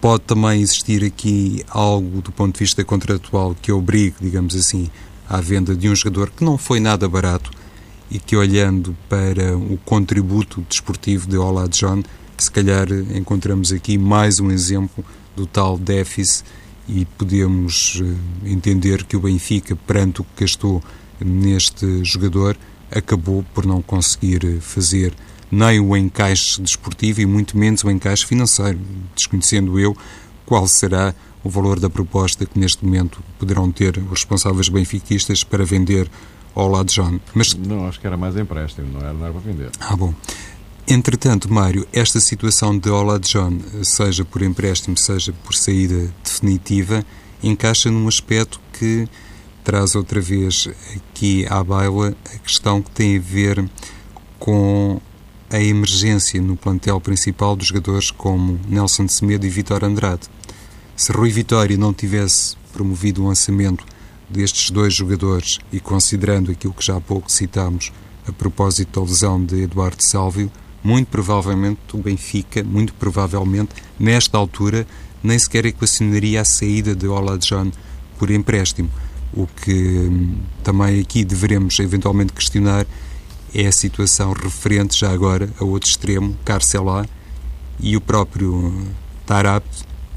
pode 0.00 0.22
também 0.22 0.60
existir 0.60 1.04
aqui 1.04 1.64
algo 1.68 2.22
do 2.22 2.30
ponto 2.30 2.54
de 2.54 2.60
vista 2.60 2.84
contratual 2.84 3.56
que 3.60 3.72
obrigue, 3.72 4.14
digamos 4.20 4.54
assim, 4.54 4.88
à 5.28 5.40
venda 5.40 5.74
de 5.74 5.88
um 5.88 5.94
jogador 5.96 6.30
que 6.30 6.44
não 6.44 6.56
foi 6.56 6.78
nada 6.78 7.08
barato 7.08 7.50
e 8.08 8.20
que, 8.20 8.36
olhando 8.36 8.96
para 9.08 9.56
o 9.56 9.76
contributo 9.84 10.64
desportivo 10.68 11.28
de 11.28 11.36
Ola 11.36 11.68
John, 11.68 12.02
se 12.38 12.50
calhar 12.50 12.86
encontramos 13.14 13.72
aqui 13.72 13.96
mais 13.96 14.40
um 14.40 14.50
exemplo 14.50 15.04
do 15.34 15.46
tal 15.46 15.78
déficit 15.78 16.44
e 16.88 17.04
podemos 17.04 18.00
eh, 18.02 18.50
entender 18.50 19.04
que 19.04 19.16
o 19.16 19.20
Benfica, 19.20 19.74
perante 19.74 20.20
o 20.20 20.24
que 20.24 20.42
gastou 20.44 20.82
neste 21.20 22.04
jogador, 22.04 22.56
acabou 22.90 23.44
por 23.54 23.66
não 23.66 23.82
conseguir 23.82 24.60
fazer 24.60 25.12
nem 25.50 25.80
o 25.80 25.96
encaixe 25.96 26.60
desportivo 26.60 27.20
e 27.20 27.26
muito 27.26 27.56
menos 27.56 27.82
o 27.84 27.90
encaixe 27.90 28.24
financeiro, 28.26 28.78
desconhecendo 29.14 29.78
eu 29.78 29.96
qual 30.44 30.66
será 30.68 31.14
o 31.42 31.48
valor 31.48 31.78
da 31.78 31.88
proposta 31.88 32.44
que 32.44 32.58
neste 32.58 32.84
momento 32.84 33.22
poderão 33.38 33.70
ter 33.70 33.98
os 33.98 34.10
responsáveis 34.10 34.68
benfiquistas 34.68 35.44
para 35.44 35.64
vender 35.64 36.10
ao 36.54 36.68
lado 36.68 36.90
John. 36.90 37.20
Mas 37.34 37.54
não, 37.54 37.86
acho 37.86 38.00
que 38.00 38.06
era 38.06 38.16
mais 38.16 38.36
empréstimo, 38.36 38.88
não 38.92 39.00
era, 39.00 39.12
não 39.12 39.24
era 39.24 39.32
para 39.32 39.42
vender. 39.42 39.70
Ah, 39.78 39.94
bom. 39.94 40.14
Entretanto, 40.88 41.52
Mário, 41.52 41.84
esta 41.92 42.20
situação 42.20 42.78
de 42.78 42.88
Ola 42.88 43.18
John, 43.18 43.58
seja 43.82 44.24
por 44.24 44.40
empréstimo, 44.40 44.96
seja 44.96 45.32
por 45.32 45.52
saída 45.52 46.14
definitiva, 46.22 47.04
encaixa 47.42 47.90
num 47.90 48.06
aspecto 48.06 48.60
que 48.72 49.08
traz 49.64 49.96
outra 49.96 50.20
vez 50.20 50.68
aqui 50.94 51.44
à 51.50 51.64
baila 51.64 52.16
a 52.32 52.38
questão 52.38 52.80
que 52.80 52.90
tem 52.92 53.16
a 53.16 53.20
ver 53.20 53.68
com 54.38 55.00
a 55.50 55.58
emergência 55.60 56.40
no 56.40 56.56
plantel 56.56 57.00
principal 57.00 57.56
dos 57.56 57.66
jogadores 57.66 58.12
como 58.12 58.60
Nelson 58.68 59.08
Semedo 59.08 59.44
e 59.44 59.50
Vitor 59.50 59.82
Andrade. 59.82 60.28
Se 60.94 61.10
Rui 61.10 61.30
Vitória 61.30 61.76
não 61.76 61.92
tivesse 61.92 62.56
promovido 62.72 63.24
o 63.24 63.26
lançamento 63.26 63.84
destes 64.30 64.70
dois 64.70 64.94
jogadores 64.94 65.58
e 65.72 65.80
considerando 65.80 66.52
aquilo 66.52 66.72
que 66.72 66.86
já 66.86 66.96
há 66.96 67.00
pouco 67.00 67.30
citámos 67.30 67.92
a 68.24 68.30
propósito 68.30 69.00
da 69.00 69.04
lesão 69.04 69.44
de 69.44 69.62
Eduardo 69.62 70.04
Sálvio, 70.04 70.48
muito 70.82 71.08
provavelmente 71.08 71.80
o 71.94 71.98
Benfica, 71.98 72.62
muito 72.62 72.94
provavelmente, 72.94 73.70
nesta 73.98 74.38
altura, 74.38 74.86
nem 75.22 75.38
sequer 75.38 75.66
equacionaria 75.66 76.40
a 76.40 76.44
saída 76.44 76.94
de 76.94 77.06
Ola 77.08 77.38
John 77.38 77.70
por 78.18 78.30
empréstimo. 78.30 78.90
O 79.32 79.46
que 79.46 79.72
hum, 79.72 80.38
também 80.62 81.00
aqui 81.00 81.24
devemos 81.24 81.78
eventualmente 81.78 82.32
questionar 82.32 82.86
é 83.54 83.66
a 83.66 83.72
situação 83.72 84.32
referente 84.32 84.98
já 84.98 85.10
agora 85.10 85.48
a 85.58 85.64
outro 85.64 85.88
extremo, 85.88 86.36
Carcelá 86.44 87.06
e 87.80 87.96
o 87.96 88.00
próprio 88.00 88.86
Tarap, 89.24 89.64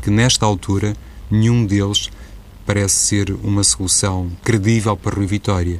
que 0.02 0.10
nesta 0.10 0.45
altura 0.45 0.95
nenhum 1.30 1.65
deles 1.65 2.10
parece 2.65 2.95
ser 2.95 3.32
uma 3.43 3.63
solução 3.63 4.30
credível 4.43 4.95
para 4.95 5.15
Rui 5.15 5.26
Vitória. 5.26 5.80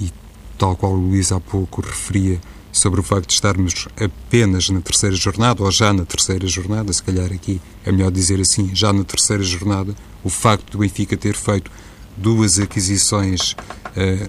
E 0.00 0.12
tal 0.56 0.76
qual 0.76 0.92
o 0.92 0.96
Luís 0.96 1.32
há 1.32 1.40
pouco 1.40 1.80
referia 1.80 2.40
sobre 2.72 2.98
o 2.98 3.02
facto 3.02 3.28
de 3.28 3.34
estarmos 3.34 3.86
apenas 4.00 4.70
na 4.70 4.80
terceira 4.80 5.14
jornada, 5.14 5.62
ou 5.62 5.70
já 5.70 5.92
na 5.92 6.06
terceira 6.06 6.46
jornada, 6.46 6.92
se 6.92 7.02
calhar 7.02 7.30
aqui 7.30 7.60
é 7.84 7.92
melhor 7.92 8.10
dizer 8.10 8.40
assim, 8.40 8.74
já 8.74 8.92
na 8.92 9.04
terceira 9.04 9.42
jornada, 9.42 9.94
o 10.24 10.30
facto 10.30 10.72
do 10.72 10.78
Benfica 10.78 11.16
ter 11.16 11.36
feito 11.36 11.70
duas 12.16 12.58
aquisições 12.58 13.52
uh, 13.52 13.56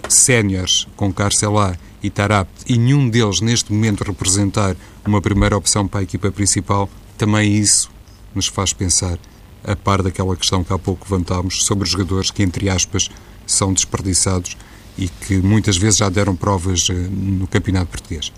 séniores 0.09 0.87
com 0.95 1.11
Carcelá 1.13 1.75
e 2.01 2.09
Tarap 2.09 2.49
e 2.67 2.77
nenhum 2.77 3.09
deles 3.09 3.39
neste 3.39 3.71
momento 3.71 4.03
representar 4.03 4.75
uma 5.05 5.21
primeira 5.21 5.55
opção 5.55 5.87
para 5.87 6.01
a 6.01 6.03
equipa 6.03 6.29
principal, 6.31 6.89
também 7.17 7.55
isso 7.55 7.89
nos 8.35 8.47
faz 8.47 8.73
pensar, 8.73 9.17
a 9.63 9.75
par 9.75 10.01
daquela 10.01 10.35
questão 10.35 10.63
que 10.63 10.73
há 10.73 10.77
pouco 10.77 11.05
levantámos, 11.09 11.63
sobre 11.63 11.85
os 11.85 11.89
jogadores 11.89 12.29
que, 12.29 12.43
entre 12.43 12.69
aspas, 12.69 13.09
são 13.45 13.71
desperdiçados 13.71 14.57
e 14.97 15.07
que 15.07 15.37
muitas 15.37 15.77
vezes 15.77 15.97
já 15.97 16.09
deram 16.09 16.35
provas 16.35 16.87
eh, 16.89 16.93
no 16.93 17.47
campeonato 17.47 17.87
português. 17.87 18.31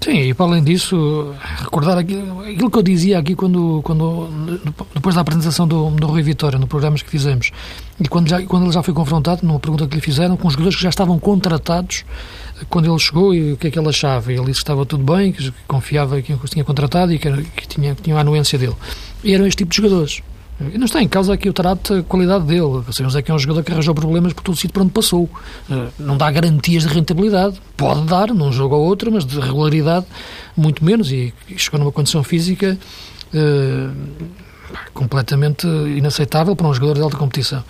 Sim, 0.00 0.12
e 0.12 0.34
para 0.34 0.46
além 0.46 0.62
disso, 0.62 1.34
recordar 1.56 1.98
aquilo, 1.98 2.40
aquilo 2.42 2.70
que 2.70 2.78
eu 2.78 2.82
dizia 2.82 3.18
aqui 3.18 3.34
quando, 3.34 3.80
quando 3.82 4.28
depois 4.94 5.16
da 5.16 5.22
apresentação 5.22 5.66
do, 5.66 5.90
do 5.90 6.06
Rui 6.06 6.22
Vitória, 6.22 6.56
no 6.56 6.68
programas 6.68 7.02
que 7.02 7.10
fizemos, 7.10 7.50
e 8.00 8.06
quando, 8.06 8.28
já, 8.28 8.40
quando 8.42 8.64
ele 8.64 8.72
já 8.72 8.82
foi 8.82 8.94
confrontado, 8.94 9.44
numa 9.44 9.58
pergunta 9.58 9.88
que 9.88 9.96
lhe 9.96 10.00
fizeram, 10.00 10.36
com 10.36 10.46
os 10.46 10.54
jogadores 10.54 10.76
que 10.76 10.82
já 10.82 10.88
estavam 10.88 11.18
contratados 11.18 12.04
quando 12.68 12.88
ele 12.88 12.98
chegou 12.98 13.34
e 13.34 13.54
o 13.54 13.56
que 13.56 13.66
é 13.66 13.70
que 13.72 13.78
ele 13.78 13.88
achava. 13.88 14.32
Ele 14.32 14.44
disse 14.44 14.54
que 14.54 14.58
estava 14.58 14.86
tudo 14.86 15.02
bem, 15.02 15.32
que 15.32 15.52
confiava 15.66 16.22
que 16.22 16.32
os 16.32 16.50
tinha 16.50 16.64
contratado 16.64 17.12
e 17.12 17.18
que, 17.18 17.30
que, 17.56 17.66
tinha, 17.66 17.94
que 17.94 18.02
tinha 18.02 18.16
a 18.16 18.20
anuência 18.20 18.56
dele. 18.56 18.76
E 19.24 19.34
eram 19.34 19.46
este 19.46 19.58
tipo 19.58 19.70
de 19.70 19.76
jogadores. 19.78 20.22
E 20.60 20.76
não 20.76 20.86
está 20.86 21.00
em 21.00 21.08
causa 21.08 21.32
aqui 21.32 21.48
o 21.48 21.52
trato 21.52 21.94
a 21.94 22.02
qualidade 22.02 22.44
dele. 22.44 22.82
Sabemos 22.90 23.14
é 23.14 23.22
que 23.22 23.30
é 23.30 23.34
um 23.34 23.38
jogador 23.38 23.62
que 23.62 23.70
arranjou 23.70 23.94
problemas 23.94 24.32
por 24.32 24.42
todo 24.42 24.54
o 24.54 24.56
sítio 24.56 24.72
por 24.72 24.82
onde 24.82 24.90
passou. 24.90 25.30
Eh, 25.70 25.88
não 26.00 26.16
dá 26.16 26.30
garantias 26.30 26.82
de 26.82 26.88
rentabilidade. 26.88 27.60
Pode 27.76 28.02
dar, 28.06 28.34
num 28.34 28.50
jogo 28.50 28.74
ou 28.74 28.84
outro, 28.84 29.12
mas 29.12 29.24
de 29.24 29.38
regularidade, 29.38 30.06
muito 30.56 30.84
menos. 30.84 31.12
E 31.12 31.32
chegou 31.56 31.78
numa 31.78 31.92
condição 31.92 32.24
física 32.24 32.76
uh, 33.32 34.24
completamente 34.92 35.66
inaceitável 35.66 36.54
para 36.54 36.66
um 36.66 36.74
jogador 36.74 36.94
de 36.94 37.02
alta 37.02 37.16
competição. 37.16 37.62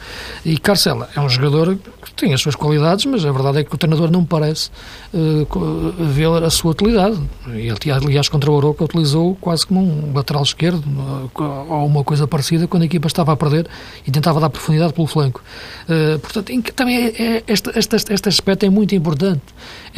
E 0.44 0.58
Carcela 0.58 1.08
é 1.14 1.20
um 1.20 1.28
jogador 1.28 1.76
que 2.04 2.12
tem 2.12 2.34
as 2.34 2.40
suas 2.40 2.54
qualidades, 2.54 3.04
mas 3.04 3.24
a 3.24 3.32
verdade 3.32 3.58
é 3.58 3.64
que 3.64 3.74
o 3.74 3.78
treinador 3.78 4.10
não 4.10 4.24
parece 4.24 4.70
uh, 5.12 5.92
ver 5.98 6.42
a 6.42 6.50
sua 6.50 6.72
utilidade. 6.72 7.18
Ele, 7.48 7.92
aliás, 7.92 8.28
contra 8.28 8.50
o 8.50 8.54
Oroca 8.54 8.84
utilizou 8.84 9.36
quase 9.40 9.66
como 9.66 9.80
um 9.80 10.12
lateral 10.14 10.42
esquerdo 10.42 10.84
uh, 10.84 11.72
ou 11.72 11.86
uma 11.86 12.04
coisa 12.04 12.26
parecida 12.26 12.66
quando 12.66 12.82
a 12.82 12.86
equipa 12.86 13.06
estava 13.06 13.32
a 13.32 13.36
perder 13.36 13.66
e 14.06 14.10
tentava 14.10 14.40
dar 14.40 14.50
profundidade 14.50 14.92
pelo 14.92 15.06
flanco. 15.06 15.42
Uh, 15.88 16.18
portanto, 16.18 16.52
também 16.74 17.06
é, 17.06 17.22
é, 17.22 17.44
este, 17.46 17.70
este, 17.78 18.12
este 18.12 18.28
aspecto 18.28 18.64
é 18.66 18.70
muito 18.70 18.94
importante. 18.94 19.42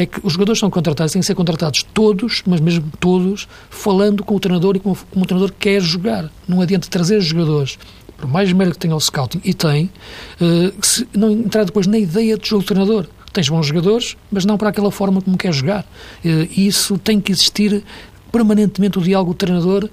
É 0.00 0.06
que 0.06 0.18
os 0.24 0.32
jogadores 0.32 0.58
são 0.58 0.70
contratados, 0.70 1.12
têm 1.12 1.20
que 1.20 1.26
ser 1.26 1.34
contratados 1.34 1.82
todos, 1.82 2.42
mas 2.46 2.58
mesmo 2.58 2.90
todos, 2.98 3.46
falando 3.68 4.24
com 4.24 4.34
o 4.34 4.40
treinador 4.40 4.74
e 4.76 4.80
como, 4.80 4.96
o 5.14 5.26
treinador 5.26 5.54
quer 5.58 5.78
jogar. 5.82 6.32
Não 6.48 6.62
adianta 6.62 6.88
trazer 6.88 7.20
jogadores 7.20 7.76
por 8.16 8.26
mais 8.26 8.50
mérito 8.50 8.76
que 8.76 8.80
tenha 8.80 8.96
o 8.96 9.00
scouting, 9.00 9.42
e 9.44 9.52
tem, 9.52 9.90
uh, 10.40 10.86
se 10.86 11.06
não 11.14 11.30
entrar 11.30 11.64
depois 11.64 11.86
na 11.86 11.98
ideia 11.98 12.38
de 12.38 12.48
jogo 12.48 12.62
do 12.62 12.66
treinador. 12.66 13.06
Tens 13.30 13.50
bons 13.50 13.66
jogadores, 13.66 14.16
mas 14.30 14.46
não 14.46 14.56
para 14.56 14.70
aquela 14.70 14.90
forma 14.90 15.20
como 15.20 15.36
quer 15.36 15.52
jogar. 15.52 15.84
Uh, 16.24 16.48
isso 16.56 16.96
tem 16.96 17.20
que 17.20 17.30
existir 17.30 17.84
permanentemente 18.32 18.98
o 18.98 19.02
diálogo 19.02 19.34
do 19.34 19.36
treinador 19.36 19.90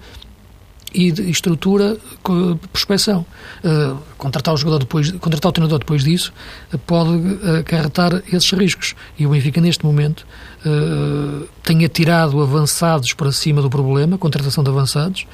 e 0.98 1.12
de 1.12 1.30
estrutura 1.30 1.96
com 2.24 2.58
prospecção. 2.74 3.24
Uh, 3.64 3.98
contratar 4.18 4.52
o 4.52 4.58
jogador 4.58 4.80
depois, 4.80 5.12
contratar 5.12 5.50
o 5.50 5.52
treinador 5.52 5.78
depois 5.78 6.04
disso 6.04 6.34
uh, 6.74 6.78
pode 6.80 7.12
uh, 7.12 7.60
acarretar 7.60 8.24
esses 8.34 8.52
riscos. 8.52 8.96
E 9.18 9.28
o 9.28 9.30
Benfica 9.30 9.62
neste 9.62 9.86
momento 9.86 10.26
uh, 10.66 11.48
tem 11.62 11.86
atirado 11.86 12.42
avançados 12.42 13.14
para 13.14 13.32
cima 13.32 13.62
do 13.62 13.70
problema, 13.70 14.18
contratação 14.18 14.64
de 14.64 14.72
avançados, 14.72 15.28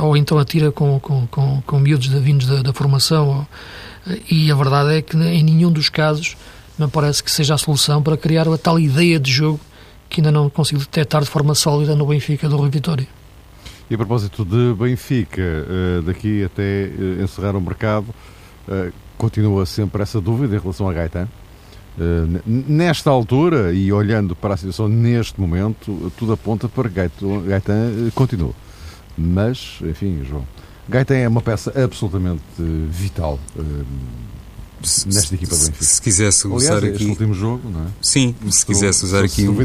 ou 0.00 0.16
então 0.16 0.38
atira 0.38 0.72
com, 0.72 0.98
com, 0.98 1.26
com, 1.26 1.60
com 1.60 1.78
miúdos 1.78 2.06
vindos 2.06 2.46
da, 2.46 2.62
da 2.62 2.72
formação. 2.72 3.46
e 4.30 4.50
a 4.50 4.54
verdade 4.54 4.94
é 4.94 5.02
que 5.02 5.14
em 5.14 5.42
nenhum 5.42 5.70
dos 5.70 5.90
casos 5.90 6.38
me 6.78 6.88
parece 6.88 7.22
que 7.22 7.30
seja 7.30 7.52
a 7.52 7.58
solução 7.58 8.02
para 8.02 8.16
criar 8.16 8.48
a 8.48 8.56
tal 8.56 8.80
ideia 8.80 9.20
de 9.20 9.30
jogo 9.30 9.60
que 10.08 10.22
ainda 10.22 10.32
não 10.32 10.48
consigo 10.48 10.80
detectar 10.80 11.22
de 11.22 11.28
forma 11.28 11.54
sólida 11.54 11.94
no 11.94 12.06
Benfica 12.06 12.48
do 12.48 12.56
Rui 12.56 12.70
Vitória. 12.70 13.06
E 13.92 13.94
a 13.94 13.98
propósito 13.98 14.42
de 14.42 14.72
Benfica, 14.72 15.42
eh, 15.42 16.00
daqui 16.06 16.42
até 16.42 16.62
eh, 16.62 17.22
encerrar 17.22 17.54
o 17.54 17.60
mercado, 17.60 18.06
eh, 18.66 18.90
continua 19.18 19.66
sempre 19.66 20.02
essa 20.02 20.18
dúvida 20.18 20.56
em 20.56 20.58
relação 20.58 20.88
a 20.88 20.94
Gaetan? 20.94 21.28
Nesta 22.46 23.10
altura, 23.10 23.70
e 23.74 23.92
olhando 23.92 24.34
para 24.34 24.54
a 24.54 24.56
situação 24.56 24.88
neste 24.88 25.38
momento, 25.38 26.10
tudo 26.16 26.32
aponta 26.32 26.70
para 26.70 26.88
que 26.88 27.00
Gaetan 27.46 28.10
continue. 28.14 28.54
Mas, 29.14 29.78
enfim, 29.82 30.24
João, 30.24 30.46
Gaetan 30.88 31.16
é 31.16 31.28
uma 31.28 31.42
peça 31.42 31.70
absolutamente 31.78 32.40
vital 32.88 33.38
eh, 34.88 35.14
nesta 35.14 35.34
equipa 35.34 35.56
do 35.56 35.64
Benfica. 35.64 35.84
Se 35.84 36.02
quisesse 36.02 36.48
usar 36.48 36.76
Aliás, 36.78 36.96
aqui. 36.96 37.04
último 37.06 37.34
jogo, 37.34 37.68
não 37.68 37.82
é? 37.82 37.86
Sim, 38.00 38.34
se 38.50 38.64
quisesse 38.66 39.04
usar 39.04 39.24
aqui 39.24 39.48
um, 39.48 39.56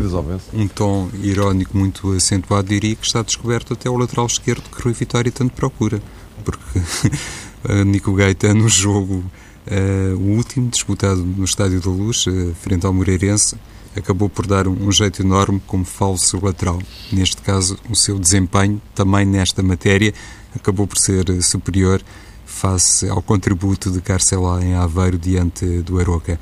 um, 0.53 0.67
tom 0.67 1.10
irónico 1.21 1.77
muito 1.77 2.13
acentuado, 2.13 2.67
diria 2.67 2.95
que 2.95 3.06
está 3.06 3.21
descoberto 3.21 3.73
até 3.73 3.89
o 3.89 3.97
lateral 3.97 4.25
esquerdo 4.25 4.63
que 4.69 4.82
Rui 4.82 4.93
Vitória 4.93 5.32
tanto 5.32 5.53
procura. 5.53 6.01
Porque 6.43 6.82
Nico 7.86 8.13
Gaetan, 8.13 8.53
no 8.53 8.69
jogo, 8.69 9.23
uh, 9.67 10.15
o 10.15 10.36
último, 10.36 10.69
disputado 10.69 11.23
no 11.23 11.43
Estádio 11.43 11.82
da 11.82 11.89
Luz, 11.89 12.25
uh, 12.27 12.53
frente 12.62 12.86
ao 12.86 12.93
Moreirense, 12.93 13.56
acabou 13.95 14.30
por 14.30 14.45
dar 14.45 14.67
um, 14.67 14.91
jeito 14.91 15.21
enorme 15.21 15.62
como 15.65 15.84
falso 15.84 16.39
lateral. 16.43 16.80
Neste 17.11 17.41
caso, 17.41 17.78
o 17.89 17.95
seu 17.95 18.20
desempenho, 18.20 18.82
também 18.93 19.26
nesta 19.26 19.63
matéria, 19.63 20.13
acabou 20.55 20.88
por 20.88 20.97
ser 20.97 21.26
superior 21.41 22.01
face 22.58 23.08
ao 23.08 23.22
contributo 23.22 23.91
de 23.91 24.01
Carcelá 24.01 24.64
em 24.64 24.74
Aveiro 24.74 25.18
diante 25.18 25.64
do 25.82 25.99
Aroca. 25.99 26.39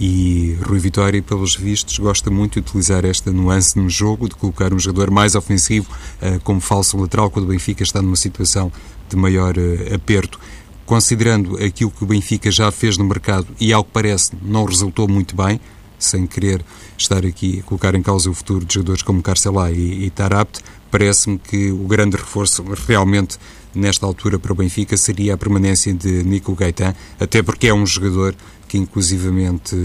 E 0.00 0.56
Rui 0.62 0.78
Vitória, 0.78 1.20
pelos 1.20 1.56
vistos, 1.56 1.98
gosta 1.98 2.30
muito 2.30 2.54
de 2.54 2.60
utilizar 2.60 3.04
esta 3.04 3.32
nuance 3.32 3.76
no 3.76 3.90
jogo, 3.90 4.28
de 4.28 4.36
colocar 4.36 4.72
um 4.72 4.78
jogador 4.78 5.10
mais 5.10 5.34
ofensivo 5.34 5.90
uh, 6.22 6.40
como 6.40 6.60
falso 6.60 6.96
lateral, 6.96 7.30
quando 7.30 7.46
o 7.46 7.48
Benfica 7.48 7.82
está 7.82 8.00
numa 8.00 8.16
situação 8.16 8.72
de 9.08 9.16
maior 9.16 9.58
uh, 9.58 9.94
aperto. 9.94 10.38
Considerando 10.86 11.62
aquilo 11.62 11.90
que 11.90 12.04
o 12.04 12.06
Benfica 12.06 12.50
já 12.50 12.70
fez 12.70 12.96
no 12.96 13.04
mercado 13.04 13.48
e, 13.60 13.72
ao 13.72 13.84
que 13.84 13.90
parece, 13.92 14.32
não 14.40 14.64
resultou 14.64 15.08
muito 15.08 15.36
bem, 15.36 15.60
sem 15.98 16.26
querer 16.26 16.64
estar 16.96 17.26
aqui 17.26 17.58
a 17.58 17.62
colocar 17.64 17.94
em 17.94 18.00
causa 18.00 18.30
o 18.30 18.34
futuro 18.34 18.64
de 18.64 18.74
jogadores 18.74 19.02
como 19.02 19.20
Carcelá 19.20 19.70
e, 19.72 20.04
e 20.04 20.10
Tarapt, 20.10 20.60
parece-me 20.92 21.38
que 21.38 21.72
o 21.72 21.86
grande 21.88 22.16
reforço 22.16 22.64
realmente 22.86 23.36
nesta 23.74 24.06
altura 24.06 24.38
para 24.38 24.52
o 24.52 24.54
Benfica 24.54 24.96
seria 24.96 25.34
a 25.34 25.36
permanência 25.36 25.92
de 25.92 26.22
Nico 26.24 26.54
Gaetan, 26.54 26.94
até 27.18 27.42
porque 27.42 27.68
é 27.68 27.74
um 27.74 27.86
jogador 27.86 28.34
que 28.66 28.76
inclusivamente 28.76 29.76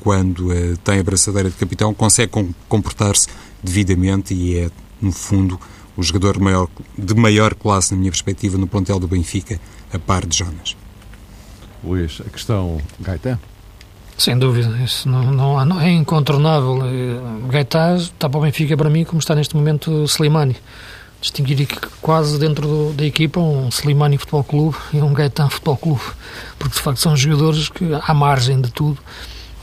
quando 0.00 0.48
uh, 0.48 0.76
tem 0.78 0.98
a 0.98 1.02
braçadeira 1.02 1.48
de 1.48 1.56
capitão 1.56 1.94
consegue 1.94 2.32
com, 2.32 2.52
comportar-se 2.68 3.28
devidamente 3.62 4.34
e 4.34 4.58
é, 4.58 4.70
no 5.00 5.12
fundo, 5.12 5.58
o 5.96 6.02
jogador 6.02 6.34
de 6.34 6.40
maior, 6.40 6.68
de 6.98 7.14
maior 7.14 7.54
classe, 7.54 7.92
na 7.92 8.00
minha 8.00 8.10
perspectiva, 8.10 8.58
no 8.58 8.66
plantel 8.66 8.98
do 8.98 9.06
Benfica, 9.06 9.60
a 9.92 9.98
par 9.98 10.26
de 10.26 10.38
Jonas. 10.38 10.76
Luís, 11.84 12.20
a 12.24 12.30
questão 12.30 12.80
Gaetan? 13.00 13.38
Sem 14.16 14.38
dúvida, 14.38 14.68
isso 14.84 15.08
não, 15.08 15.32
não, 15.32 15.64
não 15.64 15.80
é 15.80 15.90
incontornável. 15.90 16.80
Eh, 16.84 17.48
Gaetan 17.50 17.96
está 17.96 18.28
para 18.28 18.38
o 18.38 18.42
Benfica 18.42 18.76
para 18.76 18.88
mim 18.88 19.04
como 19.04 19.18
está 19.18 19.34
neste 19.34 19.56
momento 19.56 20.04
Slimani. 20.04 20.56
Distinguiria 21.22 21.68
quase 22.00 22.36
dentro 22.36 22.66
do, 22.66 22.92
da 22.92 23.06
equipa 23.06 23.38
um 23.38 23.68
Slimani 23.68 24.18
Futebol 24.18 24.42
Clube 24.42 24.76
e 24.92 25.00
um 25.00 25.14
Gaetan 25.14 25.48
Futebol 25.48 25.76
Clube, 25.76 26.02
porque 26.58 26.74
de 26.76 26.82
facto 26.82 26.98
são 26.98 27.16
jogadores 27.16 27.68
que, 27.68 27.84
à 28.02 28.12
margem 28.12 28.60
de 28.60 28.72
tudo, 28.72 28.98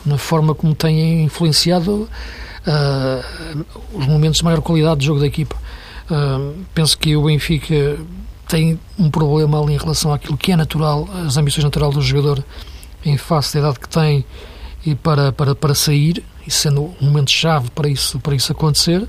na 0.05 0.18
forma 0.18 0.55
como 0.55 0.74
têm 0.74 1.26
influenciado 1.26 2.10
uh, 2.66 3.66
os 3.93 4.07
momentos 4.07 4.39
de 4.39 4.45
maior 4.45 4.62
qualidade 4.62 5.01
de 5.01 5.07
jogo 5.07 5.20
da 5.20 5.28
equipa. 5.28 5.57
Uh, 6.10 6.64
penso 6.74 6.97
que 6.97 7.14
o 7.18 7.26
Benfica 7.26 7.99
tem 8.47 8.80
um 8.97 9.12
problema 9.12 9.62
ali 9.62 9.74
em 9.74 9.78
relação 9.78 10.14
àquilo 10.14 10.38
que 10.38 10.53
é 10.53 10.55
natural, 10.55 11.10
as 11.26 11.36
ambições 11.36 11.66
naturais 11.66 11.93
do 11.93 12.01
jogador 12.01 12.43
em 13.05 13.18
face 13.18 13.53
da 13.53 13.60
idade 13.60 13.80
que 13.82 13.89
tem 13.89 14.24
e 14.86 14.95
para, 14.95 15.34
para, 15.34 15.53
para 15.53 15.76
sair, 15.76 16.24
e 16.47 16.51
sendo 16.51 16.95
um 17.01 17.05
momento-chave 17.05 17.70
para 17.72 17.89
isso, 17.89 18.18
para 18.20 18.34
isso 18.34 18.51
acontecer. 18.51 19.05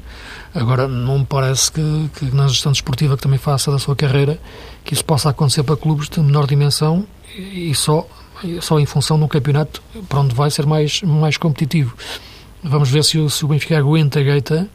Agora, 0.54 0.88
não 0.88 1.20
me 1.20 1.24
parece 1.24 1.70
que, 1.70 2.10
que 2.16 2.24
na 2.34 2.48
gestão 2.48 2.72
desportiva 2.72 3.16
que 3.16 3.22
também 3.22 3.38
faça 3.38 3.70
da 3.70 3.78
sua 3.78 3.94
carreira, 3.94 4.38
que 4.84 4.94
isso 4.94 5.04
possa 5.04 5.30
acontecer 5.30 5.62
para 5.62 5.76
clubes 5.76 6.08
de 6.08 6.20
menor 6.20 6.46
dimensão 6.46 7.06
e 7.36 7.72
só, 7.74 8.06
só 8.60 8.80
em 8.80 8.86
função 8.86 9.16
de 9.16 9.24
um 9.24 9.28
campeonato 9.28 9.80
para 10.08 10.20
onde 10.20 10.34
vai 10.34 10.50
ser 10.50 10.66
mais, 10.66 11.02
mais 11.02 11.36
competitivo. 11.36 11.94
Vamos 12.62 12.90
ver 12.90 13.04
se 13.04 13.18
o, 13.18 13.30
se 13.30 13.44
o 13.44 13.48
Benfica 13.48 13.78
aguenta 13.78 14.18
a 14.18 14.22
gaita, 14.22 14.68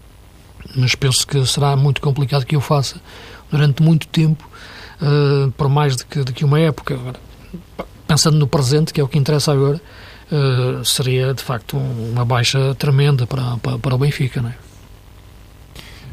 mas 0.75 0.95
penso 0.95 1.27
que 1.27 1.45
será 1.45 1.75
muito 1.75 2.01
complicado 2.01 2.45
que 2.45 2.55
eu 2.55 2.61
faça 2.61 2.99
durante 3.51 3.83
muito 3.83 4.07
tempo, 4.07 4.49
uh, 5.01 5.51
por 5.51 5.69
mais 5.69 5.97
de 5.97 6.05
que, 6.05 6.23
de 6.23 6.33
que 6.33 6.45
uma 6.45 6.59
época. 6.59 6.95
Agora, 6.95 7.19
pensando 8.07 8.37
no 8.37 8.47
presente, 8.47 8.93
que 8.93 9.01
é 9.01 9.03
o 9.03 9.07
que 9.07 9.17
interessa 9.17 9.51
agora, 9.51 9.79
uh, 10.31 10.83
seria 10.85 11.33
de 11.33 11.43
facto 11.43 11.77
uma 11.77 12.25
baixa 12.25 12.73
tremenda 12.75 13.27
para, 13.27 13.57
para, 13.57 13.77
para 13.77 13.95
o 13.95 13.97
Benfica. 13.97 14.41
Não 14.41 14.49
é? 14.49 14.64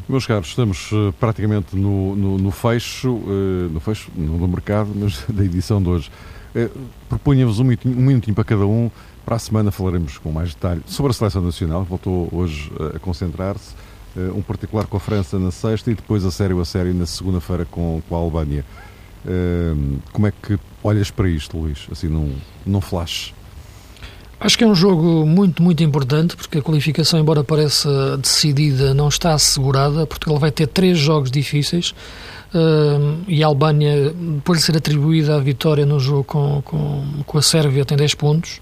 Meus 0.09 0.27
caros, 0.27 0.49
estamos 0.49 0.91
uh, 0.93 1.15
praticamente 1.19 1.77
no, 1.77 2.17
no, 2.17 2.39
no 2.39 2.51
fecho, 2.51 3.21
no 3.71 3.81
fecho, 3.81 4.11
não 4.17 4.37
do 4.37 4.49
mercado, 4.49 4.91
mas 4.95 5.25
da 5.29 5.45
edição 5.45 5.83
de 5.83 5.89
hoje. 5.89 6.11
Propunha-vos 7.09 7.61
um 7.61 7.65
minutinho, 7.65 7.99
um 7.99 8.03
minutinho 8.03 8.35
para 8.35 8.45
cada 8.45 8.67
um. 8.67 8.91
Para 9.25 9.37
a 9.37 9.39
semana 9.39 9.71
falaremos 9.71 10.19
com 10.19 10.33
mais 10.33 10.53
detalhe 10.53 10.83
sobre 10.85 11.11
a 11.11 11.13
seleção 11.13 11.43
nacional, 11.43 11.85
voltou 11.85 12.29
hoje 12.33 12.71
a 12.95 12.99
concentrar-se, 12.99 13.75
uh, 14.17 14.37
um 14.37 14.43
particular 14.43 14.87
com 14.87 14.97
a 14.97 15.01
França 15.01 15.39
na 15.39 15.51
sexta 15.51 15.91
e 15.91 15.95
depois 15.95 16.25
a 16.25 16.31
sério 16.31 16.61
a 16.61 16.65
sério 16.65 16.93
na 16.93 17.07
segunda-feira 17.07 17.65
com, 17.65 18.03
com 18.09 18.17
a 18.17 18.19
Albânia. 18.19 18.65
Uh, 19.25 19.99
como 20.13 20.27
é 20.27 20.33
que 20.33 20.59
olhas 20.83 21.11
para 21.11 21.29
isto, 21.29 21.57
Luís? 21.57 21.87
Assim, 21.91 22.09
num, 22.09 22.35
num 22.67 22.81
flash? 22.81 23.33
Acho 24.45 24.59
que 24.59 24.65
é 24.65 24.67
um 24.67 24.75
jogo 24.75 25.25
muito, 25.25 25.63
muito 25.63 25.85
importante, 25.85 26.37
porque 26.37 26.59
a 26.59 26.63
qualificação, 26.63 27.21
embora 27.21 27.45
pareça 27.45 28.17
decidida, 28.19 28.93
não 28.93 29.09
está 29.09 29.35
assegurada. 29.35 30.05
Portugal 30.05 30.39
vai 30.39 30.51
ter 30.51 30.67
três 30.67 30.99
jogos 30.99 31.31
difíceis. 31.31 31.95
Uh, 32.53 33.23
e 33.29 33.43
a 33.43 33.47
Albânia, 33.47 34.13
depois 34.13 34.59
de 34.59 34.65
ser 34.65 34.77
atribuída 34.77 35.37
a 35.37 35.39
vitória 35.39 35.87
no 35.87 35.99
jogo 36.01 36.25
com, 36.25 36.61
com, 36.63 37.05
com 37.25 37.39
a 37.39 37.43
Sérvia, 37.43 37.85
tem 37.85 37.97
10 37.97 38.15
pontos 38.15 38.61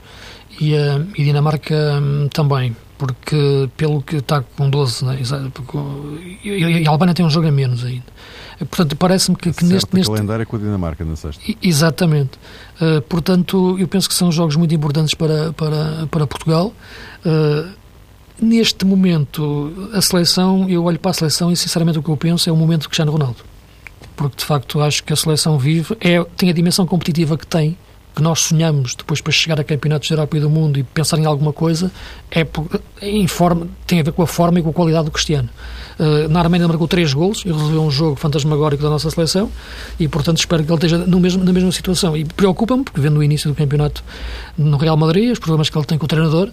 e 0.60 0.76
a 0.76 1.00
e 1.16 1.24
Dinamarca 1.24 1.74
hum, 2.00 2.28
também, 2.28 2.76
porque 2.98 3.68
pelo 3.76 4.02
que 4.02 4.16
está 4.16 4.42
com 4.42 4.68
12, 4.68 5.04
né? 5.04 5.18
e 6.44 6.86
a 6.86 6.90
Albânia 6.90 7.14
tem 7.14 7.24
um 7.24 7.30
jogo 7.30 7.48
a 7.48 7.50
menos 7.50 7.84
ainda. 7.84 8.04
Portanto, 8.68 8.96
parece-me 8.96 9.36
que, 9.36 9.52
que 9.52 9.64
neste, 9.64 9.94
neste. 9.94 10.10
calendário 10.10 10.42
é 10.42 10.46
com 10.46 10.56
a 10.56 10.58
Dinamarca 10.58 11.04
na 11.04 11.16
sexta. 11.16 11.42
Exatamente. 11.62 12.38
Uh, 12.80 13.00
portanto, 13.02 13.76
eu 13.78 13.88
penso 13.88 14.08
que 14.08 14.14
são 14.14 14.30
jogos 14.30 14.56
muito 14.56 14.74
importantes 14.74 15.14
para, 15.14 15.52
para, 15.52 16.06
para 16.10 16.26
Portugal. 16.26 16.72
Uh, 17.24 17.70
neste 18.40 18.84
momento, 18.84 19.90
a 19.94 20.00
seleção, 20.02 20.68
eu 20.68 20.84
olho 20.84 20.98
para 20.98 21.10
a 21.10 21.14
seleção 21.14 21.50
e, 21.50 21.56
sinceramente, 21.56 21.98
o 21.98 22.02
que 22.02 22.10
eu 22.10 22.16
penso 22.16 22.48
é 22.50 22.52
o 22.52 22.56
momento 22.56 22.82
de 22.82 22.88
Cristiano 22.88 23.12
Ronaldo. 23.12 23.38
Porque, 24.14 24.36
de 24.36 24.44
facto, 24.44 24.80
acho 24.80 25.02
que 25.04 25.12
a 25.12 25.16
seleção 25.16 25.58
vive, 25.58 25.96
é, 26.00 26.22
tem 26.36 26.50
a 26.50 26.52
dimensão 26.52 26.86
competitiva 26.86 27.38
que 27.38 27.46
tem 27.46 27.78
que 28.14 28.22
nós 28.22 28.40
sonhamos 28.40 28.94
depois 28.94 29.20
para 29.20 29.32
chegar 29.32 29.60
a 29.60 29.64
campeonatos 29.64 30.08
da 30.08 30.14
Europa 30.14 30.36
e 30.36 30.40
do 30.40 30.50
mundo 30.50 30.78
e 30.78 30.82
pensar 30.82 31.18
em 31.18 31.24
alguma 31.24 31.52
coisa 31.52 31.90
é, 32.30 32.46
em 33.02 33.26
forma, 33.26 33.68
tem 33.86 34.00
a 34.00 34.02
ver 34.02 34.12
com 34.12 34.22
a 34.22 34.26
forma 34.26 34.60
e 34.60 34.62
com 34.62 34.70
a 34.70 34.72
qualidade 34.72 35.06
do 35.06 35.10
Cristiano. 35.10 35.48
Uh, 35.98 36.28
na 36.28 36.40
Arménia 36.40 36.66
marcou 36.66 36.88
três 36.88 37.12
golos 37.12 37.44
e 37.44 37.52
resolveu 37.52 37.82
um 37.82 37.90
jogo 37.90 38.16
fantasmagórico 38.16 38.82
da 38.82 38.88
nossa 38.88 39.10
seleção 39.10 39.50
e, 39.98 40.08
portanto, 40.08 40.38
espero 40.38 40.64
que 40.64 40.70
ele 40.70 40.76
esteja 40.76 40.98
no 40.98 41.20
mesmo, 41.20 41.44
na 41.44 41.52
mesma 41.52 41.70
situação. 41.72 42.16
E 42.16 42.24
preocupa-me, 42.24 42.84
porque 42.84 43.00
vendo 43.00 43.18
o 43.18 43.22
início 43.22 43.50
do 43.50 43.54
campeonato 43.54 44.02
no 44.56 44.76
Real 44.78 44.96
Madrid, 44.96 45.30
os 45.30 45.38
problemas 45.38 45.68
que 45.68 45.76
ele 45.76 45.84
tem 45.84 45.98
com 45.98 46.06
o 46.06 46.08
treinador, 46.08 46.48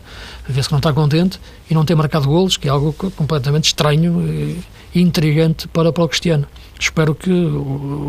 vê-se 0.47 0.67
que 0.67 0.73
não 0.73 0.79
está 0.79 0.91
contente 0.91 1.39
e 1.69 1.73
não 1.73 1.85
tem 1.85 1.95
marcado 1.95 2.27
golos, 2.27 2.57
que 2.57 2.67
é 2.67 2.71
algo 2.71 2.91
completamente 2.91 3.67
estranho 3.67 4.21
e, 4.21 4.59
e 4.86 4.86
intrigante 5.01 5.67
para, 5.67 5.91
para 5.91 6.03
o 6.03 6.07
Cristiano 6.07 6.47
espero 6.79 7.15
que 7.15 7.31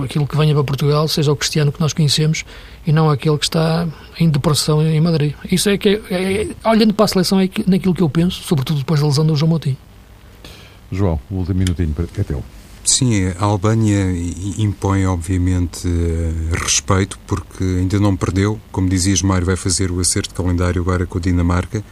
aquilo 0.05 0.27
que 0.27 0.37
venha 0.37 0.55
para 0.55 0.65
Portugal 0.65 1.09
seja 1.09 1.33
o 1.33 1.37
Cristiano 1.37 1.73
que 1.73 1.81
nós 1.81 1.93
conhecemos 1.93 2.45
e 2.87 2.93
não 2.93 3.11
aquele 3.11 3.39
que 3.39 3.45
está 3.45 3.89
em 4.19 4.29
depressão 4.29 4.83
em 4.83 5.01
Madrid. 5.01 5.35
Isso 5.51 5.69
é 5.69 5.79
que, 5.79 6.01
é, 6.11 6.43
é, 6.43 6.49
olhando 6.69 6.95
para 6.95 7.07
a 7.07 7.09
seleção, 7.09 7.41
é 7.41 7.49
naquilo 7.67 7.95
que 7.95 8.03
eu 8.03 8.09
penso, 8.09 8.43
sobretudo 8.43 8.79
depois 8.79 9.01
da 9.01 9.07
lesão 9.07 9.27
do 9.27 9.37
João 9.37 9.51
Moutinho. 9.51 9.77
João, 10.91 11.21
o 11.31 11.37
último 11.37 11.59
minutinho 11.59 11.95
é 12.17 12.23
teu. 12.23 12.43
Sim, 12.85 13.27
a 13.39 13.45
Albânia 13.45 14.07
impõe, 14.57 15.05
obviamente, 15.05 15.87
respeito, 16.53 17.19
porque 17.27 17.63
ainda 17.63 18.01
não 18.01 18.17
perdeu. 18.17 18.59
Como 18.73 18.89
dizias, 18.89 19.21
Mário 19.21 19.45
vai 19.45 19.57
fazer 19.57 19.91
o 19.91 20.01
acerto 20.01 20.31
de 20.31 20.35
calendário 20.35 20.81
agora 20.81 21.05
com 21.05 21.19
a 21.19 21.21
Dinamarca, 21.21 21.85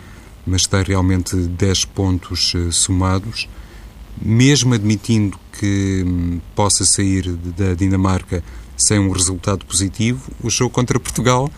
mas 0.46 0.66
tem 0.66 0.82
realmente 0.82 1.36
10 1.36 1.84
pontos 1.86 2.54
eh, 2.56 2.70
somados 2.70 3.46
mesmo 4.20 4.74
admitindo 4.74 5.38
que 5.58 6.04
hum, 6.06 6.40
possa 6.54 6.84
sair 6.84 7.28
da 7.56 7.74
Dinamarca 7.74 8.42
sem 8.76 8.98
um 8.98 9.10
resultado 9.10 9.64
positivo, 9.64 10.20
o 10.42 10.50
jogo 10.50 10.70
contra 10.70 11.00
Portugal 11.00 11.50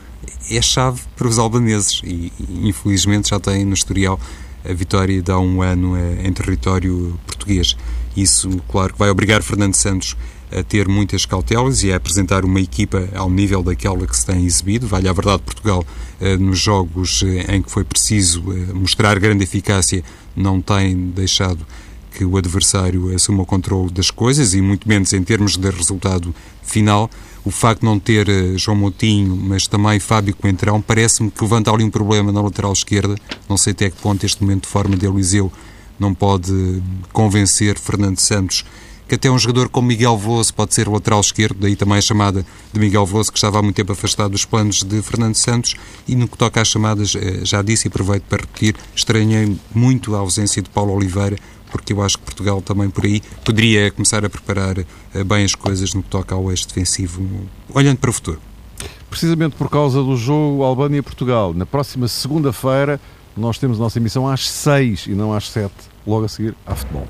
é 0.51 0.63
chave 0.63 1.01
para 1.17 1.27
os 1.27 1.39
albaneses 1.39 2.01
e, 2.05 2.33
infelizmente, 2.63 3.31
já 3.31 3.41
tem 3.41 3.65
no 3.65 3.75
historial 3.75 4.21
a 4.69 4.73
vitória 4.73 5.21
de 5.21 5.31
há 5.31 5.39
um 5.39 5.63
ano 5.63 5.97
eh, 5.97 6.27
em 6.27 6.33
território 6.33 7.19
português. 7.27 7.77
Isso, 8.17 8.49
claro, 8.69 8.95
vai 8.99 9.11
obrigar 9.11 9.43
Fernando 9.43 9.75
Santos 9.75 10.17
a 10.51 10.63
ter 10.63 10.89
muitas 10.89 11.27
cautelas 11.27 11.83
e 11.83 11.93
a 11.93 11.97
apresentar 11.97 12.45
uma 12.45 12.61
equipa 12.61 13.09
ao 13.15 13.31
nível 13.31 13.63
daquela 13.63 14.07
que 14.07 14.17
se 14.17 14.25
tem 14.25 14.45
exibido. 14.45 14.87
Vale 14.87 15.09
a 15.09 15.13
verdade, 15.13 15.43
Portugal, 15.43 15.85
eh, 16.21 16.37
nos 16.37 16.59
jogos 16.59 17.23
eh, 17.25 17.57
em 17.57 17.63
que 17.63 17.71
foi 17.71 17.85
preciso 17.85 18.43
mostrar 18.75 19.19
grande 19.19 19.45
eficácia, 19.45 20.03
não 20.37 20.61
tem 20.61 20.97
deixado 21.11 21.67
que 22.11 22.25
o 22.25 22.37
adversário 22.37 23.15
assuma 23.15 23.43
o 23.43 23.47
controle 23.47 23.91
das 23.91 24.11
coisas 24.11 24.55
e 24.55 24.61
muito 24.61 24.89
menos 24.89 25.13
em 25.13 25.23
termos 25.23 25.57
de 25.57 25.71
resultado 25.71 26.35
final. 26.63 27.11
O 27.45 27.51
facto 27.51 27.81
de 27.81 27.87
não 27.87 27.99
ter 27.99 28.29
eh, 28.29 28.57
João 28.57 28.77
Moutinho, 28.77 29.35
mas 29.37 29.67
também 29.67 29.99
Fábio 30.01 30.35
Coentrão, 30.37 30.81
parece-me 30.83 31.31
que 31.31 31.43
levanta 31.43 31.71
ali 31.71 31.85
um 31.85 31.91
problema 31.91 32.33
na 32.33 32.41
lateral 32.41 32.73
esquerda. 32.73 33.15
Não 33.49 33.57
sei 33.57 33.73
até 33.73 33.91
que 33.91 33.97
ponto 33.97 34.25
este 34.27 34.43
momento 34.43 34.63
de 34.63 34.69
forma 34.69 34.97
de 34.97 35.07
Eliseu 35.07 35.51
não 35.99 36.13
pode 36.15 36.83
convencer 37.13 37.79
Fernando 37.79 38.19
Santos 38.19 38.65
que 39.09 39.15
até 39.15 39.31
um 39.31 39.39
jogador 39.39 39.71
como 39.71 39.89
Miguel 39.89 40.19
Vosso 40.19 40.53
pode 40.53 40.75
ser 40.75 40.87
lateral 40.87 41.21
esquerdo, 41.21 41.57
daí 41.61 41.75
também 41.75 41.97
a 41.97 42.01
chamada 42.01 42.45
de 42.71 42.79
Miguel 42.79 43.07
Vosso, 43.07 43.33
que 43.33 43.39
estava 43.39 43.59
há 43.59 43.63
muito 43.63 43.75
tempo 43.75 43.91
afastado 43.91 44.33
dos 44.33 44.45
planos 44.45 44.83
de 44.83 45.01
Fernando 45.01 45.35
Santos, 45.35 45.75
e 46.07 46.15
no 46.15 46.29
que 46.29 46.37
toca 46.37 46.61
às 46.61 46.69
chamadas, 46.69 47.17
eh, 47.17 47.41
já 47.43 47.63
disse 47.63 47.87
e 47.87 47.89
aproveito 47.89 48.25
para 48.25 48.43
repetir, 48.43 48.77
estranhei 48.95 49.57
muito 49.75 50.15
a 50.15 50.19
ausência 50.19 50.61
de 50.61 50.69
Paulo 50.69 50.93
Oliveira, 50.93 51.39
porque 51.69 51.93
eu 51.93 52.03
acho 52.03 52.19
que 52.19 52.25
Portugal 52.25 52.61
também 52.61 52.91
por 52.91 53.05
aí 53.05 53.21
poderia 53.45 53.91
começar 53.91 54.25
a 54.25 54.31
preparar 54.31 54.79
eh, 54.79 55.25
bem 55.25 55.45
as 55.45 55.55
coisas 55.55 55.95
no 55.95 56.03
que 56.03 56.09
toca 56.09 56.35
ao 56.35 56.51
eixo 56.51 56.67
defensivo, 56.69 57.27
olhando 57.73 57.99
para 57.99 58.11
o 58.11 58.13
futuro. 58.13 58.41
Precisamente 59.09 59.57
por 59.57 59.71
causa 59.71 60.03
do 60.03 60.17
jogo 60.17 60.63
Albânia-Portugal, 60.63 61.55
na 61.55 61.65
próxima 61.65 62.09
segunda-feira 62.09 63.01
nós 63.37 63.59
temos 63.59 63.79
a 63.79 63.83
nossa 63.83 63.99
emissão 63.99 64.29
às 64.29 64.49
seis 64.49 65.07
e 65.07 65.13
não 65.13 65.33
às 65.33 65.49
sete, 65.49 65.75
logo 66.07 66.25
a 66.25 66.29
seguir 66.29 66.55
à 66.67 66.75
futebol. 66.75 67.07